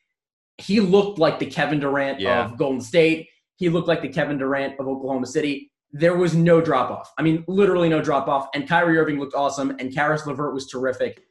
he 0.58 0.80
looked 0.80 1.17
like 1.17 1.39
the 1.39 1.46
Kevin 1.46 1.80
Durant 1.80 2.19
Yeah. 2.19 2.46
of 2.46 2.58
Golden 2.58 2.82
State. 2.82 3.28
He 3.56 3.70
looked 3.70 3.88
like 3.88 4.02
the 4.02 4.10
Kevin 4.10 4.38
Durant 4.38 4.80
of 4.80 4.88
Oklahoma 4.88 5.28
City. 5.28 5.72
There 5.92 6.16
was 6.16 6.36
no 6.36 6.60
drop 6.60 6.89
off. 6.89 7.13
I 7.18 7.22
mean, 7.22 7.44
literally 7.48 7.88
no 7.88 8.02
drop 8.02 8.28
off. 8.28 8.48
And 8.56 8.68
Kyrie 8.68 8.98
Irving 8.98 9.20
looked 9.20 9.36
awesome, 9.36 9.76
and 9.80 9.94
Caris 9.94 10.26
LeVert 10.26 10.54
was 10.54 10.68
terrific. 10.68 11.22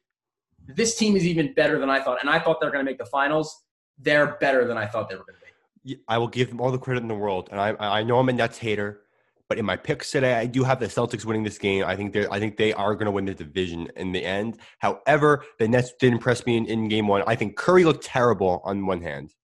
This 0.69 0.97
team 0.97 1.17
is 1.17 1.27
even 1.27 1.53
better 1.55 1.79
than 1.79 1.91
I 1.91 2.01
thought, 2.01 2.19
and 2.21 2.31
I 2.31 2.39
thought 2.39 2.61
they're 2.61 2.71
going 2.71 2.85
to 2.85 2.89
make 2.91 2.99
the 2.99 3.07
finals. 3.07 3.65
They're 3.99 4.37
better 4.39 4.67
than 4.67 4.79
I 4.79 4.87
thought 4.87 5.09
they 5.09 5.17
were 5.17 5.25
going 5.25 5.35
to 5.35 5.41
be. 5.41 6.01
I 6.07 6.19
will 6.19 6.29
give 6.29 6.49
them 6.49 6.61
all 6.61 6.71
the 6.71 6.79
credit 6.79 7.03
in 7.03 7.09
the 7.09 7.15
world, 7.15 7.49
and 7.51 7.61
I 7.61 7.75
I 7.79 8.03
know 8.05 8.21
I'm 8.21 8.29
a 8.29 8.33
Nets 8.33 8.57
hater, 8.57 9.01
but 9.49 9.59
in 9.59 9.65
my 9.65 9.77
picks 9.77 10.11
today, 10.13 10.35
I 10.35 10.47
do 10.47 10.63
have 10.63 10.79
the 10.79 10.87
Celtics 10.87 11.25
winning 11.25 11.43
this 11.43 11.59
game. 11.59 11.85
I 11.85 11.97
think 11.97 12.13
they 12.13 12.27
I 12.29 12.39
think 12.39 12.57
they 12.57 12.73
are 12.73 12.95
going 12.95 13.07
to 13.07 13.11
win 13.11 13.25
the 13.25 13.35
division 13.35 13.89
in 13.97 14.13
the 14.13 14.25
end. 14.25 14.59
However, 14.79 15.45
the 15.59 15.67
Nets 15.67 15.93
did 15.99 16.13
impress 16.13 16.47
me 16.47 16.57
in, 16.57 16.67
in 16.67 16.89
game 16.89 17.09
one. 17.09 17.23
I 17.27 17.35
think 17.35 17.57
Curry 17.57 17.85
looked 17.85 18.05
terrible 18.05 18.63
on 18.65 18.87
one 18.87 19.03
hand. 19.03 19.35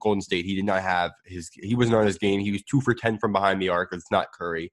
Golden 0.00 0.20
State, 0.20 0.44
he 0.44 0.54
did 0.54 0.64
not 0.64 0.82
have 0.82 1.12
his 1.24 1.50
he 1.52 1.74
wasn't 1.74 1.96
on 1.96 2.06
his 2.06 2.18
game. 2.18 2.40
He 2.40 2.52
was 2.52 2.62
two 2.62 2.80
for 2.80 2.94
ten 2.94 3.18
from 3.18 3.32
behind 3.32 3.60
the 3.60 3.68
arc. 3.68 3.92
It's 3.92 4.10
not 4.10 4.32
Curry. 4.32 4.72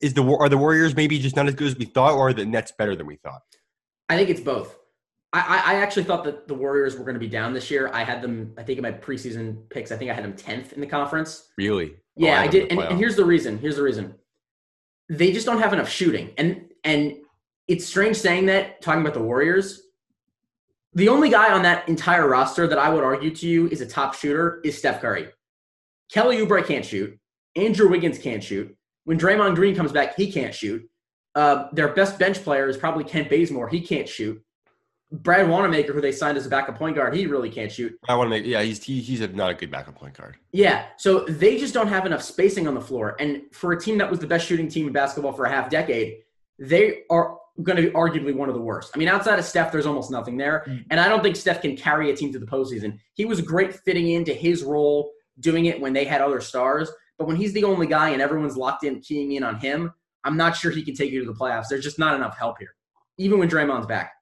Is 0.00 0.14
the 0.14 0.22
War- 0.22 0.42
are 0.42 0.48
the 0.48 0.58
Warriors 0.58 0.94
maybe 0.94 1.18
just 1.18 1.36
not 1.36 1.46
as 1.46 1.54
good 1.54 1.68
as 1.68 1.76
we 1.76 1.86
thought, 1.86 2.14
or 2.14 2.28
are 2.28 2.32
the 2.32 2.44
Nets 2.44 2.72
better 2.76 2.94
than 2.94 3.06
we 3.06 3.16
thought? 3.16 3.42
I 4.08 4.16
think 4.16 4.28
it's 4.28 4.40
both. 4.40 4.76
I, 5.32 5.40
I, 5.40 5.72
I 5.72 5.74
actually 5.76 6.04
thought 6.04 6.24
that 6.24 6.48
the 6.48 6.54
Warriors 6.54 6.96
were 6.96 7.04
going 7.04 7.14
to 7.14 7.20
be 7.20 7.28
down 7.28 7.52
this 7.52 7.70
year. 7.70 7.90
I 7.92 8.04
had 8.04 8.22
them, 8.22 8.54
I 8.56 8.62
think 8.62 8.78
in 8.78 8.82
my 8.82 8.92
preseason 8.92 9.68
picks, 9.68 9.90
I 9.90 9.96
think 9.96 10.10
I 10.10 10.14
had 10.14 10.24
them 10.24 10.34
10th 10.34 10.72
in 10.72 10.80
the 10.80 10.86
conference. 10.86 11.48
Really? 11.58 11.94
Oh, 11.94 12.00
Yeah, 12.16 12.40
I 12.40 12.46
did. 12.46 12.70
And, 12.70 12.80
and 12.80 12.98
here's 12.98 13.16
the 13.16 13.24
reason. 13.24 13.58
Here's 13.58 13.76
the 13.76 13.82
reason. 13.82 14.14
They 15.08 15.32
just 15.32 15.44
don't 15.44 15.60
have 15.60 15.72
enough 15.72 15.88
shooting. 15.88 16.30
And 16.38 16.70
and 16.84 17.16
it's 17.68 17.84
strange 17.84 18.16
saying 18.16 18.46
that, 18.46 18.80
talking 18.80 19.00
about 19.02 19.14
the 19.14 19.22
Warriors. 19.22 19.82
The 20.96 21.10
only 21.10 21.28
guy 21.28 21.52
on 21.52 21.60
that 21.64 21.86
entire 21.90 22.26
roster 22.26 22.66
that 22.66 22.78
I 22.78 22.88
would 22.88 23.04
argue 23.04 23.30
to 23.30 23.46
you 23.46 23.68
is 23.68 23.82
a 23.82 23.86
top 23.86 24.14
shooter 24.14 24.62
is 24.64 24.78
Steph 24.78 25.02
Curry. 25.02 25.28
Kelly 26.10 26.38
Oubre 26.38 26.66
can't 26.66 26.86
shoot. 26.86 27.18
Andrew 27.54 27.90
Wiggins 27.90 28.18
can't 28.18 28.42
shoot. 28.42 28.74
When 29.04 29.18
Draymond 29.18 29.56
Green 29.56 29.76
comes 29.76 29.92
back, 29.92 30.16
he 30.16 30.32
can't 30.32 30.54
shoot. 30.54 30.88
Uh, 31.34 31.68
their 31.74 31.88
best 31.88 32.18
bench 32.18 32.42
player 32.42 32.66
is 32.66 32.78
probably 32.78 33.04
Kent 33.04 33.28
Bazemore. 33.28 33.68
He 33.68 33.82
can't 33.82 34.08
shoot. 34.08 34.42
Brad 35.12 35.50
Wanamaker, 35.50 35.92
who 35.92 36.00
they 36.00 36.12
signed 36.12 36.38
as 36.38 36.46
a 36.46 36.48
backup 36.48 36.78
point 36.78 36.96
guard, 36.96 37.14
he 37.14 37.26
really 37.26 37.50
can't 37.50 37.70
shoot. 37.70 37.94
I 38.08 38.14
want 38.14 38.28
to 38.28 38.30
make 38.30 38.46
yeah 38.46 38.62
he's 38.62 38.82
he, 38.82 39.02
he's 39.02 39.20
a, 39.20 39.28
not 39.28 39.50
a 39.50 39.54
good 39.54 39.70
backup 39.70 39.96
point 39.96 40.14
guard. 40.14 40.36
Yeah, 40.52 40.86
so 40.96 41.26
they 41.26 41.58
just 41.58 41.74
don't 41.74 41.88
have 41.88 42.06
enough 42.06 42.22
spacing 42.22 42.66
on 42.66 42.74
the 42.74 42.80
floor. 42.80 43.16
And 43.20 43.42
for 43.52 43.72
a 43.72 43.80
team 43.80 43.98
that 43.98 44.10
was 44.10 44.18
the 44.18 44.26
best 44.26 44.46
shooting 44.46 44.68
team 44.68 44.86
in 44.86 44.94
basketball 44.94 45.32
for 45.32 45.44
a 45.44 45.50
half 45.50 45.68
decade, 45.68 46.20
they 46.58 47.02
are 47.10 47.38
going 47.62 47.76
to 47.76 47.82
be 47.82 47.90
arguably 47.90 48.34
one 48.34 48.48
of 48.48 48.54
the 48.54 48.60
worst. 48.60 48.92
I 48.94 48.98
mean, 48.98 49.08
outside 49.08 49.38
of 49.38 49.44
Steph, 49.44 49.72
there's 49.72 49.86
almost 49.86 50.10
nothing 50.10 50.36
there. 50.36 50.64
Mm. 50.66 50.84
And 50.90 51.00
I 51.00 51.08
don't 51.08 51.22
think 51.22 51.36
Steph 51.36 51.62
can 51.62 51.76
carry 51.76 52.10
a 52.10 52.16
team 52.16 52.32
to 52.32 52.38
the 52.38 52.46
postseason. 52.46 52.98
He 53.14 53.24
was 53.24 53.40
great 53.40 53.74
fitting 53.74 54.10
into 54.10 54.32
his 54.34 54.62
role, 54.62 55.12
doing 55.40 55.66
it 55.66 55.80
when 55.80 55.92
they 55.92 56.04
had 56.04 56.20
other 56.20 56.40
stars. 56.40 56.90
But 57.18 57.26
when 57.26 57.36
he's 57.36 57.52
the 57.52 57.64
only 57.64 57.86
guy 57.86 58.10
and 58.10 58.20
everyone's 58.20 58.56
locked 58.56 58.84
in, 58.84 59.00
keying 59.00 59.32
in 59.32 59.42
on 59.42 59.58
him, 59.58 59.92
I'm 60.24 60.36
not 60.36 60.56
sure 60.56 60.70
he 60.70 60.82
can 60.82 60.94
take 60.94 61.12
you 61.12 61.20
to 61.20 61.26
the 61.26 61.38
playoffs. 61.38 61.68
There's 61.70 61.84
just 61.84 61.98
not 61.98 62.14
enough 62.14 62.36
help 62.36 62.58
here, 62.58 62.74
even 63.16 63.38
when 63.38 63.48
Draymond's 63.48 63.86
back. 63.86 64.12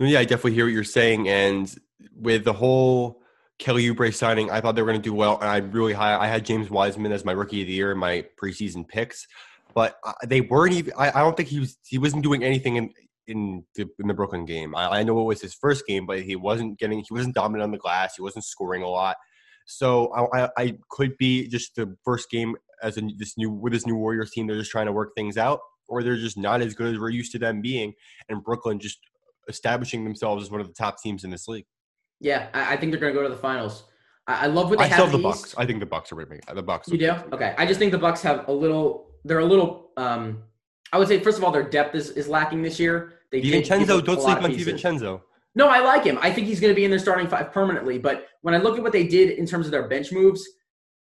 Yeah, 0.00 0.20
I 0.20 0.24
definitely 0.24 0.54
hear 0.54 0.64
what 0.64 0.72
you're 0.72 0.84
saying. 0.84 1.28
And 1.28 1.72
with 2.14 2.44
the 2.44 2.52
whole 2.52 3.20
Kelly 3.58 3.84
Oubre 3.88 4.14
signing, 4.14 4.50
I 4.50 4.60
thought 4.60 4.76
they 4.76 4.82
were 4.82 4.90
going 4.90 5.02
to 5.02 5.08
do 5.08 5.14
well. 5.14 5.38
And 5.40 5.50
I 5.50 5.58
really 5.58 5.92
high. 5.92 6.16
I 6.16 6.26
had 6.26 6.46
James 6.46 6.70
Wiseman 6.70 7.12
as 7.12 7.24
my 7.24 7.32
rookie 7.32 7.62
of 7.62 7.66
the 7.66 7.72
year 7.72 7.92
in 7.92 7.98
my 7.98 8.24
preseason 8.40 8.86
picks, 8.86 9.26
but 9.78 9.96
they 10.26 10.40
weren't 10.40 10.74
even. 10.74 10.92
I, 10.98 11.10
I 11.10 11.20
don't 11.20 11.36
think 11.36 11.48
he 11.48 11.60
was. 11.60 11.78
He 11.86 11.98
wasn't 11.98 12.24
doing 12.24 12.42
anything 12.42 12.74
in 12.74 12.90
in 13.28 13.64
the, 13.76 13.86
in 14.00 14.08
the 14.08 14.14
Brooklyn 14.14 14.44
game. 14.44 14.74
I, 14.74 14.98
I 14.98 15.02
know 15.04 15.20
it 15.20 15.22
was 15.22 15.40
his 15.40 15.54
first 15.54 15.86
game, 15.86 16.04
but 16.04 16.22
he 16.22 16.34
wasn't 16.34 16.80
getting. 16.80 16.98
He 16.98 17.14
wasn't 17.14 17.36
dominant 17.36 17.62
on 17.62 17.70
the 17.70 17.78
glass. 17.78 18.16
He 18.16 18.22
wasn't 18.22 18.44
scoring 18.44 18.82
a 18.82 18.88
lot. 18.88 19.16
So 19.66 20.08
I, 20.08 20.40
I, 20.40 20.48
I 20.58 20.78
could 20.90 21.16
be 21.16 21.46
just 21.46 21.76
the 21.76 21.96
first 22.04 22.28
game 22.28 22.56
as 22.82 22.96
a, 22.96 23.02
this 23.18 23.38
new 23.38 23.50
with 23.50 23.72
this 23.72 23.86
new 23.86 23.94
Warriors 23.94 24.32
team. 24.32 24.48
They're 24.48 24.58
just 24.58 24.72
trying 24.72 24.86
to 24.86 24.92
work 24.92 25.10
things 25.16 25.36
out, 25.36 25.60
or 25.86 26.02
they're 26.02 26.16
just 26.16 26.36
not 26.36 26.60
as 26.60 26.74
good 26.74 26.94
as 26.94 26.98
we're 26.98 27.10
used 27.10 27.30
to 27.32 27.38
them 27.38 27.62
being. 27.62 27.92
And 28.28 28.42
Brooklyn 28.42 28.80
just 28.80 28.98
establishing 29.48 30.02
themselves 30.02 30.42
as 30.42 30.50
one 30.50 30.60
of 30.60 30.66
the 30.66 30.74
top 30.74 31.00
teams 31.00 31.22
in 31.22 31.30
this 31.30 31.46
league. 31.46 31.66
Yeah, 32.18 32.48
I, 32.52 32.72
I 32.72 32.76
think 32.76 32.90
they're 32.90 33.00
going 33.00 33.14
to 33.14 33.20
go 33.20 33.22
to 33.22 33.32
the 33.32 33.40
finals. 33.40 33.84
I, 34.26 34.44
I 34.44 34.46
love 34.46 34.70
what 34.70 34.80
they 34.80 34.86
I 34.86 34.88
have. 34.88 35.04
have 35.04 35.12
the 35.12 35.18
Bucks. 35.18 35.50
East. 35.50 35.54
I 35.56 35.66
think 35.66 35.78
the 35.78 35.86
Bucks 35.86 36.10
are 36.10 36.16
winning. 36.16 36.40
The 36.52 36.64
Bucks. 36.64 36.88
You 36.88 36.98
do? 36.98 37.12
Okay. 37.32 37.54
I 37.56 37.64
just 37.64 37.78
think 37.78 37.92
the 37.92 37.98
Bucks 37.98 38.22
have 38.22 38.48
a 38.48 38.52
little. 38.52 39.07
They're 39.24 39.40
a 39.40 39.44
little. 39.44 39.90
um 39.96 40.42
I 40.92 40.98
would 40.98 41.08
say 41.08 41.20
first 41.20 41.38
of 41.38 41.44
all, 41.44 41.50
their 41.50 41.68
depth 41.68 41.94
is, 41.94 42.10
is 42.10 42.28
lacking 42.28 42.62
this 42.62 42.80
year. 42.80 43.14
They 43.30 43.42
DiVincenzo, 43.42 44.02
don't 44.04 44.20
sleep 44.22 44.42
on 44.42 44.50
pieces. 44.50 44.80
DiVincenzo. 44.80 45.20
No, 45.54 45.68
I 45.68 45.80
like 45.80 46.04
him. 46.04 46.18
I 46.22 46.30
think 46.32 46.46
he's 46.46 46.60
going 46.60 46.70
to 46.72 46.74
be 46.76 46.84
in 46.84 46.90
their 46.90 47.00
starting 47.00 47.26
five 47.26 47.52
permanently. 47.52 47.98
But 47.98 48.28
when 48.42 48.54
I 48.54 48.58
look 48.58 48.76
at 48.76 48.82
what 48.82 48.92
they 48.92 49.06
did 49.06 49.30
in 49.30 49.44
terms 49.44 49.66
of 49.66 49.72
their 49.72 49.86
bench 49.88 50.12
moves, 50.12 50.46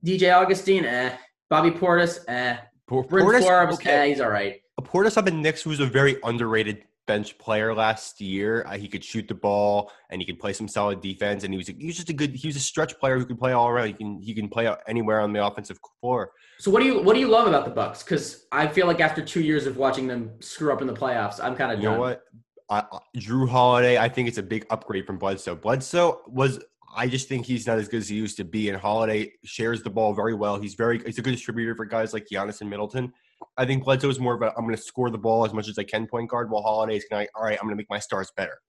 DJ 0.06 0.34
Augustin, 0.34 0.86
eh. 0.86 1.16
Bobby 1.50 1.72
Portis, 1.72 2.20
eh. 2.28 2.58
Por- 2.88 3.04
Portis, 3.06 3.42
Forbes, 3.42 3.76
okay. 3.76 3.92
eh. 3.92 4.06
He's 4.08 4.22
all 4.22 4.30
right. 4.30 4.62
A 4.78 4.82
Portis 4.82 5.18
on 5.18 5.26
the 5.26 5.32
Knicks 5.32 5.62
who's 5.62 5.80
a 5.80 5.86
very 5.86 6.18
underrated 6.24 6.84
bench 7.10 7.38
player 7.40 7.74
last 7.74 8.22
year. 8.22 8.64
Uh, 8.68 8.78
he 8.78 8.88
could 8.88 9.04
shoot 9.04 9.28
the 9.28 9.34
ball 9.34 9.92
and 10.12 10.22
he 10.22 10.26
could 10.26 10.40
play 10.40 10.54
some 10.54 10.68
solid 10.68 11.02
defense. 11.02 11.44
And 11.44 11.52
he 11.52 11.58
was 11.58 11.68
a, 11.68 11.74
he 11.74 11.88
was 11.88 11.96
just 11.96 12.10
a 12.10 12.14
good. 12.14 12.36
He 12.36 12.48
was 12.48 12.56
a 12.56 12.66
stretch 12.72 13.00
player 13.00 13.18
who 13.18 13.26
could 13.26 13.40
play 13.40 13.52
all 13.52 13.68
around. 13.68 13.88
He 13.88 13.94
can 13.94 14.22
he 14.22 14.34
can 14.36 14.48
play 14.48 14.72
anywhere 14.88 15.20
on 15.20 15.34
the 15.34 15.44
offensive 15.44 15.80
floor. 16.00 16.32
So 16.60 16.70
what 16.70 16.82
do 16.82 16.86
you 16.86 17.02
what 17.02 17.16
do 17.16 17.20
you 17.20 17.28
love 17.28 17.48
about 17.48 17.66
the 17.66 17.72
Bucks? 17.72 18.04
Because 18.04 18.46
I 18.52 18.68
feel 18.68 18.86
like 18.86 19.00
after 19.00 19.22
two 19.26 19.42
years 19.42 19.66
of 19.66 19.78
watching 19.78 20.08
them 20.08 20.32
screw 20.40 20.72
up 20.72 20.82
in 20.82 20.88
the 20.88 20.94
playoffs, 20.94 21.44
I'm 21.44 21.56
kind 21.56 21.72
of 21.72 21.80
You 21.80 21.90
know 21.90 22.00
what? 22.00 22.24
I, 22.70 22.80
I- 22.92 23.00
Jrue 23.18 23.50
Holiday, 23.50 23.98
I 23.98 24.08
think 24.08 24.28
it's 24.28 24.38
a 24.38 24.44
big 24.44 24.68
upgrade 24.70 25.08
from 25.08 25.18
Bledsoe. 25.18 25.56
Bledsoe 25.56 26.22
was, 26.28 26.60
I 26.96 27.08
just 27.08 27.28
think 27.28 27.48
he's 27.48 27.66
not 27.66 27.80
as 27.80 27.88
good 27.88 28.02
as 28.02 28.10
he 28.10 28.16
used 28.16 28.38
to 28.38 28.44
be. 28.44 28.70
And 28.70 28.78
Holiday 28.80 29.34
shares 29.44 29.82
the 29.82 29.90
ball 29.90 30.14
very 30.14 30.36
well. 30.36 30.60
He's 30.62 30.76
very, 30.76 31.00
he's 31.04 31.18
a 31.18 31.24
good 31.24 31.32
distributor 31.32 31.74
for 31.76 31.86
guys 31.86 32.14
like 32.14 32.28
Giannis 32.32 32.62
and 32.62 32.70
Middleton. 32.70 33.12
I 33.58 33.66
think 33.66 33.84
Bledsoe 33.84 34.10
is 34.10 34.20
more 34.20 34.36
of 34.36 34.42
a 34.42 34.54
I'm 34.58 34.64
going 34.64 34.76
to 34.76 34.82
score 34.82 35.10
the 35.10 35.18
ball 35.18 35.46
as 35.46 35.54
much 35.54 35.68
as 35.68 35.78
I 35.78 35.84
can 35.84 36.08
point 36.08 36.30
guard, 36.30 36.50
while 36.50 36.62
Holiday's 36.62 37.06
going 37.10 37.26
to 37.26 37.32
all 37.36 37.44
right, 37.44 37.58
I'm 37.60 37.66
going 37.66 37.74
to 37.74 37.78
make 37.78 37.90
my 37.90 38.00
stars 38.00 38.32
better. 38.36 38.60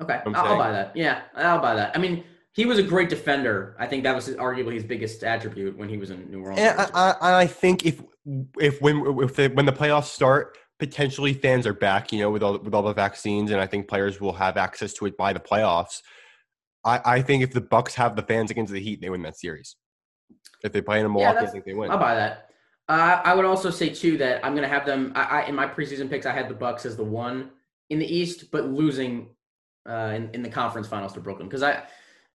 Okay, 0.00 0.20
I'm 0.24 0.34
I'll, 0.34 0.46
I'll 0.46 0.58
buy 0.58 0.72
that. 0.72 0.96
Yeah, 0.96 1.22
I'll 1.34 1.60
buy 1.60 1.74
that. 1.74 1.96
I 1.96 1.98
mean, 1.98 2.24
he 2.52 2.66
was 2.66 2.78
a 2.78 2.82
great 2.82 3.08
defender. 3.08 3.76
I 3.78 3.86
think 3.86 4.02
that 4.04 4.14
was 4.14 4.26
his, 4.26 4.36
arguably 4.36 4.74
his 4.74 4.84
biggest 4.84 5.22
attribute 5.24 5.76
when 5.76 5.88
he 5.88 5.96
was 5.96 6.10
in 6.10 6.30
New 6.30 6.42
Orleans. 6.42 6.60
And 6.60 6.80
I, 6.94 7.14
I, 7.20 7.40
I 7.42 7.46
think 7.46 7.84
if 7.84 8.02
if 8.58 8.80
when 8.80 9.04
if 9.22 9.36
the, 9.36 9.48
when 9.48 9.66
the 9.66 9.72
playoffs 9.72 10.06
start, 10.06 10.56
potentially 10.78 11.32
fans 11.32 11.66
are 11.66 11.74
back, 11.74 12.12
you 12.12 12.20
know, 12.20 12.30
with 12.30 12.42
all 12.42 12.58
with 12.58 12.74
all 12.74 12.82
the 12.82 12.94
vaccines, 12.94 13.50
and 13.50 13.60
I 13.60 13.66
think 13.66 13.88
players 13.88 14.20
will 14.20 14.32
have 14.34 14.56
access 14.56 14.92
to 14.94 15.06
it 15.06 15.16
by 15.16 15.32
the 15.32 15.40
playoffs. 15.40 16.02
I, 16.84 17.00
I 17.04 17.22
think 17.22 17.42
if 17.42 17.52
the 17.52 17.60
Bucks 17.60 17.94
have 17.94 18.16
the 18.16 18.22
fans 18.22 18.50
against 18.50 18.72
the 18.72 18.80
Heat, 18.80 19.00
they 19.00 19.10
win 19.10 19.22
that 19.22 19.36
series. 19.36 19.76
If 20.62 20.72
they 20.72 20.80
play 20.80 21.00
in 21.00 21.06
a 21.06 21.08
Milwaukee, 21.08 21.38
I 21.38 21.46
think 21.46 21.64
they 21.64 21.74
win. 21.74 21.90
I'll 21.90 21.98
buy 21.98 22.14
that. 22.14 22.45
Uh, 22.88 23.20
I 23.24 23.34
would 23.34 23.44
also 23.44 23.70
say 23.70 23.88
too 23.88 24.16
that 24.18 24.44
I'm 24.44 24.52
going 24.52 24.62
to 24.62 24.68
have 24.68 24.86
them. 24.86 25.12
I, 25.14 25.22
I 25.42 25.46
in 25.46 25.54
my 25.54 25.66
preseason 25.66 26.08
picks, 26.08 26.24
I 26.26 26.32
had 26.32 26.48
the 26.48 26.54
Bucks 26.54 26.86
as 26.86 26.96
the 26.96 27.04
one 27.04 27.50
in 27.90 27.98
the 27.98 28.06
East, 28.06 28.50
but 28.50 28.66
losing 28.66 29.28
uh, 29.88 30.12
in 30.14 30.30
in 30.34 30.42
the 30.42 30.48
conference 30.48 30.86
finals 30.86 31.12
to 31.14 31.20
Brooklyn 31.20 31.48
because 31.48 31.62
I 31.62 31.82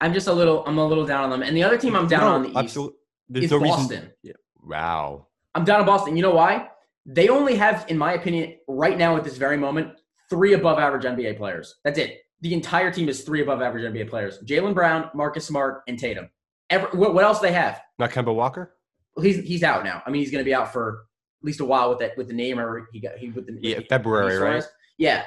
I'm 0.01 0.13
just 0.13 0.27
a 0.27 0.33
little 0.33 0.63
I'm 0.65 0.77
a 0.77 0.85
little 0.85 1.05
down 1.05 1.23
on 1.25 1.29
them. 1.29 1.41
And 1.41 1.55
the 1.55 1.63
other 1.63 1.77
team 1.77 1.95
I'm 1.95 2.07
down 2.07 2.21
No, 2.21 2.27
on 2.35 2.41
the 2.43 2.49
East 2.49 2.57
absolute- 2.57 2.95
There's 3.29 3.45
is 3.45 3.51
no 3.51 3.59
Boston. 3.59 3.89
reason. 3.99 4.11
Yeah. 4.23 4.33
Wow. 4.63 5.27
I'm 5.55 5.63
down 5.63 5.79
on 5.79 5.85
Boston. 5.85 6.15
You 6.17 6.21
know 6.21 6.35
why? 6.35 6.69
They 7.05 7.29
only 7.29 7.55
have, 7.55 7.85
in 7.87 7.97
my 7.97 8.13
opinion, 8.13 8.57
right 8.67 8.97
now 8.97 9.17
at 9.17 9.23
this 9.23 9.37
very 9.37 9.57
moment, 9.57 9.99
three 10.29 10.53
above 10.53 10.79
average 10.79 11.03
NBA 11.03 11.35
players. 11.37 11.75
That's 11.83 11.97
it. 11.97 12.19
The 12.41 12.53
entire 12.53 12.91
team 12.91 13.09
is 13.09 13.21
three 13.23 13.41
above 13.41 13.61
average 13.61 13.83
NBA 13.91 14.09
players: 14.09 14.39
Jaylen 14.45 14.73
Brown, 14.73 15.09
Marcus 15.13 15.45
Smart, 15.45 15.83
and 15.87 15.97
Tatum. 15.97 16.29
Every, 16.69 16.89
what, 16.97 17.13
what 17.13 17.23
else 17.23 17.39
they 17.39 17.51
have? 17.53 17.81
Not 17.99 18.11
Kemba 18.11 18.33
Walker. 18.33 18.75
Well, 19.15 19.25
he's 19.25 19.37
he's 19.37 19.63
out 19.63 19.83
now. 19.83 20.01
I 20.05 20.09
mean, 20.09 20.21
he's 20.21 20.31
going 20.31 20.43
to 20.43 20.49
be 20.49 20.53
out 20.53 20.71
for 20.71 21.05
at 21.41 21.45
least 21.45 21.59
a 21.59 21.65
while 21.65 21.89
with 21.89 21.99
that 21.99 22.17
with 22.17 22.27
the 22.27 22.33
name 22.33 22.59
or 22.59 22.87
he 22.91 22.99
got 22.99 23.17
he 23.17 23.29
with 23.29 23.47
the 23.47 23.57
Yeah, 23.61 23.79
February, 23.89 24.37
right? 24.37 24.63
Yeah. 24.97 25.23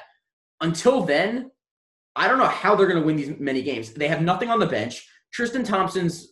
Until 0.61 1.03
then, 1.03 1.51
I 2.16 2.29
don't 2.29 2.38
know 2.38 2.47
how 2.47 2.75
they're 2.75 2.87
going 2.87 3.01
to 3.01 3.07
win 3.07 3.16
these 3.16 3.38
many 3.38 3.62
games. 3.62 3.92
They 3.92 4.09
have 4.09 4.23
nothing 4.23 4.51
on 4.51 4.61
the 4.61 4.66
bench. 4.66 5.07
Tristan 5.33 5.64
Thompson's 5.64 6.29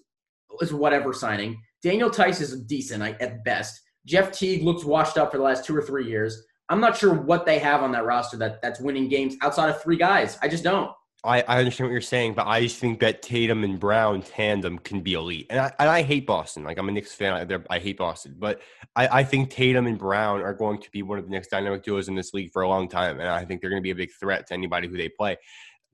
is 0.61 0.73
whatever 0.73 1.13
signing. 1.13 1.61
Daniel 1.83 2.11
Theis 2.11 2.41
is 2.41 2.63
decent 2.63 3.03
at 3.03 3.45
best. 3.45 3.81
Jeff 4.07 4.31
Teague 4.33 4.63
looks 4.63 4.85
washed 4.85 5.19
up 5.19 5.33
for 5.33 5.39
the 5.39 5.43
last 5.43 5.65
two 5.65 5.77
or 5.77 5.83
three 5.83 6.09
years. 6.09 6.45
I'm 6.69 6.81
not 6.81 6.97
sure 6.97 7.13
what 7.13 7.45
they 7.45 7.59
have 7.59 7.83
on 7.83 7.93
that 7.93 8.05
roster 8.05 8.37
that 8.39 8.63
that's 8.63 8.81
winning 8.81 9.09
games 9.09 9.37
outside 9.43 9.69
of 9.69 9.83
three 9.83 9.97
guys. 9.97 10.39
I 10.41 10.49
just 10.49 10.65
don't. 10.65 10.91
I, 11.25 11.43
I 11.43 11.59
understand 11.59 11.89
what 11.89 11.93
you're 11.93 12.01
saying, 12.01 12.35
but 12.35 12.49
I 12.49 12.63
just 12.63 12.79
think 12.79 12.99
that 13.01 13.23
Tatum 13.23 13.63
and 13.63 13.79
Brown 13.79 14.23
tandem 14.23 14.79
can 14.79 15.03
be 15.03 15.15
elite. 15.15 15.47
And 15.51 15.61
I, 15.61 15.73
and 15.79 15.89
I 15.89 16.03
hate 16.03 16.27
Boston. 16.27 16.65
Like 16.65 16.79
I'm 16.79 16.89
a 16.89 16.93
Knicks 16.93 17.15
fan. 17.15 17.33
I, 17.33 17.75
I 17.75 17.79
hate 17.79 17.99
Boston, 17.99 18.35
but 18.39 18.61
I, 18.97 19.21
I 19.21 19.25
think 19.25 19.51
Tatum 19.51 19.87
and 19.87 19.97
Brown 19.99 20.43
are 20.43 20.55
going 20.55 20.81
to 20.81 20.91
be 20.91 21.03
one 21.03 21.19
of 21.19 21.25
the 21.25 21.31
next 21.31 21.49
dynamic 21.49 21.85
duos 21.85 22.09
in 22.09 22.17
this 22.17 22.35
league 22.35 22.51
for 22.53 22.63
a 22.63 22.69
long 22.69 22.89
time, 22.89 23.21
and 23.21 23.29
I 23.29 23.45
think 23.45 23.61
they're 23.61 23.71
going 23.71 23.83
to 23.83 23.85
be 23.85 23.93
a 23.93 23.97
big 23.97 24.11
threat 24.19 24.49
to 24.49 24.55
anybody 24.55 24.89
who 24.89 24.97
they 24.97 25.09
play. 25.09 25.37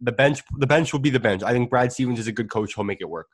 The 0.00 0.12
bench, 0.12 0.42
the 0.56 0.66
bench 0.66 0.92
will 0.92 1.00
be 1.00 1.10
the 1.10 1.20
bench. 1.20 1.42
I 1.42 1.52
think 1.52 1.68
Brad 1.68 1.92
Stevens 1.92 2.20
is 2.20 2.26
a 2.26 2.32
good 2.32 2.50
coach. 2.50 2.74
He'll 2.74 2.84
make 2.84 3.00
it 3.02 3.08
work. 3.10 3.26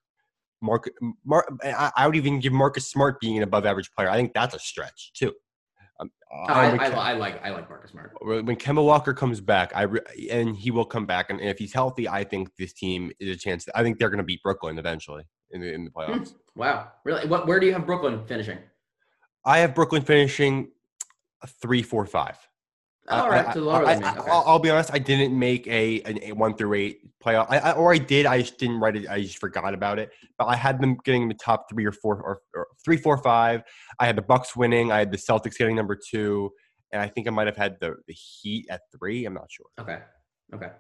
Mark, 0.63 0.91
Mark 1.25 1.47
I, 1.63 1.93
I 1.97 2.07
would 2.07 2.17
even 2.17 2.41
give 2.41 2.53
Marcus 2.53 2.91
Smart 2.91 3.21
being 3.21 3.37
an 3.37 3.43
above 3.43 3.67
average 3.67 3.91
player. 3.93 4.09
I 4.09 4.17
think 4.17 4.33
that's 4.33 4.55
a 4.55 4.59
stretch 4.59 5.13
too. 5.15 5.33
Um, 6.01 6.11
I, 6.49 6.73
I, 6.73 6.91
ca- 6.91 6.99
I 6.99 7.13
like 7.13 7.45
I 7.45 7.51
like 7.51 7.69
Marcus 7.69 7.93
Smart. 7.93 8.13
when 8.21 8.57
Kemba 8.57 8.85
Walker 8.85 9.15
comes 9.15 9.41
back, 9.41 9.73
I 9.75 9.83
re- 9.83 10.01
and 10.31 10.57
he 10.57 10.71
will 10.73 10.85
come 10.85 11.07
back, 11.07 11.31
and 11.31 11.41
if 11.41 11.59
he's 11.59 11.73
healthy, 11.73 12.09
I 12.09 12.25
think 12.25 12.55
this 12.57 12.73
team 12.73 13.13
is 13.21 13.37
a 13.37 13.39
chance. 13.39 13.69
I 13.75 13.83
think 13.83 13.99
they're 13.99 14.11
going 14.11 14.19
to 14.19 14.25
beat 14.25 14.43
Brooklyn 14.43 14.79
eventually 14.79 15.25
in 15.51 15.61
the 15.61 15.73
in 15.73 15.85
the 15.85 15.91
playoffs. 15.91 16.35
Wow, 16.57 16.91
really? 17.05 17.29
What? 17.29 17.47
Where 17.47 17.61
do 17.61 17.67
you 17.67 17.73
have 17.73 17.87
Brooklyn 17.87 18.25
finishing? 18.27 18.59
I 19.45 19.59
have 19.59 19.75
Brooklyn 19.75 20.03
finishing 20.03 20.73
three, 21.63 21.83
four, 21.83 22.07
five. 22.07 22.37
All 23.09 23.27
I- 23.27 23.29
right, 23.29 23.49
I, 23.49 23.53
to 23.53 23.61
lower 23.61 23.85
I, 23.85 23.95
than 23.95 24.03
me. 24.03 24.09
Okay. 24.21 24.31
will 24.31 24.43
I'll 24.47 24.59
be 24.59 24.71
honest. 24.71 24.91
I 24.93 24.99
didn't 24.99 25.39
make 25.39 25.67
a 25.67 26.01
an 26.03 26.19
a 26.23 26.33
one 26.33 26.57
through 26.57 26.75
eight 26.75 27.01
playoff, 27.23 27.47
I, 27.51 27.59
I, 27.59 27.73
or 27.73 27.93
I 27.93 27.99
did. 27.99 28.25
I 28.27 28.41
just 28.41 28.59
didn't 28.59 28.81
write 28.81 28.97
it. 28.97 29.09
I 29.09 29.21
just 29.21 29.39
forgot 29.39 29.75
about 29.75 29.99
it. 29.99 30.11
But 30.39 30.47
I 30.47 30.57
had 30.57 30.81
them 30.81 30.97
getting 31.05 31.29
the 31.29 31.35
top 31.35 31.67
three 31.71 31.85
or 31.85 31.93
four 31.93 32.17
or, 32.23 32.41
or 32.55 32.67
three, 32.85 32.97
four, 32.97 33.19
five. 33.19 33.63
I 33.99 34.07
had 34.07 34.17
the 34.17 34.23
Bucks 34.23 34.57
winning. 34.57 34.91
I 34.91 34.99
had 35.01 35.11
the 35.11 35.19
Celtics 35.19 35.57
getting 35.57 35.77
number 35.77 35.97
two, 35.97 36.51
and 36.93 37.03
I 37.03 37.09
think 37.09 37.29
I 37.29 37.31
might 37.31 37.47
have 37.47 37.57
had 37.57 37.77
the 37.81 37.95
the 38.09 38.15
Heat 38.15 38.67
at 38.71 38.81
three. 38.99 39.27
I'm 39.27 39.35
not 39.35 39.51
sure. 39.51 39.67
Okay. 39.81 39.99
Okay. 40.55 40.71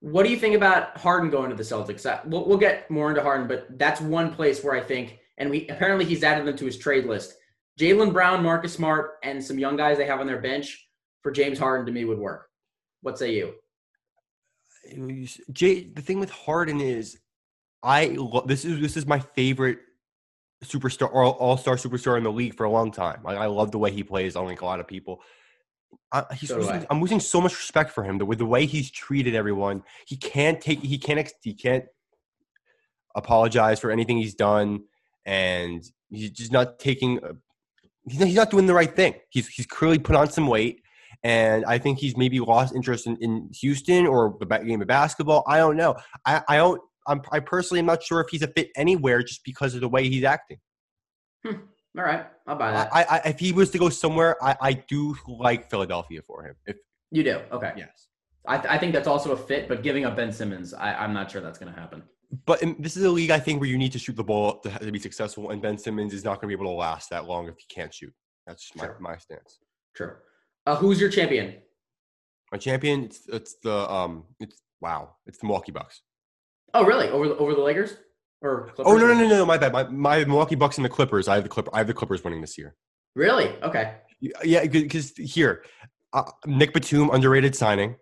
What 0.00 0.24
do 0.24 0.30
you 0.30 0.36
think 0.38 0.54
about 0.54 0.96
Harden 0.98 1.28
going 1.30 1.50
to 1.50 1.56
the 1.56 1.62
Celtics? 1.64 2.06
Uh, 2.06 2.20
We'll, 2.26 2.46
we'll 2.46 2.58
get 2.58 2.88
more 2.90 3.08
into 3.08 3.22
Harden, 3.22 3.48
but 3.48 3.66
that's 3.78 4.00
one 4.00 4.32
place 4.32 4.62
where 4.62 4.74
I 4.76 4.80
think, 4.80 5.18
and 5.38 5.50
we 5.50 5.66
apparently 5.68 6.04
he's 6.04 6.22
added 6.22 6.46
them 6.46 6.56
to 6.56 6.64
his 6.66 6.78
trade 6.78 7.06
list. 7.06 7.34
Jaylen 7.80 8.12
Brown, 8.12 8.42
Marcus 8.44 8.72
Smart, 8.74 9.12
and 9.24 9.42
some 9.42 9.58
young 9.58 9.76
guys 9.76 9.98
they 9.98 10.06
have 10.06 10.20
on 10.20 10.26
their 10.26 10.40
bench 10.40 10.87
for 11.28 11.32
James 11.32 11.58
Harden 11.58 11.84
to 11.84 11.92
me 11.92 12.06
would 12.06 12.18
work. 12.18 12.48
What 13.02 13.18
say 13.18 13.34
you? 13.34 13.52
Jay, 15.52 15.82
the 15.82 16.00
thing 16.00 16.20
with 16.20 16.30
Harden 16.30 16.80
is, 16.80 17.18
I 17.82 18.06
lo- 18.06 18.46
this 18.46 18.64
is 18.64 18.80
this 18.80 18.96
is 18.96 19.04
my 19.04 19.20
favorite 19.20 19.78
superstar 20.64 21.12
or 21.12 21.26
all 21.26 21.58
star 21.58 21.76
superstar 21.76 22.16
in 22.16 22.24
the 22.24 22.32
league 22.32 22.54
for 22.54 22.64
a 22.64 22.70
long 22.70 22.90
time. 22.90 23.20
Like 23.22 23.36
I 23.36 23.44
love 23.44 23.72
the 23.72 23.78
way 23.78 23.90
he 23.90 24.02
plays. 24.02 24.36
Unlike 24.36 24.62
a 24.62 24.64
lot 24.64 24.80
of 24.80 24.88
people, 24.88 25.20
I, 26.10 26.24
he's 26.34 26.48
so 26.48 26.56
losing, 26.56 26.76
I. 26.76 26.86
I'm 26.88 27.02
losing 27.02 27.20
so 27.20 27.42
much 27.42 27.52
respect 27.52 27.90
for 27.90 28.02
him. 28.02 28.16
The, 28.16 28.24
with 28.24 28.38
the 28.38 28.46
way 28.46 28.64
he's 28.64 28.90
treated 28.90 29.34
everyone, 29.34 29.82
he 30.06 30.16
can't 30.16 30.62
take 30.62 30.80
he 30.80 30.96
can't 30.96 31.30
he 31.42 31.52
can't 31.52 31.84
apologize 33.14 33.80
for 33.80 33.90
anything 33.90 34.16
he's 34.16 34.34
done, 34.34 34.84
and 35.26 35.84
he's 36.08 36.30
just 36.30 36.52
not 36.52 36.78
taking. 36.78 37.22
Uh, 37.22 37.34
he's 38.08 38.18
not, 38.18 38.28
he's 38.28 38.36
not 38.36 38.50
doing 38.50 38.64
the 38.64 38.72
right 38.72 38.96
thing. 38.96 39.14
He's 39.28 39.46
he's 39.48 39.66
clearly 39.66 39.98
put 39.98 40.16
on 40.16 40.30
some 40.30 40.46
weight. 40.46 40.80
And 41.24 41.64
I 41.64 41.78
think 41.78 41.98
he's 41.98 42.16
maybe 42.16 42.38
lost 42.40 42.74
interest 42.74 43.06
in, 43.06 43.16
in 43.16 43.50
Houston 43.60 44.06
or 44.06 44.36
the 44.40 44.46
game 44.46 44.80
of 44.80 44.86
basketball. 44.88 45.42
I 45.46 45.58
don't 45.58 45.76
know. 45.76 45.96
I, 46.24 46.42
I 46.48 46.56
don't. 46.58 46.80
I'm, 47.06 47.22
I 47.32 47.40
personally 47.40 47.80
am 47.80 47.86
not 47.86 48.02
sure 48.02 48.20
if 48.20 48.26
he's 48.30 48.42
a 48.42 48.48
fit 48.48 48.68
anywhere 48.76 49.22
just 49.22 49.42
because 49.44 49.74
of 49.74 49.80
the 49.80 49.88
way 49.88 50.08
he's 50.08 50.24
acting. 50.24 50.58
Hmm. 51.44 51.54
All 51.96 52.04
right, 52.04 52.26
I'll 52.46 52.54
buy 52.56 52.70
that. 52.70 52.90
I, 52.94 53.04
I- 53.24 53.28
if 53.30 53.38
he 53.40 53.52
was 53.52 53.70
to 53.70 53.78
go 53.78 53.88
somewhere, 53.88 54.36
I, 54.44 54.56
I 54.60 54.72
do 54.74 55.16
like 55.26 55.70
Philadelphia 55.70 56.20
for 56.26 56.44
him. 56.44 56.54
If 56.66 56.76
you 57.10 57.24
do. 57.24 57.40
Okay. 57.50 57.72
yes, 57.76 58.08
I, 58.46 58.58
th- 58.58 58.72
I 58.72 58.78
think 58.78 58.92
that's 58.92 59.08
also 59.08 59.32
a 59.32 59.36
fit, 59.36 59.68
but 59.68 59.82
giving 59.82 60.04
up 60.04 60.14
Ben 60.16 60.30
Simmons, 60.30 60.74
I, 60.74 60.92
I'm 60.94 61.12
not 61.14 61.30
sure 61.30 61.40
that's 61.40 61.58
going 61.58 61.72
to 61.72 61.80
happen. 61.80 62.02
but 62.46 62.62
in, 62.62 62.76
this 62.78 62.96
is 62.96 63.02
a 63.04 63.10
league 63.10 63.30
I 63.30 63.40
think 63.40 63.58
where 63.60 63.68
you 63.70 63.78
need 63.78 63.92
to 63.92 63.98
shoot 63.98 64.14
the 64.16 64.22
ball 64.22 64.60
to, 64.60 64.70
to 64.70 64.92
be 64.92 64.98
successful, 64.98 65.50
and 65.50 65.60
Ben 65.62 65.78
Simmons 65.78 66.12
is 66.12 66.24
not 66.24 66.40
going 66.40 66.50
to 66.52 66.56
be 66.56 66.62
able 66.62 66.70
to 66.70 66.76
last 66.76 67.08
that 67.10 67.24
long 67.26 67.48
if 67.48 67.54
he 67.58 67.64
can't 67.74 67.92
shoot. 67.92 68.12
That's 68.46 68.62
just 68.64 68.76
my, 68.76 68.84
Sure. 68.84 68.96
my 69.00 69.16
stance. 69.16 69.58
True. 69.96 70.12
Uh, 70.68 70.76
who's 70.76 71.00
your 71.00 71.08
champion? 71.08 71.54
My 72.52 72.58
champion, 72.58 73.04
it's, 73.04 73.26
it's 73.28 73.54
the 73.62 73.90
um, 73.90 74.24
it's 74.38 74.60
wow, 74.82 75.14
it's 75.24 75.38
the 75.38 75.46
Milwaukee 75.46 75.72
Bucks. 75.72 76.02
Oh, 76.74 76.84
really? 76.84 77.08
Over 77.08 77.28
the, 77.28 77.36
over 77.38 77.54
the 77.54 77.62
Lakers? 77.62 77.96
Or 78.42 78.70
Clippers? 78.74 78.84
Oh 78.92 78.98
no 78.98 79.06
no 79.06 79.14
no 79.14 79.28
no, 79.28 79.46
my 79.46 79.56
bad. 79.56 79.72
My, 79.72 79.84
my 79.84 80.24
Milwaukee 80.26 80.56
Bucks 80.56 80.76
and 80.76 80.84
the 80.84 80.90
Clippers. 80.90 81.26
I 81.26 81.36
have 81.36 81.42
the 81.42 81.48
Clipper. 81.48 81.70
I 81.72 81.78
have 81.78 81.86
the 81.86 81.94
Clippers 81.94 82.22
winning 82.22 82.42
this 82.42 82.58
year. 82.58 82.76
Really? 83.16 83.48
Okay. 83.62 83.94
Yeah, 84.44 84.66
because 84.66 85.12
here, 85.16 85.64
uh, 86.12 86.24
Nick 86.44 86.74
Batum 86.74 87.08
underrated 87.10 87.56
signing, 87.56 87.96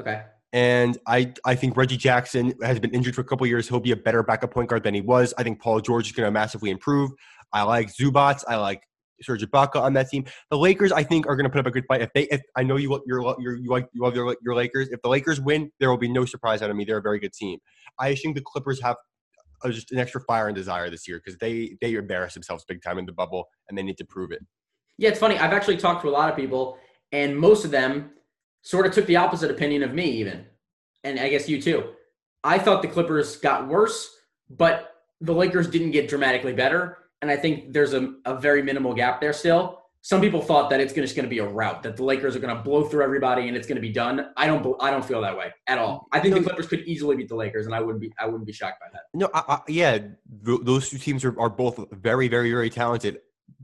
Okay. 0.00 0.22
and 0.54 0.96
I 1.06 1.34
I 1.44 1.54
think 1.54 1.76
Reggie 1.76 1.98
Jackson 1.98 2.54
has 2.62 2.80
been 2.80 2.94
injured 2.94 3.14
for 3.14 3.20
a 3.20 3.24
couple 3.24 3.46
years. 3.46 3.68
He'll 3.68 3.78
be 3.78 3.92
a 3.92 3.96
better 3.96 4.22
backup 4.22 4.52
point 4.54 4.70
guard 4.70 4.84
than 4.84 4.94
he 4.94 5.02
was. 5.02 5.34
I 5.36 5.42
think 5.42 5.60
Paul 5.60 5.80
George 5.80 6.06
is 6.06 6.12
going 6.12 6.26
to 6.26 6.30
massively 6.30 6.70
improve. 6.70 7.10
I 7.52 7.62
like 7.64 7.94
Zubac. 7.94 8.42
I 8.48 8.56
like 8.56 8.80
Serge 9.22 9.42
Ibaka 9.42 9.76
on 9.76 9.92
that 9.94 10.08
team. 10.08 10.24
The 10.50 10.58
Lakers, 10.58 10.92
I 10.92 11.02
think, 11.02 11.26
are 11.26 11.36
going 11.36 11.44
to 11.44 11.50
put 11.50 11.60
up 11.60 11.66
a 11.66 11.70
good 11.70 11.84
fight. 11.86 12.02
If 12.02 12.12
they, 12.12 12.24
if 12.24 12.42
I 12.56 12.62
know 12.62 12.76
you, 12.76 13.02
you're, 13.06 13.36
you're, 13.38 13.56
you 13.56 13.70
like 13.70 13.88
you 13.92 14.02
love 14.02 14.14
your, 14.14 14.36
your 14.42 14.54
Lakers. 14.54 14.88
If 14.88 15.02
the 15.02 15.08
Lakers 15.08 15.40
win, 15.40 15.70
there 15.80 15.90
will 15.90 15.96
be 15.96 16.08
no 16.08 16.24
surprise 16.24 16.62
out 16.62 16.70
of 16.70 16.76
me. 16.76 16.84
They're 16.84 16.98
a 16.98 17.02
very 17.02 17.18
good 17.18 17.32
team. 17.32 17.58
I 17.98 18.14
think 18.14 18.36
the 18.36 18.42
Clippers 18.42 18.80
have 18.82 18.96
uh, 19.64 19.70
just 19.70 19.92
an 19.92 19.98
extra 19.98 20.20
fire 20.20 20.48
and 20.48 20.56
desire 20.56 20.90
this 20.90 21.08
year 21.08 21.20
because 21.24 21.38
they 21.38 21.76
they 21.80 21.94
embarrass 21.94 22.34
themselves 22.34 22.64
big 22.66 22.82
time 22.82 22.98
in 22.98 23.06
the 23.06 23.12
bubble, 23.12 23.48
and 23.68 23.76
they 23.76 23.82
need 23.82 23.98
to 23.98 24.04
prove 24.04 24.32
it. 24.32 24.44
Yeah, 24.98 25.10
it's 25.10 25.18
funny. 25.18 25.38
I've 25.38 25.52
actually 25.52 25.76
talked 25.76 26.02
to 26.02 26.08
a 26.08 26.10
lot 26.10 26.30
of 26.30 26.36
people, 26.36 26.78
and 27.12 27.36
most 27.36 27.64
of 27.64 27.70
them 27.70 28.10
sort 28.62 28.86
of 28.86 28.92
took 28.92 29.06
the 29.06 29.16
opposite 29.16 29.50
opinion 29.50 29.82
of 29.82 29.94
me, 29.94 30.04
even. 30.04 30.46
And 31.04 31.20
I 31.20 31.28
guess 31.28 31.48
you 31.48 31.60
too. 31.60 31.92
I 32.42 32.58
thought 32.58 32.82
the 32.82 32.88
Clippers 32.88 33.36
got 33.36 33.68
worse, 33.68 34.10
but 34.50 34.92
the 35.20 35.32
Lakers 35.32 35.68
didn't 35.68 35.92
get 35.92 36.08
dramatically 36.08 36.52
better. 36.52 36.98
And 37.22 37.30
I 37.30 37.36
think 37.36 37.72
there's 37.72 37.94
a, 37.94 38.14
a 38.24 38.38
very 38.38 38.62
minimal 38.62 38.94
gap 38.94 39.20
there 39.20 39.32
still. 39.32 39.82
Some 40.02 40.20
people 40.20 40.40
thought 40.40 40.70
that 40.70 40.80
it's 40.80 40.92
gonna, 40.92 41.04
just 41.04 41.16
going 41.16 41.24
to 41.24 41.30
be 41.30 41.40
a 41.40 41.46
rout, 41.46 41.82
that 41.82 41.96
the 41.96 42.04
Lakers 42.04 42.36
are 42.36 42.38
going 42.38 42.56
to 42.56 42.62
blow 42.62 42.84
through 42.84 43.02
everybody 43.02 43.48
and 43.48 43.56
it's 43.56 43.66
going 43.66 43.74
to 43.74 43.82
be 43.82 43.90
done. 43.90 44.28
I 44.36 44.46
don't. 44.46 44.76
I 44.80 44.92
don't 44.92 45.04
feel 45.04 45.20
that 45.22 45.36
way 45.36 45.52
at 45.66 45.78
all. 45.78 46.06
I 46.12 46.20
think 46.20 46.34
the 46.34 46.42
Clippers 46.42 46.68
could 46.68 46.80
easily 46.80 47.16
beat 47.16 47.28
the 47.28 47.34
Lakers, 47.34 47.66
and 47.66 47.74
I 47.74 47.80
wouldn't 47.80 48.00
be. 48.00 48.12
I 48.20 48.26
wouldn't 48.26 48.46
be 48.46 48.52
shocked 48.52 48.78
by 48.78 48.86
that. 48.92 49.02
No, 49.14 49.28
I, 49.34 49.42
I, 49.48 49.60
yeah, 49.66 49.98
th- 49.98 50.60
those 50.62 50.90
two 50.90 50.98
teams 50.98 51.24
are, 51.24 51.38
are 51.40 51.50
both 51.50 51.84
very, 51.90 52.28
very, 52.28 52.52
very 52.52 52.70
talented. 52.70 53.18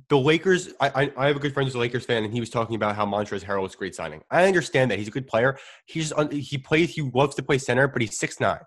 The 0.08 0.18
Lakers, 0.18 0.70
I, 0.80 0.88
I, 1.02 1.12
I 1.16 1.26
have 1.28 1.36
a 1.36 1.38
good 1.38 1.54
friend 1.54 1.68
who's 1.68 1.76
a 1.76 1.78
Lakers 1.78 2.04
fan, 2.04 2.24
and 2.24 2.32
he 2.32 2.40
was 2.40 2.50
talking 2.50 2.74
about 2.74 2.96
how 2.96 3.06
Montrezl 3.06 3.44
Harrell 3.44 3.66
is 3.66 3.76
great 3.76 3.94
signing. 3.94 4.22
I 4.28 4.46
understand 4.46 4.90
that 4.90 4.98
he's 4.98 5.08
a 5.08 5.12
good 5.12 5.28
player. 5.28 5.58
He's 5.86 6.12
he 6.32 6.58
plays, 6.58 6.92
he 6.92 7.02
loves 7.14 7.36
to 7.36 7.42
play 7.44 7.58
center, 7.58 7.86
but 7.86 8.02
he's 8.02 8.18
six 8.18 8.40
nine. 8.40 8.58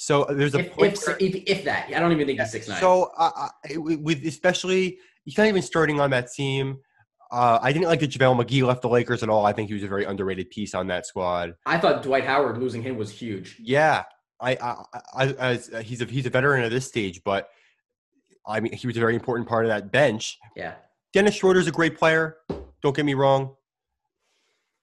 So 0.00 0.22
uh, 0.22 0.32
there's 0.32 0.54
a 0.54 0.60
If, 0.60 0.72
point 0.74 0.92
if, 0.92 1.08
if, 1.20 1.42
if 1.46 1.64
that, 1.64 1.88
I 1.88 1.98
don't 1.98 2.12
even 2.12 2.24
think 2.24 2.38
he's 2.38 2.52
six 2.52 2.68
nine. 2.68 2.80
So 2.80 3.10
uh, 3.18 3.32
uh, 3.34 3.48
with 3.80 4.24
especially 4.24 4.98
he's 5.24 5.36
not 5.36 5.48
even 5.48 5.60
starting 5.60 5.98
on 5.98 6.10
that 6.10 6.32
team. 6.32 6.78
Uh, 7.32 7.58
I 7.60 7.72
didn't 7.72 7.88
like 7.88 7.98
that 8.00 8.10
JaVale 8.10 8.42
McGee 8.42 8.64
left 8.64 8.80
the 8.80 8.88
Lakers 8.88 9.24
at 9.24 9.28
all. 9.28 9.44
I 9.44 9.52
think 9.52 9.68
he 9.68 9.74
was 9.74 9.82
a 9.82 9.88
very 9.88 10.04
underrated 10.04 10.50
piece 10.50 10.72
on 10.72 10.86
that 10.86 11.04
squad. 11.04 11.56
I 11.66 11.78
thought 11.78 12.04
Dwight 12.04 12.24
Howard 12.24 12.58
losing 12.58 12.80
him 12.80 12.96
was 12.96 13.10
huge. 13.10 13.56
Yeah, 13.58 14.04
I, 14.40 14.54
I, 14.54 14.84
I, 15.14 15.26
as 15.32 15.68
he's 15.82 16.00
a 16.00 16.04
he's 16.04 16.26
a 16.26 16.30
veteran 16.30 16.62
at 16.62 16.70
this 16.70 16.86
stage, 16.86 17.20
but 17.24 17.48
I 18.46 18.60
mean 18.60 18.72
he 18.72 18.86
was 18.86 18.96
a 18.96 19.00
very 19.00 19.16
important 19.16 19.48
part 19.48 19.64
of 19.64 19.70
that 19.70 19.90
bench. 19.90 20.38
Yeah, 20.54 20.74
Dennis 21.12 21.34
Schroeder's 21.34 21.66
a 21.66 21.72
great 21.72 21.98
player. 21.98 22.36
Don't 22.82 22.94
get 22.94 23.04
me 23.04 23.14
wrong. 23.14 23.56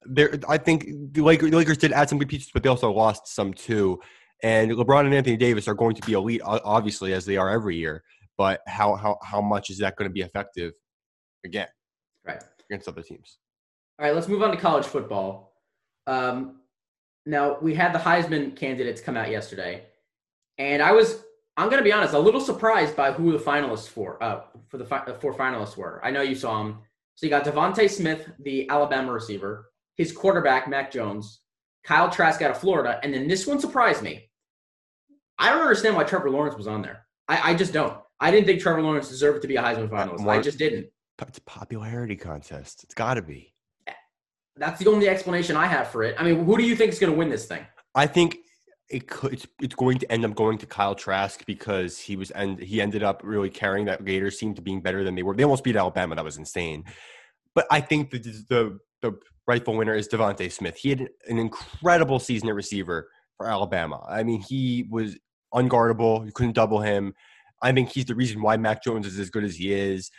There, 0.04 0.38
I 0.50 0.58
think 0.58 0.88
the 1.14 1.22
Lakers, 1.22 1.52
the 1.52 1.58
Lakers 1.58 1.78
did 1.78 1.94
add 1.94 2.10
some 2.10 2.20
good 2.20 2.28
pieces, 2.28 2.52
but 2.54 2.64
they 2.64 2.70
also 2.70 2.92
lost 2.92 3.30
some 3.30 3.54
too. 3.54 4.02
And 4.46 4.70
LeBron 4.70 5.06
and 5.06 5.14
Anthony 5.16 5.38
Davis 5.38 5.68
are 5.68 5.74
going 5.74 5.96
to 5.96 6.04
be 6.04 6.14
elite, 6.14 6.42
obviously, 6.46 7.14
as 7.14 7.26
they 7.26 7.36
are 7.36 7.50
every 7.50 7.78
year. 7.78 8.04
But 8.38 8.62
how 8.68 8.94
how 8.94 9.18
how 9.24 9.42
much 9.42 9.72
is 9.72 9.80
that 9.80 9.96
going 9.96 10.08
to 10.08 10.14
be 10.14 10.22
effective? 10.22 10.74
Again, 11.44 11.66
right 12.24 12.44
against 12.70 12.88
other 12.88 13.02
teams. 13.02 13.40
All 13.98 14.06
right, 14.06 14.14
let's 14.14 14.28
move 14.28 14.44
on 14.44 14.52
to 14.52 14.58
college 14.58 14.86
football. 14.86 15.56
Um, 16.06 16.58
now 17.26 17.58
we 17.60 17.74
had 17.74 17.92
the 17.92 17.98
Heisman 17.98 18.56
candidates 18.56 19.02
come 19.02 19.18
out 19.18 19.32
yesterday, 19.32 19.86
and 20.60 20.80
I 20.80 20.92
was 20.92 21.24
I'm 21.58 21.70
going 21.70 21.80
to 21.80 21.84
be 21.84 21.92
honest, 21.92 22.14
a 22.14 22.20
little 22.20 22.42
surprised 22.42 22.96
by 22.96 23.14
who 23.14 23.32
the 23.32 23.44
finalists 23.44 23.88
for 23.88 24.22
uh, 24.22 24.42
for 24.68 24.78
the 24.78 24.86
fi- 24.86 25.12
four 25.20 25.34
finalists 25.34 25.76
were. 25.76 26.00
I 26.04 26.12
know 26.12 26.22
you 26.22 26.36
saw 26.36 26.62
them. 26.62 26.82
So 27.16 27.26
you 27.26 27.32
got 27.32 27.46
DeVonta 27.46 27.90
Smith, 27.90 28.30
the 28.44 28.70
Alabama 28.70 29.12
receiver, 29.12 29.72
his 29.96 30.12
quarterback 30.12 30.70
Mac 30.70 30.92
Jones, 30.92 31.40
Kyle 31.84 32.12
Trask 32.12 32.44
out 32.44 32.52
of 32.52 32.60
Florida, 32.60 33.00
and 33.02 33.12
then 33.12 33.28
this 33.28 33.48
one 33.48 33.60
surprised 33.60 34.04
me. 34.04 34.30
I 35.38 35.50
don't 35.50 35.62
understand 35.62 35.96
why 35.96 36.04
Trevor 36.04 36.30
Lawrence 36.30 36.56
was 36.56 36.68
on 36.68 36.82
there. 36.82 37.06
I, 37.28 37.52
I 37.52 37.56
just 37.56 37.74
don't. 37.74 37.98
I 38.20 38.32
didn't 38.32 38.46
think 38.46 38.62
Trevor 38.62 38.82
Lawrence 38.82 39.10
deserved 39.10 39.42
to 39.42 39.48
be 39.48 39.56
a 39.58 39.62
Heisman 39.62 39.90
finalist. 39.90 40.28
I 40.28 40.42
just 40.42 40.58
didn't. 40.58 40.88
It's 41.22 41.38
a 41.38 41.42
popularity 41.42 42.16
contest. 42.16 42.84
It's 42.84 42.94
got 42.94 43.16
to 43.16 43.22
be. 43.22 43.54
That's 44.58 44.80
the 44.80 44.90
only 44.90 45.10
explanation 45.10 45.58
I 45.58 45.66
have 45.66 45.90
for 45.90 46.04
it. 46.04 46.16
I 46.18 46.24
mean, 46.24 46.46
who 46.46 46.58
do 46.58 46.64
you 46.64 46.76
think 46.76 46.94
is 46.94 47.00
going 47.00 47.12
to 47.12 47.18
win 47.18 47.30
this 47.30 47.46
thing? 47.46 47.66
I 47.94 48.08
think 48.08 48.38
it 48.90 49.08
could. 49.08 49.34
It's, 49.34 49.48
it's 49.62 49.76
going 49.76 49.98
to 50.00 50.12
end 50.12 50.24
up 50.24 50.36
going 50.36 50.58
to 50.60 50.66
Kyle 50.66 50.96
Trask 50.96 51.46
because 51.46 52.00
he 52.00 52.16
was 52.16 52.32
and 52.32 52.60
he 52.60 52.82
ended 52.82 53.04
up 53.04 53.22
really 53.24 53.50
carrying 53.50 53.86
that 53.88 54.06
Gators 54.06 54.38
team 54.38 54.54
to 54.56 54.62
being 54.62 54.82
better 54.82 55.04
than 55.04 55.16
they 55.16 55.24
were. 55.24 55.36
They 55.36 55.44
almost 55.44 55.64
beat 55.64 55.76
Alabama. 55.76 56.16
That 56.16 56.24
was 56.24 56.38
insane. 56.38 56.86
But 57.54 57.68
I 57.70 57.82
think 57.82 58.12
the 58.12 58.20
the 58.20 58.80
the 59.02 59.20
rightful 59.48 59.76
winner 59.76 59.94
is 59.94 60.08
DeVonta 60.08 60.52
Smith. 60.52 60.78
He 60.78 60.90
had 60.90 61.10
an 61.28 61.38
incredible 61.38 62.20
season 62.20 62.50
at 62.50 62.56
receiver 62.56 63.10
for 63.38 63.48
Alabama. 63.48 64.06
I 64.08 64.24
mean, 64.24 64.42
he 64.42 64.88
was 64.90 65.18
unguardable. 65.56 66.26
You 66.26 66.32
couldn't 66.32 66.54
double 66.54 66.82
him. 66.82 67.14
I 67.62 67.72
think 67.72 67.90
he's 67.90 68.06
the 68.06 68.16
reason 68.16 68.42
why 68.42 68.58
Mac 68.58 68.84
Jones 68.84 69.08
is 69.08 69.18
as 69.18 69.30
good 69.30 69.44
as 69.44 69.56
he 69.56 69.74
is. 69.74 70.12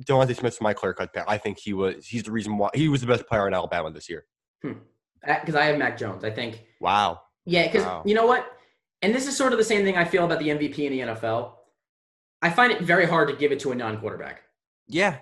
DeVonta 0.00 0.36
Smith's 0.36 0.60
my 0.60 0.72
clear 0.72 0.92
cut 0.92 1.12
pick. 1.12 1.24
I 1.28 1.38
think 1.38 1.58
he 1.58 1.72
was. 1.72 2.06
He's 2.06 2.24
the 2.24 2.32
reason 2.32 2.58
why 2.58 2.70
he 2.74 2.88
was 2.88 3.00
the 3.00 3.06
best 3.06 3.26
player 3.26 3.46
in 3.46 3.54
Alabama 3.54 3.90
this 3.90 4.08
year. 4.08 4.26
Because 4.62 5.54
hmm. 5.54 5.56
I 5.56 5.64
have 5.66 5.78
Mac 5.78 5.96
Jones. 5.96 6.24
I 6.24 6.30
think. 6.30 6.64
Wow. 6.80 7.20
Yeah, 7.46 7.66
because 7.66 7.84
wow. 7.84 8.02
you 8.04 8.14
know 8.14 8.26
what, 8.26 8.46
and 9.02 9.14
this 9.14 9.26
is 9.26 9.36
sort 9.36 9.52
of 9.52 9.58
the 9.58 9.64
same 9.64 9.84
thing 9.84 9.96
I 9.96 10.04
feel 10.04 10.24
about 10.24 10.38
the 10.38 10.48
MVP 10.48 10.78
in 10.78 10.92
the 10.92 11.00
NFL. 11.14 11.52
I 12.40 12.50
find 12.50 12.72
it 12.72 12.80
very 12.80 13.06
hard 13.06 13.28
to 13.28 13.36
give 13.36 13.52
it 13.52 13.60
to 13.60 13.72
a 13.72 13.74
non-quarterback. 13.74 14.42
Yeah, 14.88 15.18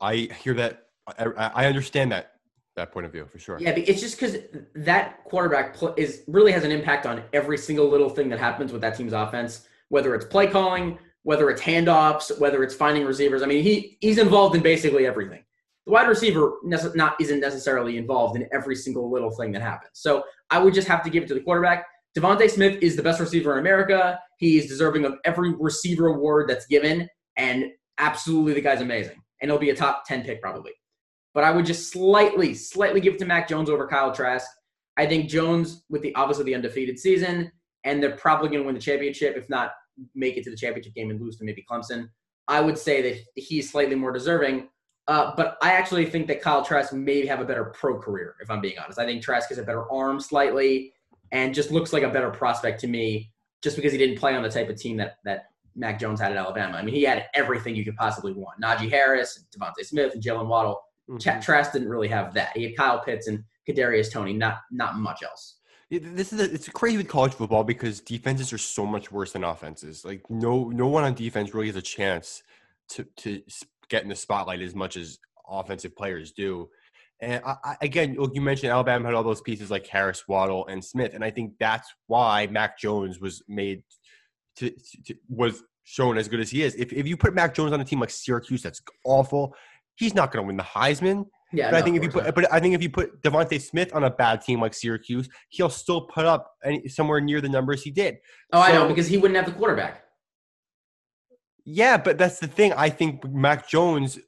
I 0.00 0.28
hear 0.42 0.54
that. 0.54 0.86
I, 1.18 1.24
I 1.54 1.66
understand 1.66 2.12
that 2.12 2.31
that 2.76 2.92
point 2.92 3.06
of 3.06 3.12
view 3.12 3.26
for 3.26 3.38
sure. 3.38 3.58
Yeah, 3.60 3.70
it's 3.70 4.00
just 4.00 4.18
because 4.18 4.36
that 4.74 5.24
quarterback 5.24 5.76
is 5.96 6.22
really 6.26 6.52
has 6.52 6.64
an 6.64 6.70
impact 6.70 7.06
on 7.06 7.22
every 7.32 7.58
single 7.58 7.88
little 7.88 8.08
thing 8.08 8.28
that 8.30 8.38
happens 8.38 8.72
with 8.72 8.80
that 8.80 8.96
team's 8.96 9.12
offense, 9.12 9.66
whether 9.88 10.14
it's 10.14 10.24
play 10.24 10.46
calling, 10.46 10.98
whether 11.22 11.50
it's 11.50 11.60
handoffs, 11.60 12.38
whether 12.38 12.62
it's 12.62 12.74
finding 12.74 13.04
receivers. 13.04 13.42
I 13.42 13.46
mean, 13.46 13.62
he 13.62 13.98
he's 14.00 14.18
involved 14.18 14.56
in 14.56 14.62
basically 14.62 15.06
everything. 15.06 15.44
The 15.86 15.92
wide 15.92 16.08
receiver 16.08 16.58
not 16.62 17.20
isn't 17.20 17.40
necessarily 17.40 17.98
involved 17.98 18.36
in 18.36 18.48
every 18.52 18.76
single 18.76 19.10
little 19.10 19.32
thing 19.32 19.52
that 19.52 19.62
happens. 19.62 19.92
So 19.94 20.22
I 20.50 20.58
would 20.58 20.74
just 20.74 20.88
have 20.88 21.02
to 21.02 21.10
give 21.10 21.24
it 21.24 21.26
to 21.28 21.34
the 21.34 21.40
quarterback. 21.40 21.86
DeVonta 22.16 22.48
Smith 22.48 22.78
is 22.82 22.94
the 22.94 23.02
best 23.02 23.20
receiver 23.20 23.52
in 23.54 23.58
America. 23.58 24.20
He's 24.38 24.68
deserving 24.68 25.04
of 25.04 25.14
every 25.24 25.54
receiver 25.58 26.08
award 26.08 26.48
that's 26.48 26.66
given, 26.66 27.08
and 27.36 27.66
absolutely 27.98 28.54
the 28.54 28.60
guy's 28.60 28.80
amazing. 28.80 29.20
And 29.40 29.50
he'll 29.50 29.58
be 29.58 29.70
a 29.70 29.74
top 29.74 30.04
10 30.06 30.22
pick 30.22 30.40
probably. 30.40 30.72
But 31.34 31.44
I 31.44 31.50
would 31.50 31.64
just 31.64 31.90
slightly, 31.90 32.54
slightly 32.54 33.00
give 33.00 33.14
it 33.14 33.18
to 33.20 33.24
Mac 33.24 33.48
Jones 33.48 33.70
over 33.70 33.86
Kyle 33.86 34.12
Trask. 34.12 34.46
I 34.96 35.06
think 35.06 35.30
Jones, 35.30 35.84
with 35.88 36.02
the 36.02 36.14
obviously 36.14 36.44
the 36.44 36.54
undefeated 36.54 36.98
season, 36.98 37.50
and 37.84 38.02
they're 38.02 38.16
probably 38.16 38.48
going 38.48 38.60
to 38.60 38.66
win 38.66 38.74
the 38.74 38.80
championship, 38.80 39.36
if 39.36 39.48
not 39.48 39.72
make 40.14 40.36
it 40.36 40.44
to 40.44 40.50
the 40.50 40.56
championship 40.56 40.94
game 40.94 41.10
and 41.10 41.20
lose 41.20 41.36
to 41.36 41.44
maybe 41.44 41.64
Clemson. 41.70 42.08
I 42.48 42.60
would 42.60 42.78
say 42.78 43.02
that 43.02 43.20
he's 43.34 43.70
slightly 43.70 43.94
more 43.94 44.12
deserving. 44.12 44.68
Uh, 45.08 45.32
but 45.36 45.56
I 45.62 45.72
actually 45.72 46.06
think 46.06 46.28
that 46.28 46.40
Kyle 46.40 46.64
Trask 46.64 46.92
may 46.92 47.26
have 47.26 47.40
a 47.40 47.44
better 47.44 47.64
pro 47.66 47.98
career, 47.98 48.36
if 48.40 48.50
I'm 48.50 48.60
being 48.60 48.78
honest. 48.78 48.98
I 48.98 49.04
think 49.04 49.22
Trask 49.22 49.48
has 49.48 49.58
a 49.58 49.62
better 49.62 49.90
arm 49.90 50.20
slightly 50.20 50.92
and 51.32 51.54
just 51.54 51.70
looks 51.70 51.92
like 51.92 52.04
a 52.04 52.08
better 52.08 52.30
prospect 52.30 52.80
to 52.80 52.86
me 52.86 53.32
just 53.62 53.76
because 53.76 53.92
he 53.92 53.98
didn't 53.98 54.18
play 54.18 54.36
on 54.36 54.42
the 54.42 54.48
type 54.48 54.68
of 54.68 54.76
team 54.76 54.96
that, 54.98 55.16
that 55.24 55.46
Mac 55.74 55.98
Jones 55.98 56.20
had 56.20 56.30
at 56.30 56.38
Alabama. 56.38 56.76
I 56.76 56.82
mean, 56.82 56.94
he 56.94 57.02
had 57.02 57.26
everything 57.34 57.74
you 57.74 57.84
could 57.84 57.96
possibly 57.96 58.32
want. 58.32 58.60
Najee 58.60 58.90
Harris, 58.90 59.44
DeVonta 59.56 59.84
Smith, 59.84 60.14
and 60.14 60.22
Jaylen 60.22 60.46
Waddle. 60.46 60.80
Mm-hmm. 61.12 61.40
Trask 61.40 61.72
didn't 61.72 61.88
really 61.88 62.08
have 62.08 62.34
that. 62.34 62.56
He 62.56 62.64
had 62.64 62.76
Kyle 62.76 63.00
Pitts 63.00 63.28
and 63.28 63.44
Kadarius 63.68 64.10
Toney, 64.10 64.32
not 64.32 64.58
not 64.70 64.96
much 64.96 65.22
else. 65.22 65.56
This 65.90 66.32
is 66.32 66.40
a, 66.40 66.44
it's 66.44 66.68
crazy 66.70 66.96
with 66.96 67.08
college 67.08 67.34
football 67.34 67.64
because 67.64 68.00
defenses 68.00 68.50
are 68.52 68.58
so 68.58 68.86
much 68.86 69.12
worse 69.12 69.32
than 69.32 69.44
offenses. 69.44 70.04
Like 70.04 70.22
no 70.30 70.70
no 70.70 70.88
one 70.88 71.04
on 71.04 71.14
defense 71.14 71.54
really 71.54 71.66
has 71.66 71.76
a 71.76 71.82
chance 71.82 72.42
to 72.90 73.04
to 73.18 73.42
get 73.88 74.02
in 74.02 74.08
the 74.08 74.16
spotlight 74.16 74.62
as 74.62 74.74
much 74.74 74.96
as 74.96 75.18
offensive 75.48 75.94
players 75.94 76.32
do. 76.32 76.70
And 77.20 77.42
I, 77.44 77.56
I, 77.64 77.76
again, 77.82 78.16
you 78.32 78.40
mentioned 78.40 78.72
Alabama 78.72 79.06
had 79.06 79.14
all 79.14 79.22
those 79.22 79.42
pieces 79.42 79.70
like 79.70 79.86
Harris, 79.86 80.26
Waddle, 80.26 80.66
and 80.66 80.84
Smith, 80.84 81.14
and 81.14 81.22
I 81.22 81.30
think 81.30 81.52
that's 81.60 81.88
why 82.06 82.48
Mac 82.48 82.78
Jones 82.78 83.20
was 83.20 83.42
made 83.46 83.82
to, 84.56 84.70
to 85.04 85.14
was 85.28 85.62
shown 85.84 86.16
as 86.16 86.28
good 86.28 86.40
as 86.40 86.50
he 86.50 86.62
is. 86.62 86.74
If 86.74 86.92
if 86.92 87.06
you 87.06 87.16
put 87.16 87.34
Mac 87.34 87.54
Jones 87.54 87.72
on 87.72 87.80
a 87.80 87.84
team 87.84 88.00
like 88.00 88.10
Syracuse, 88.10 88.62
that's 88.62 88.80
awful. 89.04 89.54
He's 90.02 90.14
not 90.16 90.32
going 90.32 90.42
to 90.42 90.46
win 90.48 90.56
the 90.56 90.64
Heisman. 90.64 91.26
Yeah, 91.52 91.70
but 91.70 91.72
no, 91.72 91.78
I 91.78 91.82
think 91.82 91.96
if 91.96 92.02
you 92.02 92.08
put, 92.08 92.24
not. 92.24 92.34
but 92.34 92.52
I 92.52 92.58
think 92.58 92.74
if 92.74 92.82
you 92.82 92.90
put 92.90 93.22
DeVonta 93.22 93.60
Smith 93.60 93.94
on 93.94 94.02
a 94.02 94.10
bad 94.10 94.40
team 94.40 94.60
like 94.60 94.74
Syracuse, 94.74 95.28
he'll 95.50 95.70
still 95.70 96.00
put 96.00 96.24
up 96.24 96.54
any, 96.64 96.88
somewhere 96.88 97.20
near 97.20 97.40
the 97.40 97.48
numbers 97.48 97.84
he 97.84 97.92
did. 97.92 98.16
Oh, 98.52 98.60
so, 98.60 98.68
I 98.68 98.72
know 98.72 98.88
because 98.88 99.06
he 99.06 99.16
wouldn't 99.16 99.36
have 99.36 99.46
the 99.46 99.52
quarterback. 99.52 100.02
Yeah, 101.64 101.98
but 101.98 102.18
that's 102.18 102.40
the 102.40 102.48
thing. 102.48 102.72
I 102.72 102.90
think 102.90 103.24
Mac 103.30 103.68
Jones 103.68 104.18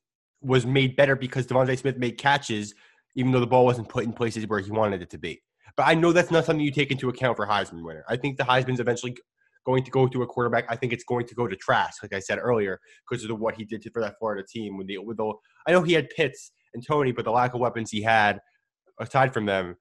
was 0.42 0.64
made 0.64 0.94
better 0.94 1.16
because 1.16 1.48
DeVonta 1.48 1.76
Smith 1.76 1.96
made 1.96 2.18
catches, 2.18 2.72
even 3.16 3.32
though 3.32 3.40
the 3.40 3.48
ball 3.48 3.64
wasn't 3.64 3.88
put 3.88 4.04
in 4.04 4.12
places 4.12 4.46
where 4.46 4.60
he 4.60 4.70
wanted 4.70 5.02
it 5.02 5.10
to 5.10 5.18
be. 5.18 5.42
But 5.76 5.88
I 5.88 5.94
know 5.94 6.12
that's 6.12 6.30
not 6.30 6.44
something 6.44 6.64
you 6.64 6.70
take 6.70 6.92
into 6.92 7.08
account 7.08 7.36
for 7.36 7.48
Heisman 7.48 7.82
winner. 7.82 8.04
I 8.08 8.16
think 8.16 8.36
the 8.36 8.44
Heisman's 8.44 8.78
eventually 8.78 9.16
going 9.64 9.84
to 9.84 9.90
go 9.90 10.06
to 10.06 10.22
a 10.22 10.26
quarterback. 10.26 10.66
I 10.68 10.76
think 10.76 10.92
it's 10.92 11.04
going 11.04 11.26
to 11.26 11.34
go 11.34 11.46
to 11.46 11.56
Trask, 11.56 12.02
like 12.02 12.14
I 12.14 12.20
said 12.20 12.38
earlier, 12.40 12.80
because 13.08 13.24
of 13.24 13.38
what 13.38 13.54
he 13.54 13.64
did 13.64 13.84
for 13.92 14.00
that 14.00 14.14
Florida 14.18 14.44
team. 14.48 14.76
With 14.76 14.86
the, 14.86 14.98
with 14.98 15.16
the, 15.16 15.32
I 15.66 15.72
know 15.72 15.82
he 15.82 15.92
had 15.92 16.08
Pitts 16.10 16.52
and 16.74 16.84
Toney, 16.86 17.12
but 17.12 17.24
the 17.24 17.30
lack 17.30 17.54
of 17.54 17.60
weapons 17.60 17.90
he 17.90 18.02
had 18.02 18.40
aside 19.00 19.32
from 19.32 19.46
them 19.46 19.76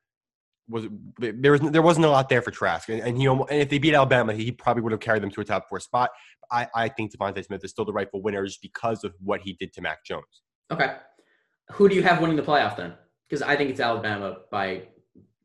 was 0.70 0.86
there 1.20 1.52
was 1.52 1.62
there 1.62 1.82
wasn't 1.82 2.06
a 2.06 2.10
lot 2.10 2.30
there 2.30 2.42
for 2.42 2.52
Trask, 2.52 2.90
and, 2.90 3.02
and 3.02 3.18
he 3.18 3.26
and 3.26 3.44
if 3.50 3.70
they 3.70 3.80
beat 3.80 3.94
Alabama, 3.94 4.34
he 4.34 4.52
probably 4.52 4.82
would 4.82 4.92
have 4.92 5.02
carried 5.02 5.22
them 5.22 5.32
to 5.32 5.42
a 5.42 5.46
top 5.46 5.68
four 5.68 5.80
spot. 5.80 6.10
I 6.52 6.68
I 6.74 6.90
think 6.90 7.14
DeVonta 7.14 7.46
Smith 7.46 7.64
is 7.64 7.72
still 7.72 7.86
the 7.86 7.94
rightful 7.94 8.22
winner 8.22 8.46
just 8.46 8.62
because 8.62 9.04
of 9.04 9.14
what 9.20 9.42
he 9.42 9.54
did 9.54 9.74
to 9.74 9.82
Mac 9.82 10.06
Jones. 10.06 10.44
Okay, 10.72 10.96
who 11.72 11.90
do 11.90 11.96
you 11.96 12.04
have 12.04 12.22
winning 12.22 12.38
the 12.38 12.44
playoff 12.44 12.78
then? 12.78 12.94
Because 13.28 13.42
I 13.42 13.56
think 13.56 13.72
it's 13.72 13.80
Alabama 13.80 14.38
by 14.52 14.84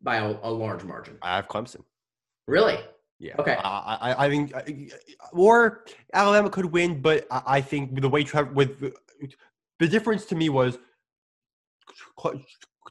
by 0.00 0.16
a, 0.16 0.36
a, 0.42 0.50
large 0.50 0.84
margin. 0.84 1.18
I 1.22 1.36
have 1.36 1.48
Clemson. 1.48 1.82
Really? 2.46 2.78
Yeah. 3.18 3.34
Okay. 3.38 3.56
I, 3.56 3.98
I, 4.00 4.26
I 4.26 4.30
think, 4.30 4.52
or 5.32 5.84
Alabama 6.14 6.50
could 6.50 6.66
win, 6.66 7.00
but 7.00 7.26
I 7.30 7.60
think 7.60 8.00
the 8.00 8.08
way 8.08 8.22
Trevor 8.22 8.52
with 8.52 8.80
the 9.80 9.88
difference 9.88 10.24
to 10.26 10.36
me 10.36 10.48
was 10.48 10.78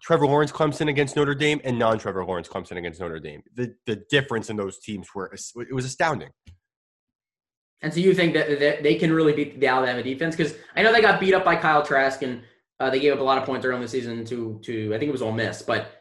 Trevor 0.01 0.27
Lawrence 0.27 0.51
Clemson 0.51 0.89
against 0.89 1.15
Notre 1.15 1.35
Dame 1.35 1.61
and 1.63 1.79
non-Trevor 1.79 2.25
Lawrence 2.25 2.47
Clemson 2.47 2.77
against 2.77 2.99
Notre 2.99 3.19
Dame. 3.19 3.41
The 3.55 3.73
the 3.85 4.03
difference 4.09 4.49
in 4.49 4.57
those 4.57 4.79
teams 4.79 5.07
were 5.15 5.31
it 5.33 5.73
was 5.73 5.85
astounding. 5.85 6.29
And 7.81 7.93
so 7.93 7.99
you 7.99 8.13
think 8.13 8.33
that, 8.33 8.81
they 8.81 8.95
can 8.95 9.13
really 9.13 9.33
beat 9.33 9.59
the 9.59 9.67
Alabama 9.67 10.01
defense 10.01 10.35
because 10.35 10.55
I 10.75 10.81
know 10.81 10.91
they 10.91 11.01
got 11.01 11.19
beat 11.19 11.35
up 11.35 11.45
by 11.45 11.55
Kyle 11.55 11.85
Trask 11.85 12.23
and 12.23 12.41
uh, 12.79 12.89
they 12.89 12.99
gave 12.99 13.13
up 13.13 13.19
a 13.19 13.23
lot 13.23 13.37
of 13.37 13.43
points 13.43 13.65
early 13.65 13.75
in 13.75 13.81
the 13.81 13.87
season 13.87 14.25
to 14.25 14.59
to 14.63 14.93
I 14.93 14.99
think 14.99 15.09
it 15.09 15.11
was 15.11 15.21
Ole 15.21 15.31
Miss, 15.31 15.61
but 15.61 15.91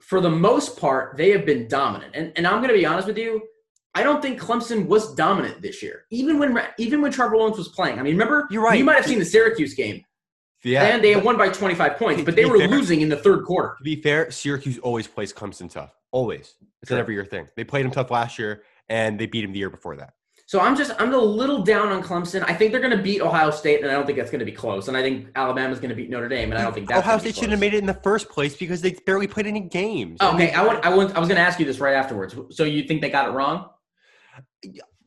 for 0.00 0.20
the 0.20 0.30
most 0.30 0.78
part 0.78 1.16
they 1.16 1.30
have 1.30 1.44
been 1.44 1.68
dominant. 1.68 2.14
And 2.14 2.32
and 2.36 2.46
I'm 2.46 2.58
going 2.58 2.68
to 2.68 2.74
be 2.74 2.86
honest 2.86 3.08
with 3.08 3.18
you, 3.18 3.42
I 3.98 4.04
don't 4.04 4.22
think 4.22 4.40
Clemson 4.40 4.86
was 4.86 5.14
dominant 5.16 5.60
this 5.60 5.82
year, 5.82 6.04
even 6.10 6.38
when 6.38 6.56
even 6.78 7.02
when 7.02 7.10
Trevor 7.10 7.36
Lawrence 7.36 7.58
was 7.58 7.68
playing. 7.68 7.98
I 7.98 8.02
mean, 8.02 8.12
remember 8.14 8.46
you're 8.48 8.62
right. 8.62 8.78
You 8.78 8.84
might 8.84 8.96
have 8.96 9.06
seen 9.06 9.18
the 9.18 9.24
Syracuse 9.24 9.74
game. 9.74 10.04
Yeah, 10.62 10.84
and 10.84 11.02
they 11.02 11.12
had 11.12 11.24
won 11.24 11.36
by 11.36 11.48
25 11.48 11.96
points, 11.98 12.22
but 12.22 12.36
they 12.36 12.44
were 12.44 12.58
fair, 12.58 12.68
losing 12.68 13.00
in 13.00 13.08
the 13.08 13.16
third 13.16 13.44
quarter. 13.44 13.74
To 13.78 13.84
be 13.84 14.00
fair, 14.00 14.30
Syracuse 14.30 14.78
always 14.78 15.06
plays 15.06 15.32
Clemson 15.32 15.70
tough. 15.70 15.94
Always. 16.12 16.54
It's 16.82 16.88
sure. 16.88 16.96
an 16.96 17.00
every 17.00 17.14
year 17.14 17.24
thing. 17.24 17.48
They 17.56 17.64
played 17.64 17.84
him 17.84 17.90
tough 17.90 18.10
last 18.10 18.38
year, 18.38 18.62
and 18.88 19.18
they 19.18 19.26
beat 19.26 19.44
him 19.44 19.52
the 19.52 19.58
year 19.58 19.70
before 19.70 19.96
that. 19.96 20.14
So 20.48 20.60
I'm 20.60 20.74
just 20.76 20.92
I'm 20.98 21.12
a 21.12 21.18
little 21.18 21.62
down 21.62 21.88
on 21.88 22.02
Clemson. 22.02 22.42
I 22.48 22.54
think 22.54 22.72
they're 22.72 22.80
going 22.80 22.96
to 22.96 23.02
beat 23.02 23.20
Ohio 23.20 23.50
State, 23.50 23.82
and 23.82 23.90
I 23.90 23.94
don't 23.94 24.06
think 24.06 24.16
that's 24.16 24.30
going 24.30 24.38
to 24.38 24.46
be 24.46 24.52
close. 24.52 24.88
And 24.88 24.96
I 24.96 25.02
think 25.02 25.28
Alabama's 25.34 25.78
going 25.78 25.90
to 25.90 25.94
beat 25.94 26.08
Notre 26.08 26.26
Dame, 26.26 26.50
and 26.50 26.58
I 26.58 26.62
don't 26.62 26.72
think 26.72 26.88
that's 26.88 27.00
Ohio 27.00 27.18
State 27.18 27.34
shouldn't 27.34 27.50
have 27.50 27.60
made 27.60 27.74
it 27.74 27.78
in 27.78 27.86
the 27.86 27.92
first 27.92 28.30
place 28.30 28.56
because 28.56 28.80
they 28.80 28.92
barely 29.04 29.26
played 29.26 29.46
any 29.46 29.60
games. 29.60 30.16
Oh, 30.20 30.28
And 30.30 30.36
okay, 30.36 30.46
they- 30.46 30.54
I 30.54 30.64
want 30.64 30.86
I 30.86 30.94
want 30.94 31.14
I 31.14 31.18
was 31.18 31.28
going 31.28 31.36
to 31.36 31.46
ask 31.46 31.60
you 31.60 31.66
this 31.66 31.80
right 31.80 31.94
afterwards. 31.94 32.34
So 32.50 32.64
you 32.64 32.84
think 32.84 33.02
they 33.02 33.10
got 33.10 33.28
it 33.28 33.32
wrong? 33.32 33.68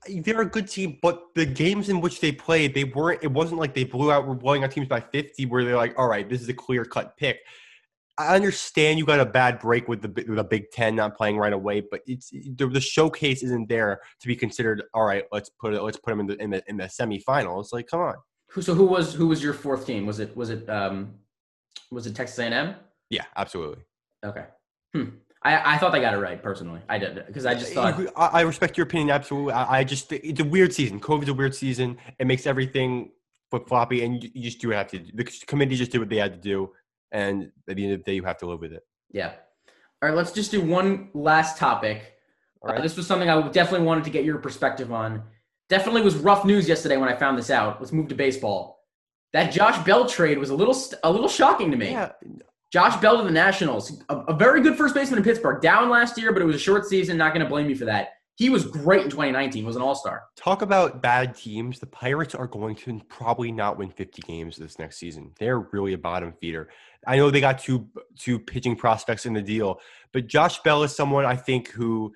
They're 0.07 0.41
a 0.41 0.45
good 0.45 0.67
team, 0.67 0.97
but 1.01 1.23
the 1.35 1.45
games 1.45 1.89
in 1.89 2.01
which 2.01 2.19
they 2.19 2.31
played, 2.31 2.73
they 2.73 2.85
weren't. 2.85 3.23
It 3.23 3.31
wasn't 3.31 3.59
like 3.59 3.73
they 3.73 3.83
blew 3.83 4.11
out, 4.11 4.27
were 4.27 4.35
blowing 4.35 4.63
out 4.63 4.71
teams 4.71 4.87
by 4.87 4.99
fifty, 4.99 5.45
where 5.45 5.63
they're 5.63 5.75
like, 5.75 5.97
"All 5.97 6.07
right, 6.07 6.27
this 6.27 6.41
is 6.41 6.49
a 6.49 6.53
clear 6.53 6.85
cut 6.85 7.17
pick." 7.17 7.39
I 8.17 8.35
understand 8.35 8.99
you 8.99 9.05
got 9.05 9.19
a 9.19 9.25
bad 9.25 9.59
break 9.59 9.87
with 9.87 10.01
the 10.01 10.09
with 10.09 10.37
the 10.37 10.43
Big 10.43 10.71
Ten 10.71 10.95
not 10.95 11.15
playing 11.15 11.37
right 11.37 11.53
away, 11.53 11.81
but 11.81 12.01
it's 12.07 12.29
the, 12.29 12.67
the 12.67 12.81
showcase 12.81 13.43
isn't 13.43 13.69
there 13.69 14.01
to 14.19 14.27
be 14.27 14.35
considered. 14.35 14.83
All 14.93 15.05
right, 15.05 15.25
let's 15.31 15.49
put 15.49 15.73
it. 15.73 15.81
Let's 15.81 15.97
put 15.97 16.11
them 16.11 16.19
in 16.21 16.27
the 16.27 16.41
in 16.41 16.49
the 16.49 16.63
in 16.67 16.77
the 16.77 16.85
semifinals. 16.85 17.71
Like, 17.71 17.87
come 17.87 18.01
on. 18.01 18.15
Who 18.49 18.61
so 18.61 18.73
who 18.73 18.85
was 18.85 19.13
who 19.13 19.27
was 19.27 19.41
your 19.41 19.53
fourth 19.53 19.85
team? 19.85 20.05
Was 20.05 20.19
it 20.19 20.35
was 20.35 20.49
it 20.49 20.69
um 20.69 21.13
was 21.91 22.07
it 22.07 22.15
Texas 22.15 22.39
A&M? 22.39 22.75
Yeah, 23.09 23.25
absolutely. 23.35 23.83
Okay. 24.23 24.45
Hmm. 24.93 25.09
I, 25.43 25.75
I 25.75 25.77
thought 25.77 25.91
they 25.91 26.01
got 26.01 26.13
it 26.13 26.17
right 26.17 26.41
personally. 26.41 26.81
I 26.87 26.97
did 26.99 27.25
because 27.25 27.45
I 27.45 27.55
just 27.55 27.73
thought 27.73 27.99
I, 28.15 28.25
I 28.27 28.41
respect 28.41 28.77
your 28.77 28.85
opinion 28.85 29.09
absolutely. 29.09 29.53
I, 29.53 29.79
I 29.79 29.83
just 29.83 30.11
it's 30.11 30.39
a 30.39 30.45
weird 30.45 30.73
season. 30.73 30.99
COVID's 30.99 31.29
a 31.29 31.33
weird 31.33 31.55
season. 31.55 31.97
It 32.19 32.27
makes 32.27 32.45
everything 32.45 33.11
flip 33.49 33.67
floppy, 33.67 34.03
and 34.03 34.23
you, 34.23 34.29
you 34.33 34.43
just 34.43 34.59
do 34.59 34.69
have 34.69 34.87
to. 34.87 34.99
The 34.99 35.23
committee 35.47 35.75
just 35.75 35.91
did 35.91 35.99
what 35.99 36.09
they 36.09 36.17
had 36.17 36.33
to 36.33 36.39
do, 36.39 36.71
and 37.11 37.51
at 37.67 37.75
the 37.75 37.83
end 37.83 37.93
of 37.93 37.99
the 37.99 38.03
day, 38.03 38.15
you 38.15 38.23
have 38.23 38.37
to 38.37 38.45
live 38.45 38.59
with 38.59 38.73
it. 38.73 38.83
yeah. 39.11 39.33
All 40.03 40.09
right, 40.09 40.17
let's 40.17 40.31
just 40.31 40.49
do 40.49 40.61
one 40.61 41.09
last 41.13 41.59
topic. 41.59 42.13
All 42.63 42.71
Uh, 42.71 42.81
this 42.81 42.97
was 42.97 43.05
something 43.05 43.29
I 43.29 43.39
definitely 43.49 43.85
wanted 43.85 44.03
to 44.05 44.09
get 44.09 44.25
your 44.25 44.39
perspective 44.39 44.91
on. 44.91 45.21
Definitely 45.69 46.01
was 46.01 46.15
rough 46.15 46.43
news 46.43 46.67
yesterday 46.67 46.97
when 46.97 47.07
I 47.07 47.15
found 47.15 47.37
this 47.37 47.51
out. 47.51 47.79
Let's 47.79 47.91
move 47.91 48.07
to 48.07 48.15
baseball. 48.15 48.83
That 49.33 49.51
Josh 49.51 49.83
Bell 49.85 50.07
trade 50.07 50.39
was 50.39 50.49
a 50.49 50.55
little 50.55 50.75
a 51.03 51.11
little 51.11 51.29
shocking 51.29 51.69
to 51.71 51.77
me. 51.77 51.91
yeah, 51.91 52.11
Josh 52.71 52.95
Bell 53.01 53.17
to 53.17 53.23
the 53.23 53.31
Nationals, 53.31 54.01
a, 54.07 54.15
a 54.15 54.33
very 54.33 54.61
good 54.61 54.77
first 54.77 54.95
baseman 54.95 55.17
in 55.17 55.23
Pittsburgh. 55.25 55.61
Down 55.61 55.89
last 55.89 56.17
year, 56.17 56.31
but 56.31 56.41
it 56.41 56.45
was 56.45 56.55
a 56.55 56.59
short 56.59 56.85
season. 56.85 57.17
Not 57.17 57.33
going 57.33 57.43
to 57.43 57.49
blame 57.49 57.69
you 57.69 57.75
for 57.75 57.85
that. 57.85 58.13
He 58.35 58.49
was 58.49 58.65
great 58.65 59.03
in 59.03 59.09
2019. 59.09 59.65
Was 59.65 59.75
an 59.75 59.81
All 59.81 59.93
Star. 59.93 60.23
talk 60.37 60.61
about 60.61 61.01
bad 61.01 61.35
teams. 61.35 61.79
The 61.79 61.85
Pirates 61.85 62.33
are 62.33 62.47
going 62.47 62.75
to 62.77 63.01
probably 63.09 63.51
not 63.51 63.77
win 63.77 63.91
50 63.91 64.21
games 64.21 64.55
this 64.55 64.79
next 64.79 64.97
season. 64.97 65.33
They're 65.37 65.59
really 65.59 65.93
a 65.93 65.97
bottom 65.97 66.33
feeder. 66.39 66.69
I 67.05 67.17
know 67.17 67.29
they 67.29 67.41
got 67.41 67.59
two 67.59 67.87
two 68.17 68.39
pitching 68.39 68.77
prospects 68.77 69.25
in 69.25 69.33
the 69.33 69.41
deal, 69.41 69.81
but 70.13 70.27
Josh 70.27 70.61
Bell 70.61 70.83
is 70.83 70.95
someone 70.95 71.25
I 71.25 71.35
think 71.35 71.69
who 71.69 72.13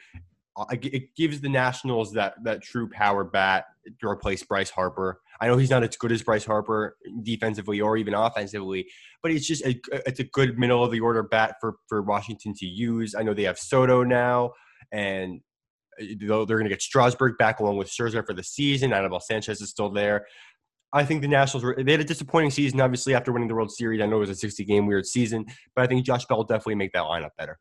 uh, 0.55 0.65
it 0.71 1.13
gives 1.15 1.41
the 1.41 1.49
Nationals 1.49 2.13
that 2.13 2.35
that 2.43 2.61
true 2.61 2.87
power 2.89 3.25
bat 3.25 3.65
to 3.99 4.07
replace 4.07 4.43
Bryce 4.43 4.69
Harper. 4.69 5.19
I 5.41 5.47
know 5.47 5.57
he's 5.57 5.69
not 5.69 5.83
as 5.83 5.95
good 5.97 6.11
as 6.11 6.23
Bryce 6.23 6.45
Harper 6.45 6.97
defensively 7.23 7.81
or 7.81 7.97
even 7.97 8.13
offensively, 8.13 8.87
but 9.21 9.31
it's 9.31 9.47
just 9.47 9.65
a, 9.65 9.79
it's 10.05 10.19
a 10.19 10.25
good 10.25 10.57
middle 10.57 10.83
of 10.83 10.91
the 10.91 10.99
order 10.99 11.23
bat 11.23 11.55
for 11.59 11.75
for 11.87 12.01
Washington 12.01 12.53
to 12.57 12.65
use. 12.65 13.15
I 13.15 13.23
know 13.23 13.33
they 13.33 13.43
have 13.43 13.59
Soto 13.59 14.03
now, 14.03 14.51
and 14.91 15.41
uh, 16.01 16.05
they're 16.19 16.57
going 16.57 16.63
to 16.63 16.69
get 16.69 16.81
Strasburg 16.81 17.37
back 17.37 17.59
along 17.59 17.77
with 17.77 17.89
Scherzer 17.89 18.25
for 18.25 18.33
the 18.33 18.43
season. 18.43 18.93
Anibal 18.93 19.19
Sanchez 19.19 19.61
is 19.61 19.69
still 19.69 19.89
there. 19.89 20.25
I 20.93 21.03
think 21.03 21.21
the 21.21 21.27
Nationals 21.27 21.63
were 21.63 21.75
they 21.77 21.91
had 21.91 22.01
a 22.01 22.05
disappointing 22.05 22.51
season, 22.51 22.79
obviously 22.79 23.13
after 23.13 23.31
winning 23.31 23.49
the 23.49 23.55
World 23.55 23.71
Series. 23.71 24.01
I 24.01 24.05
know 24.05 24.17
it 24.17 24.21
was 24.21 24.29
a 24.29 24.35
60 24.35 24.63
game 24.65 24.87
weird 24.87 25.05
season, 25.05 25.45
but 25.75 25.83
I 25.83 25.87
think 25.87 26.05
Josh 26.05 26.25
Bell 26.25 26.37
will 26.37 26.45
definitely 26.45 26.75
make 26.75 26.93
that 26.93 27.03
lineup 27.03 27.31
better. 27.37 27.57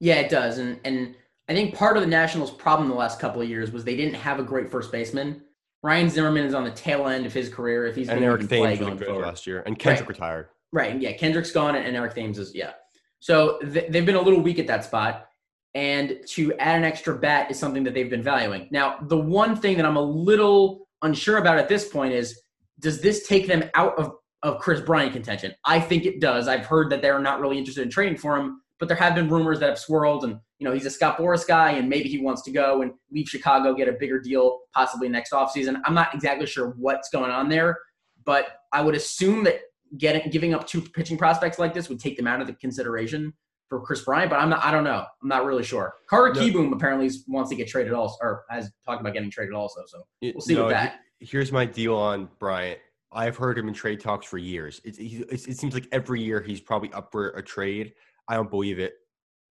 Yeah, 0.00 0.16
it 0.16 0.30
does. 0.30 0.58
And 0.58 0.78
and 0.84 1.16
I 1.48 1.54
think 1.54 1.74
part 1.74 1.96
of 1.96 2.02
the 2.02 2.08
Nationals' 2.08 2.50
problem 2.50 2.88
the 2.88 2.94
last 2.94 3.20
couple 3.20 3.40
of 3.40 3.48
years 3.48 3.70
was 3.70 3.84
they 3.84 3.96
didn't 3.96 4.14
have 4.14 4.40
a 4.40 4.42
great 4.42 4.70
first 4.70 4.90
baseman. 4.90 5.42
Ryan 5.82 6.10
Zimmerman 6.10 6.44
is 6.44 6.54
on 6.54 6.64
the 6.64 6.72
tail 6.72 7.06
end 7.06 7.26
of 7.26 7.32
his 7.32 7.48
career. 7.48 7.86
If 7.86 7.94
he's 7.94 8.08
And 8.08 8.24
Eric 8.24 8.48
Thames 8.48 8.80
was 8.80 8.88
good 8.98 9.06
forward. 9.06 9.26
last 9.26 9.46
year, 9.46 9.62
and 9.64 9.78
Kendrick 9.78 10.08
Right. 10.08 10.08
retired. 10.08 10.48
Right. 10.72 11.00
Yeah. 11.00 11.12
Kendrick's 11.12 11.52
gone 11.52 11.76
and 11.76 11.96
Eric 11.96 12.14
Thames 12.14 12.38
is, 12.38 12.54
yeah. 12.54 12.72
So 13.20 13.58
th- 13.60 13.90
they've 13.90 14.04
been 14.04 14.16
a 14.16 14.20
little 14.20 14.40
weak 14.40 14.58
at 14.58 14.66
that 14.66 14.84
spot. 14.84 15.28
And 15.74 16.18
to 16.28 16.54
add 16.54 16.78
an 16.78 16.84
extra 16.84 17.16
bat 17.16 17.50
is 17.50 17.58
something 17.58 17.84
that 17.84 17.92
they've 17.94 18.10
been 18.10 18.22
valuing. 18.22 18.66
Now, 18.70 18.96
the 19.02 19.16
one 19.18 19.54
thing 19.56 19.76
that 19.76 19.84
I'm 19.86 19.96
a 19.96 20.02
little 20.02 20.88
unsure 21.02 21.36
about 21.36 21.58
at 21.58 21.68
this 21.68 21.86
point 21.88 22.14
is 22.14 22.40
does 22.80 23.00
this 23.00 23.26
take 23.26 23.46
them 23.46 23.64
out 23.74 23.96
of, 23.98 24.12
of 24.42 24.58
Kris 24.58 24.80
Bryant 24.80 25.12
contention? 25.12 25.52
I 25.64 25.78
think 25.80 26.04
it 26.06 26.20
does. 26.20 26.48
I've 26.48 26.66
heard 26.66 26.90
that 26.90 27.02
they're 27.02 27.18
not 27.20 27.40
really 27.40 27.58
interested 27.58 27.82
in 27.82 27.90
trading 27.90 28.16
for 28.18 28.36
him, 28.36 28.60
but 28.80 28.88
there 28.88 28.96
have 28.96 29.14
been 29.14 29.28
rumors 29.28 29.60
that 29.60 29.68
have 29.68 29.78
swirled. 29.78 30.24
And, 30.24 30.38
you 30.58 30.64
know, 30.66 30.72
he's 30.72 30.86
a 30.86 30.90
Scott 30.90 31.18
Boras 31.18 31.46
guy, 31.46 31.72
and 31.72 31.88
maybe 31.88 32.08
he 32.08 32.18
wants 32.18 32.42
to 32.42 32.50
go 32.50 32.82
and 32.82 32.92
leave 33.10 33.28
Chicago, 33.28 33.74
get 33.74 33.88
a 33.88 33.92
bigger 33.92 34.18
deal 34.18 34.60
possibly 34.74 35.08
next 35.08 35.32
offseason. 35.32 35.80
I'm 35.84 35.94
not 35.94 36.14
exactly 36.14 36.46
sure 36.46 36.74
what's 36.78 37.10
going 37.10 37.30
on 37.30 37.48
there, 37.48 37.78
but 38.24 38.46
I 38.72 38.80
would 38.80 38.94
assume 38.94 39.44
that 39.44 39.60
getting 39.98 40.30
giving 40.30 40.54
up 40.54 40.66
two 40.66 40.80
pitching 40.80 41.18
prospects 41.18 41.58
like 41.58 41.74
this 41.74 41.88
would 41.88 42.00
take 42.00 42.16
them 42.16 42.26
out 42.26 42.40
of 42.40 42.46
the 42.46 42.54
consideration 42.54 43.32
for 43.68 43.80
Kris 43.80 44.02
Bryant, 44.02 44.30
but 44.30 44.38
I'm 44.38 44.48
not. 44.48 44.64
I 44.64 44.70
don't 44.70 44.84
know. 44.84 45.04
I'm 45.22 45.28
not 45.28 45.44
really 45.44 45.64
sure. 45.64 45.94
Carter 46.08 46.34
No. 46.34 46.40
Kieboom 46.40 46.72
apparently 46.72 47.10
wants 47.26 47.50
to 47.50 47.56
get 47.56 47.68
traded 47.68 47.92
also, 47.92 48.16
or 48.22 48.44
has 48.48 48.70
talked 48.84 49.00
about 49.00 49.12
getting 49.12 49.30
traded 49.30 49.54
also. 49.54 49.82
So 49.86 50.06
we'll 50.22 50.40
see 50.40 50.54
No, 50.54 50.64
with 50.66 50.72
that. 50.72 51.00
Here's 51.20 51.50
my 51.50 51.64
deal 51.64 51.96
on 51.96 52.28
Bryant. 52.38 52.78
I've 53.12 53.36
heard 53.36 53.58
him 53.58 53.68
in 53.68 53.74
trade 53.74 54.00
talks 54.00 54.26
for 54.26 54.36
years. 54.36 54.80
It's, 54.84 54.98
he, 54.98 55.24
it's, 55.30 55.46
it 55.46 55.56
seems 55.56 55.74
like 55.74 55.88
every 55.90 56.20
year 56.20 56.40
he's 56.40 56.60
probably 56.60 56.92
up 56.92 57.10
for 57.10 57.30
a 57.30 57.42
trade. 57.42 57.94
I 58.28 58.34
don't 58.34 58.50
believe 58.50 58.78
it. 58.78 58.94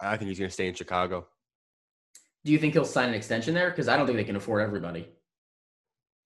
I 0.01 0.17
think 0.17 0.29
he's 0.29 0.39
going 0.39 0.49
to 0.49 0.53
stay 0.53 0.67
in 0.67 0.73
Chicago. 0.73 1.27
Do 2.43 2.51
you 2.51 2.59
think 2.59 2.73
he'll 2.73 2.85
sign 2.85 3.09
an 3.09 3.15
extension 3.15 3.53
there? 3.53 3.69
Because 3.69 3.87
I 3.87 3.97
don't 3.97 4.05
think 4.05 4.17
they 4.17 4.23
can 4.23 4.35
afford 4.35 4.61
everybody. 4.61 5.07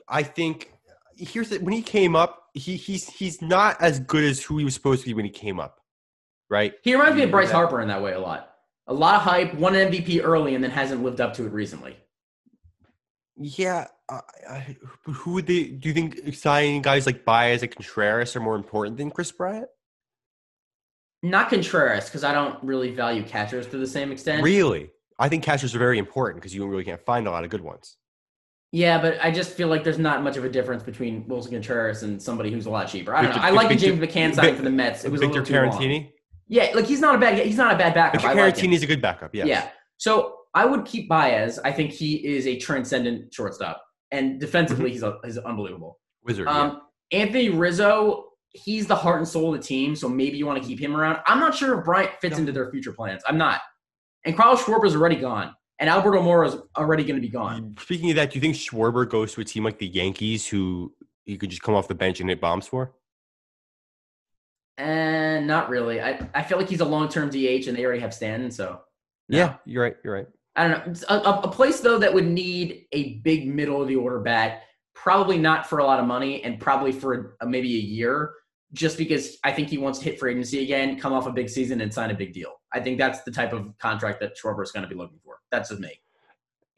I 0.07 0.24
think 0.24 0.72
here's 1.15 1.49
the, 1.49 1.59
when 1.59 1.74
he 1.74 1.82
came 1.82 2.15
up, 2.15 2.47
he 2.53 2.76
he's 2.76 3.07
he's 3.07 3.41
not 3.41 3.82
as 3.82 3.99
good 3.99 4.24
as 4.24 4.41
who 4.41 4.57
he 4.57 4.65
was 4.65 4.74
supposed 4.74 5.01
to 5.01 5.07
be 5.07 5.13
when 5.13 5.26
he 5.26 5.32
came 5.32 5.59
up, 5.59 5.80
right? 6.49 6.74
He 6.84 6.93
reminds 6.93 7.15
me 7.15 7.24
of. 7.24 7.32
Bryce 7.32 7.51
Harper 7.51 7.80
in 7.82 7.88
that 7.88 8.01
way 8.01 8.13
a 8.13 8.20
lot. 8.20 8.53
A 8.88 8.93
lot 8.93 9.15
of 9.15 9.22
hype, 9.22 9.53
won 9.53 9.76
an 9.76 9.91
MVP 9.91 10.22
early, 10.24 10.55
and 10.55 10.63
then 10.63 10.72
hasn't 10.72 11.03
lived 11.03 11.22
up 11.22 11.36
to 11.36 11.45
it 11.45 11.51
recently. 11.51 11.95
Yeah. 13.38 13.88
I, 14.09 14.20
I, 14.49 14.78
who 15.03 15.34
would 15.34 15.45
they? 15.45 15.65
Do 15.65 15.88
you 15.88 15.93
think 15.93 16.34
signing 16.34 16.82
guys 16.82 17.05
like 17.05 17.24
Baez 17.24 17.61
and 17.61 17.72
Contreras 17.72 18.36
are 18.36 18.39
more 18.39 18.55
important 18.55 18.97
than 18.97 19.11
Kris 19.11 19.32
Bryant? 19.32 19.70
Not 21.22 21.49
Contreras, 21.49 22.05
because 22.05 22.24
I 22.24 22.34
don't 22.34 22.61
really 22.63 22.95
value 22.95 23.24
catchers 23.24 23.67
to 23.67 23.78
the 23.78 23.88
same 23.88 24.11
extent. 24.11 24.43
Really? 24.43 24.89
I 25.17 25.28
think 25.28 25.43
catchers 25.43 25.76
are 25.76 25.80
very 25.80 25.97
important 25.97 26.41
because 26.41 26.55
you 26.55 26.65
really 26.65 26.86
can't 26.86 27.01
find 27.01 27.28
a 27.28 27.32
lot 27.32 27.43
of 27.43 27.49
good 27.49 27.61
ones. 27.61 27.97
Yeah, 28.72 29.01
but 29.01 29.17
I 29.22 29.32
just 29.32 29.51
feel 29.53 29.67
like 29.67 29.84
there's 29.84 29.97
not 29.97 30.24
much 30.24 30.38
of 30.38 30.45
a 30.45 30.49
difference 30.49 30.84
between 30.84 31.26
Willson 31.26 31.51
Contreras 31.51 32.03
and 32.03 32.22
somebody 32.22 32.51
who's 32.51 32.67
a 32.67 32.70
lot 32.70 32.88
cheaper. 32.88 33.13
I 33.15 33.24
don't 33.24 33.34
Victor- 33.34 33.41
know. 33.41 33.47
I 33.47 33.51
like 33.51 33.70
the 33.70 33.76
James 33.76 33.99
McCann 33.99 34.34
signing 34.34 34.55
for 34.55 34.61
the 34.61 34.70
Mets. 34.70 35.03
It 35.03 35.11
was 35.11 35.20
Victor 35.22 35.39
a 35.39 35.43
little 35.43 35.67
too 35.67 35.70
long. 35.70 35.82
Caratini. 35.82 36.11
Yeah, 36.47 36.72
like 36.74 36.86
he's 36.86 36.99
not 36.99 37.15
a 37.15 37.17
bad 37.17 37.45
he's 37.45 37.57
not 37.57 37.74
a 37.74 37.78
bad 37.78 37.93
backup. 37.93 38.22
Victor 38.22 38.36
like 38.36 38.84
a 38.84 38.88
good 38.88 39.01
backup. 39.01 39.34
Yeah. 39.34 39.45
Yeah. 39.45 39.70
So 39.97 40.36
I 40.53 40.65
would 40.65 40.86
keep 40.86 41.09
Baez. 41.09 41.59
I 41.59 41.72
think 41.72 41.91
he 41.91 42.15
is 42.15 42.47
a 42.47 42.57
transcendent 42.57 43.34
shortstop, 43.34 43.84
and 44.11 44.39
defensively 44.39 44.91
he's 44.91 45.03
a, 45.03 45.17
he's 45.24 45.38
unbelievable. 45.38 45.99
Wizard. 46.24 46.47
Mm-hmm. 46.47 46.57
yeah. 46.57 46.63
Um, 46.63 46.82
Anthony 47.11 47.49
Rizzo, 47.49 48.28
he's 48.52 48.88
the 48.88 48.95
heart 48.95 49.18
and 49.18 49.28
soul 49.28 49.54
of 49.54 49.62
the 49.62 49.66
team, 49.66 49.95
so 49.95 50.10
maybe 50.10 50.38
you 50.38 50.45
want 50.45 50.62
to 50.62 50.68
keep 50.68 50.80
him 50.80 50.95
around. 50.95 51.20
I'm 51.28 51.39
not 51.39 51.56
sure 51.56 51.78
if 51.80 51.86
Bryant 51.86 52.12
fits 52.22 52.36
No. 52.36 52.39
into 52.41 52.52
their 52.52 52.70
future 52.72 52.91
plans. 52.91 53.22
I'm 53.28 53.38
not. 53.38 53.62
And 54.26 54.36
Carlos 54.36 54.62
Schwarber's 54.64 54.95
already 54.95 55.16
gone, 55.16 55.54
and 55.80 55.89
Albert 55.89 56.18
Almora's 56.18 56.58
already 56.78 57.04
going 57.04 57.16
to 57.16 57.22
be 57.22 57.30
gone. 57.30 57.62
Mm, 57.76 57.80
speaking 57.80 58.10
of 58.10 58.16
that, 58.18 58.32
do 58.32 58.36
you 58.38 58.41
think 58.41 58.56
Schwarber 58.56 59.08
goes 59.08 59.34
to 59.34 59.41
a 59.41 59.45
team 59.45 59.64
like 59.64 59.78
the 59.78 59.88
Yankees, 59.88 60.47
who 60.47 60.93
he 61.26 61.38
could 61.38 61.50
just 61.50 61.62
come 61.62 61.76
off 61.76 61.88
the 61.88 61.95
bench 61.95 62.20
and 62.20 62.30
hit 62.30 62.41
bombs 62.41 62.68
for? 62.68 62.93
And 64.78 65.45
not 65.45 65.70
really. 65.70 66.02
I, 66.02 66.28
I 66.34 66.43
feel 66.43 66.58
like 66.58 66.70
he's 66.70 66.80
a 66.80 66.86
long 66.86 67.10
term 67.10 67.30
DH, 67.30 67.68
and 67.68 67.78
they 67.78 67.86
already 67.86 68.00
have 68.02 68.14
Stanton, 68.14 68.50
so 68.52 68.82
no. 69.28 69.38
Yeah, 69.38 69.56
you're 69.66 69.84
right. 69.84 69.95
You're 70.04 70.14
right. 70.14 70.28
I 70.56 70.68
don't 70.68 70.88
know. 70.88 71.08
A, 71.10 71.41
a 71.43 71.52
place 71.52 71.80
though 71.82 72.00
that 72.00 72.14
would 72.14 72.26
need 72.28 72.86
a 72.91 73.20
big 73.20 73.47
middle 73.47 73.82
of 73.82 73.88
the 73.88 73.95
order 73.95 74.20
bat, 74.20 74.64
probably 75.02 75.38
not 75.38 75.68
for 75.68 75.80
a 75.80 75.84
lot 75.86 76.00
of 76.00 76.06
money, 76.06 76.43
and 76.43 76.60
probably 76.60 76.91
for 76.91 77.36
a, 77.41 77.45
maybe 77.45 77.74
a 77.76 77.80
year, 77.80 78.34
just 78.74 78.97
because 78.97 79.38
I 79.43 79.52
think 79.52 79.70
he 79.70 79.78
wants 79.78 80.00
to 80.00 80.06
hit 80.06 80.20
free 80.20 80.32
agency 80.32 80.64
again, 80.64 81.00
come 81.00 81.14
off 81.14 81.26
a 81.26 81.32
big 81.32 81.50
season, 81.50 81.82
and 81.82 81.93
sign 81.93 82.12
a 82.12 82.14
big 82.14 82.34
deal. 82.34 82.60
I 82.74 82.80
think 82.80 82.97
that's 82.97 83.24
the 83.24 83.32
type 83.32 83.54
of 83.54 83.78
contract 83.80 84.20
that 84.20 84.38
Schwarber 84.38 84.64
is 84.64 84.72
going 84.72 84.84
to 84.84 84.89
be 84.89 84.95
looking 84.95 85.20
for. 85.24 85.39
That's 85.52 85.70
just 85.70 85.82
me. 85.82 86.00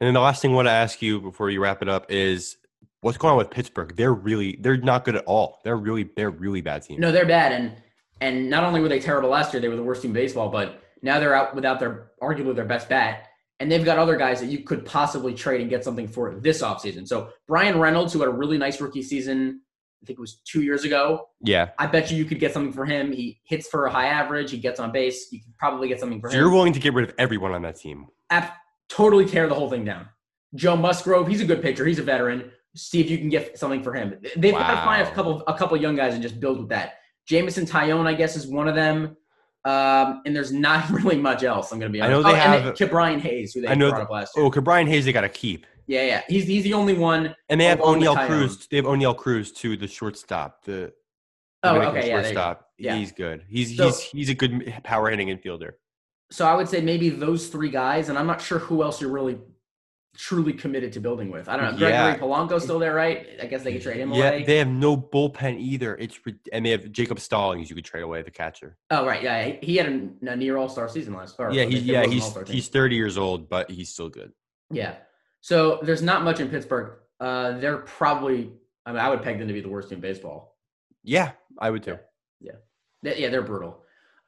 And 0.00 0.06
then 0.06 0.14
the 0.14 0.20
last 0.20 0.42
thing 0.42 0.52
I 0.52 0.54
want 0.54 0.68
to 0.68 0.72
ask 0.72 1.02
you 1.02 1.20
before 1.20 1.50
you 1.50 1.60
wrap 1.60 1.82
it 1.82 1.88
up 1.88 2.10
is 2.10 2.56
what's 3.00 3.18
going 3.18 3.32
on 3.32 3.38
with 3.38 3.50
Pittsburgh? 3.50 3.94
They're 3.96 4.14
really 4.14 4.56
they're 4.60 4.76
not 4.76 5.04
good 5.04 5.16
at 5.16 5.24
all. 5.26 5.60
They're 5.64 5.76
really 5.76 6.08
they're 6.16 6.30
really 6.30 6.60
bad 6.60 6.82
team. 6.82 7.00
No, 7.00 7.12
they're 7.12 7.26
bad, 7.26 7.52
and 7.52 7.76
and 8.20 8.48
not 8.48 8.64
only 8.64 8.80
were 8.80 8.88
they 8.88 9.00
terrible 9.00 9.28
last 9.28 9.52
year, 9.52 9.60
they 9.60 9.68
were 9.68 9.76
the 9.76 9.82
worst 9.82 10.02
team 10.02 10.10
in 10.10 10.14
baseball, 10.14 10.48
but 10.48 10.82
now 11.02 11.20
they're 11.20 11.34
out 11.34 11.54
without 11.54 11.78
their 11.78 12.12
arguably 12.22 12.54
their 12.54 12.64
best 12.64 12.88
bat. 12.88 13.28
And 13.62 13.70
they've 13.70 13.84
got 13.84 13.96
other 13.96 14.16
guys 14.16 14.40
that 14.40 14.46
you 14.46 14.58
could 14.64 14.84
possibly 14.84 15.32
trade 15.34 15.60
and 15.60 15.70
get 15.70 15.84
something 15.84 16.08
for 16.08 16.34
this 16.34 16.62
offseason. 16.62 17.06
So 17.06 17.28
Bryan 17.46 17.78
Reynolds, 17.78 18.12
who 18.12 18.18
had 18.18 18.28
a 18.28 18.32
really 18.32 18.58
nice 18.58 18.80
rookie 18.80 19.04
season, 19.04 19.60
I 20.02 20.04
think 20.04 20.18
it 20.18 20.20
was 20.20 20.40
two 20.44 20.62
years 20.62 20.82
ago. 20.82 21.28
Yeah. 21.44 21.68
I 21.78 21.86
bet 21.86 22.10
you 22.10 22.16
you 22.16 22.24
could 22.24 22.40
get 22.40 22.52
something 22.52 22.72
for 22.72 22.84
him. 22.84 23.12
He 23.12 23.40
hits 23.44 23.68
for 23.68 23.86
a 23.86 23.90
high 23.92 24.06
average. 24.08 24.50
He 24.50 24.58
gets 24.58 24.80
on 24.80 24.90
base. 24.90 25.28
You 25.30 25.38
could 25.38 25.56
probably 25.58 25.86
get 25.86 26.00
something 26.00 26.20
for 26.20 26.28
So 26.28 26.34
him. 26.34 26.40
you're 26.42 26.50
willing 26.50 26.72
to 26.72 26.80
get 26.80 26.92
rid 26.92 27.08
of 27.08 27.14
everyone 27.18 27.52
on 27.52 27.62
that 27.62 27.76
team. 27.76 28.06
Ab- 28.30 28.50
totally 28.88 29.26
tear 29.26 29.46
the 29.46 29.54
whole 29.54 29.70
thing 29.70 29.84
down. 29.84 30.08
Joe 30.56 30.76
Musgrove, 30.76 31.28
he's 31.28 31.40
a 31.40 31.44
good 31.44 31.62
pitcher. 31.62 31.86
He's 31.86 32.00
a 32.00 32.02
veteran. 32.02 32.50
See 32.74 33.00
if 33.00 33.08
you 33.08 33.16
can 33.16 33.28
get 33.28 33.56
something 33.60 33.80
for 33.84 33.94
him. 33.94 34.16
They've 34.36 34.52
got 34.54 34.70
to 34.70 34.76
find 34.84 35.02
a 35.02 35.04
Wow. 35.04 35.14
couple 35.14 35.42
a 35.46 35.56
couple 35.56 35.76
young 35.76 35.94
guys 35.94 36.14
and 36.14 36.22
just 36.22 36.40
build 36.40 36.58
with 36.58 36.70
that. 36.70 36.94
Jameson 37.28 37.64
Taillon, 37.64 38.06
I 38.06 38.14
guess, 38.14 38.34
is 38.36 38.48
one 38.48 38.66
of 38.66 38.74
them. 38.74 39.16
Um, 39.64 40.22
and 40.26 40.34
there's 40.34 40.52
not 40.52 40.90
really 40.90 41.16
much 41.18 41.42
else. 41.42 41.72
I'm 41.72 41.80
to 41.80 41.88
be 41.88 42.02
I 42.02 42.08
know 42.08 42.22
they 42.22 42.30
oh, 42.30 42.34
and 42.34 42.78
have- 42.78 42.90
Brian 42.90 43.20
Hayes, 43.20 43.52
who 43.52 43.60
they 43.60 43.68
I 43.68 43.74
know 43.74 43.90
brought 43.90 44.02
up 44.02 44.10
last 44.10 44.36
year. 44.36 44.44
Oh, 44.44 44.48
okay, 44.48 44.60
Brian 44.60 44.86
Hayes, 44.86 45.04
they 45.04 45.12
got 45.12 45.20
to 45.22 45.28
keep. 45.28 45.66
Yeah, 45.86 46.04
yeah. 46.04 46.22
He's 46.28 46.46
he's 46.46 46.64
the 46.64 46.74
only 46.74 46.94
one. 46.94 47.34
And 47.48 47.60
they 47.60 47.64
have 47.66 47.80
O'Neill 47.80 48.14
Taillon. 48.16 48.26
Cruz. 48.26 48.66
They 48.70 48.76
have 48.76 48.86
Oneil 48.86 49.16
Cruz 49.16 49.52
to 49.52 49.76
the 49.76 49.88
shortstop. 49.88 50.64
The 50.64 50.92
Oh, 51.64 51.74
Dominican 51.74 51.98
okay, 51.98 52.08
yeah, 52.08 52.22
shortstop. 52.22 52.68
Yeah. 52.78 52.96
He's 52.96 53.12
good. 53.12 53.44
He's 53.48 53.76
So- 53.76 53.86
he's 53.86 54.00
he's 54.00 54.28
a 54.30 54.34
good 54.34 54.74
power 54.84 55.10
hitting 55.10 55.28
infielder. 55.28 55.72
So 56.30 56.46
I 56.46 56.54
would 56.54 56.68
say 56.68 56.80
maybe 56.80 57.08
those 57.10 57.48
three 57.48 57.68
guys, 57.68 58.08
and 58.08 58.18
I'm 58.18 58.26
not 58.26 58.40
sure 58.40 58.58
who 58.58 58.82
else 58.82 59.00
you're 59.00 59.10
really 59.10 59.38
truly 60.16 60.52
committed 60.52 60.92
to 60.92 61.00
building 61.00 61.30
with. 61.30 61.48
I 61.48 61.56
don't 61.56 61.72
know. 61.72 61.78
Gregory 61.78 61.90
Yeah. 62.12 62.18
Polanco's 62.18 62.64
still 62.64 62.78
there, 62.78 62.94
right? 62.94 63.26
I 63.40 63.46
guess 63.46 63.62
they 63.62 63.72
could 63.72 63.82
trade 63.82 63.96
him 63.98 64.12
Yeah, 64.12 64.28
away. 64.28 64.44
they 64.44 64.58
have 64.58 64.68
no 64.68 64.96
bullpen 64.96 65.58
either. 65.58 65.96
It's 65.96 66.18
and 66.52 66.66
they 66.66 66.70
have 66.70 66.92
Jacob 66.92 67.18
Stallings. 67.18 67.70
You 67.70 67.76
could 67.76 67.84
trade 67.84 68.02
away 68.02 68.22
the 68.22 68.30
catcher. 68.30 68.76
oh, 68.90 69.06
right. 69.06 69.22
Yeah, 69.22 69.56
he 69.62 69.76
had 69.76 69.86
a, 69.86 70.30
a 70.32 70.36
near 70.36 70.56
All 70.58 70.68
Star 70.68 70.88
season 70.88 71.14
last. 71.14 71.36
Or, 71.38 71.50
yeah, 71.50 71.64
he's 71.64 71.82
yeah 71.84 72.04
he's 72.06 72.34
he's 72.46 72.68
30 72.68 72.94
years 72.96 73.16
old, 73.16 73.48
but 73.48 73.70
he's 73.70 73.88
still 73.88 74.08
good. 74.08 74.32
yeah. 74.70 74.96
So 75.40 75.80
there's 75.82 76.02
not 76.02 76.22
much 76.22 76.38
in 76.38 76.48
Pittsburgh. 76.48 76.98
Uh, 77.18 77.58
they're 77.58 77.78
probably. 77.78 78.52
I 78.86 78.92
mean, 78.92 79.00
I 79.00 79.08
would 79.10 79.22
peg 79.22 79.38
them 79.38 79.48
to 79.48 79.54
be 79.54 79.60
the 79.60 79.68
worst 79.68 79.88
team 79.88 79.96
in 79.96 80.02
baseball. 80.02 80.56
Yeah, 81.02 81.32
I 81.58 81.70
would 81.70 81.82
too. 81.82 81.98
Yeah, 82.40 82.52
Yeah, 83.02 83.28
they're 83.28 83.42
brutal. 83.42 83.82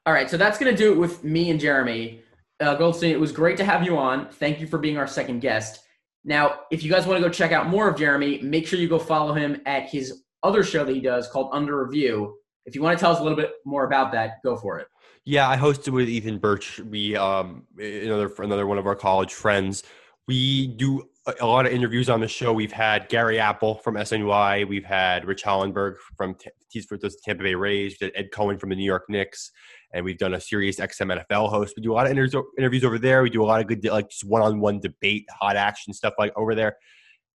All 0.07 0.12
right, 0.12 0.28
so 0.28 0.37
that's 0.37 0.59
gonna 0.59 0.76
do 0.76 0.93
it 0.93 0.97
with 0.99 1.22
me 1.22 1.51
and 1.51 1.61
Jeremy. 1.61 2.20
Uh, 2.64 2.74
Goldstein, 2.74 3.10
it 3.10 3.20
was 3.20 3.30
great 3.30 3.58
to 3.58 3.64
have 3.64 3.84
you 3.84 3.98
on. 3.98 4.28
Thank 4.30 4.58
you 4.58 4.66
for 4.66 4.78
being 4.78 4.96
our 4.96 5.06
second 5.06 5.40
guest. 5.40 5.80
Now, 6.24 6.60
if 6.70 6.82
you 6.82 6.90
guys 6.90 7.06
want 7.06 7.22
to 7.22 7.28
go 7.28 7.30
check 7.30 7.52
out 7.52 7.68
more 7.68 7.88
of 7.88 7.98
Jeremy, 7.98 8.40
make 8.40 8.66
sure 8.66 8.78
you 8.78 8.88
go 8.88 8.98
follow 8.98 9.34
him 9.34 9.60
at 9.66 9.90
his 9.90 10.22
other 10.42 10.64
show 10.64 10.82
that 10.82 10.94
he 10.94 11.00
does 11.02 11.28
called 11.28 11.50
Under 11.52 11.84
Review. 11.84 12.38
If 12.64 12.74
you 12.74 12.82
want 12.82 12.96
to 12.96 13.02
tell 13.02 13.12
us 13.12 13.20
a 13.20 13.22
little 13.22 13.36
bit 13.36 13.52
more 13.66 13.84
about 13.84 14.12
that, 14.12 14.42
go 14.42 14.56
for 14.56 14.78
it. 14.78 14.86
Yeah, 15.26 15.48
I 15.48 15.58
hosted 15.58 15.92
with 15.92 16.08
Ethan 16.08 16.38
Birch. 16.38 16.80
We 16.80 17.16
um 17.16 17.64
another 17.78 18.30
another 18.38 18.66
one 18.66 18.78
of 18.78 18.86
our 18.86 18.96
college 18.96 19.34
friends. 19.34 19.82
We 20.26 20.68
do 20.68 21.02
a, 21.40 21.46
lot 21.46 21.66
of 21.66 21.72
interviews 21.72 22.10
on 22.10 22.20
the 22.20 22.28
show. 22.28 22.52
We've 22.52 22.72
had 22.72 23.08
Gary 23.08 23.38
Apple 23.38 23.76
from 23.76 23.94
SNY. 23.94 24.68
We've 24.68 24.84
had 24.84 25.24
Rich 25.26 25.44
Hollenberg 25.44 25.96
from 26.16 26.36
he's 26.68 26.84
for 26.84 26.98
the 26.98 27.14
Tampa 27.24 27.42
Bay 27.42 27.54
Rays. 27.54 27.96
We 28.00 28.06
had 28.06 28.12
Ed 28.16 28.30
Cohen 28.32 28.58
from 28.58 28.70
the 28.70 28.76
New 28.76 28.84
York 28.84 29.04
Knicks, 29.08 29.50
and 29.95 30.05
we've 30.05 30.18
done 30.18 30.34
a 30.34 30.40
Sirius 30.40 30.80
XM 30.80 31.24
NFL 31.30 31.49
host. 31.49 31.74
We 31.76 31.82
do 31.82 31.92
a 31.92 31.95
lot 31.95 32.07
of 32.11 32.16
inter- 32.18 32.42
interviews 32.59 32.84
over 32.84 32.99
there. 32.99 33.22
We 33.22 33.30
do 33.30 33.42
a 33.42 33.47
lot 33.47 33.61
of 33.61 33.68
good 33.68 33.82
like 33.86 34.11
just 34.11 34.24
one-on-one 34.24 34.80
debate, 34.80 35.24
hot 35.30 35.57
action 35.57 35.95
stuff 35.95 36.14
like 36.18 36.32
over 36.36 36.55
there. 36.55 36.76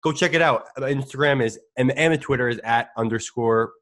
Go 0.02 0.10
check 0.10 0.34
it 0.34 0.42
out. 0.42 0.64
Instagram 0.78 1.44
is 1.44 1.60
and, 1.76 1.92
and 1.92 2.14
the 2.14 2.18
Twitter 2.18 2.48
is 2.48 2.58
at 2.64 2.88
underscore 2.96 3.72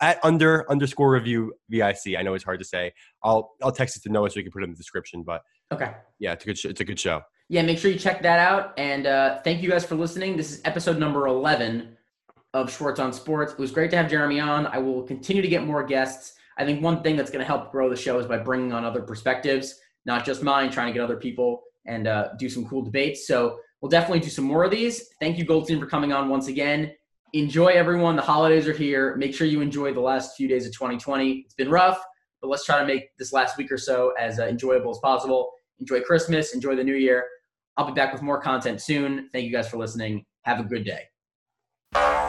at 0.00 0.18
under 0.22 0.70
underscore 0.70 1.10
review 1.10 1.52
vic. 1.68 1.96
I 2.16 2.22
know 2.22 2.34
it's 2.34 2.44
hard 2.44 2.60
to 2.60 2.64
say. 2.64 2.92
I'll 3.22 3.54
I'll 3.62 3.72
text 3.72 3.96
it 3.96 4.02
to 4.04 4.08
Noah 4.08 4.30
so 4.30 4.34
we 4.36 4.42
can 4.44 4.52
put 4.52 4.62
it 4.62 4.66
in 4.66 4.70
the 4.70 4.76
description. 4.76 5.22
But 5.22 5.42
Okay. 5.72 5.92
yeah, 6.20 6.32
it's 6.32 6.44
a 6.44 6.46
good 6.46 6.58
sh- 6.58 6.66
it's 6.66 6.80
a 6.80 6.84
good 6.84 7.00
show. 7.00 7.22
Yeah, 7.48 7.62
make 7.62 7.78
sure 7.78 7.90
you 7.90 7.98
check 7.98 8.22
that 8.22 8.38
out. 8.38 8.72
And 8.78 9.06
uh, 9.06 9.40
thank 9.42 9.62
you 9.62 9.70
guys 9.70 9.84
for 9.84 9.94
listening. 9.94 10.36
This 10.36 10.50
is 10.52 10.60
episode 10.64 10.98
number 10.98 11.26
11 11.28 11.96
of 12.54 12.72
Schwartz 12.72 12.98
on 13.00 13.12
Sports. 13.12 13.52
It 13.52 13.58
was 13.58 13.70
great 13.70 13.90
to 13.92 13.96
have 13.96 14.10
Jeremy 14.10 14.40
on. 14.40 14.66
I 14.66 14.78
will 14.78 15.02
continue 15.02 15.42
to 15.42 15.48
get 15.48 15.64
more 15.64 15.84
guests. 15.84 16.34
I 16.58 16.64
think 16.64 16.82
one 16.82 17.02
thing 17.02 17.16
that's 17.16 17.30
going 17.30 17.40
to 17.40 17.46
help 17.46 17.70
grow 17.70 17.88
the 17.88 17.96
show 17.96 18.18
is 18.18 18.26
by 18.26 18.38
bringing 18.38 18.72
on 18.72 18.84
other 18.84 19.02
perspectives, 19.02 19.78
not 20.04 20.24
just 20.24 20.42
mine, 20.42 20.70
trying 20.70 20.88
to 20.88 20.92
get 20.92 21.02
other 21.02 21.16
people 21.16 21.62
and 21.86 22.06
uh, 22.06 22.30
do 22.38 22.48
some 22.48 22.66
cool 22.66 22.82
debates. 22.82 23.26
So 23.26 23.58
we'll 23.80 23.90
definitely 23.90 24.20
do 24.20 24.30
some 24.30 24.44
more 24.44 24.64
of 24.64 24.70
these. 24.70 25.08
Thank 25.20 25.38
you, 25.38 25.44
Goldstein, 25.44 25.78
for 25.78 25.86
coming 25.86 26.12
on 26.12 26.28
once 26.28 26.48
again. 26.48 26.92
Enjoy, 27.32 27.68
everyone. 27.68 28.16
The 28.16 28.22
holidays 28.22 28.66
are 28.66 28.72
here. 28.72 29.16
Make 29.16 29.34
sure 29.34 29.46
you 29.46 29.60
enjoy 29.60 29.92
the 29.92 30.00
last 30.00 30.36
few 30.36 30.48
days 30.48 30.66
of 30.66 30.72
2020. 30.72 31.32
It's 31.44 31.54
been 31.54 31.70
rough, 31.70 32.02
but 32.40 32.48
let's 32.48 32.64
try 32.64 32.80
to 32.80 32.86
make 32.86 33.16
this 33.18 33.32
last 33.32 33.58
week 33.58 33.70
or 33.70 33.78
so 33.78 34.12
as 34.18 34.38
uh, 34.38 34.46
enjoyable 34.46 34.90
as 34.90 34.98
possible. 34.98 35.52
Enjoy 35.78 36.00
Christmas. 36.00 36.54
Enjoy 36.54 36.74
the 36.74 36.84
new 36.84 36.94
year. 36.94 37.24
I'll 37.76 37.86
be 37.86 37.92
back 37.92 38.12
with 38.12 38.22
more 38.22 38.40
content 38.40 38.80
soon. 38.80 39.28
Thank 39.32 39.44
you 39.44 39.52
guys 39.52 39.68
for 39.68 39.76
listening. 39.76 40.24
Have 40.42 40.60
a 40.60 40.64
good 40.64 40.84
day. 40.84 42.25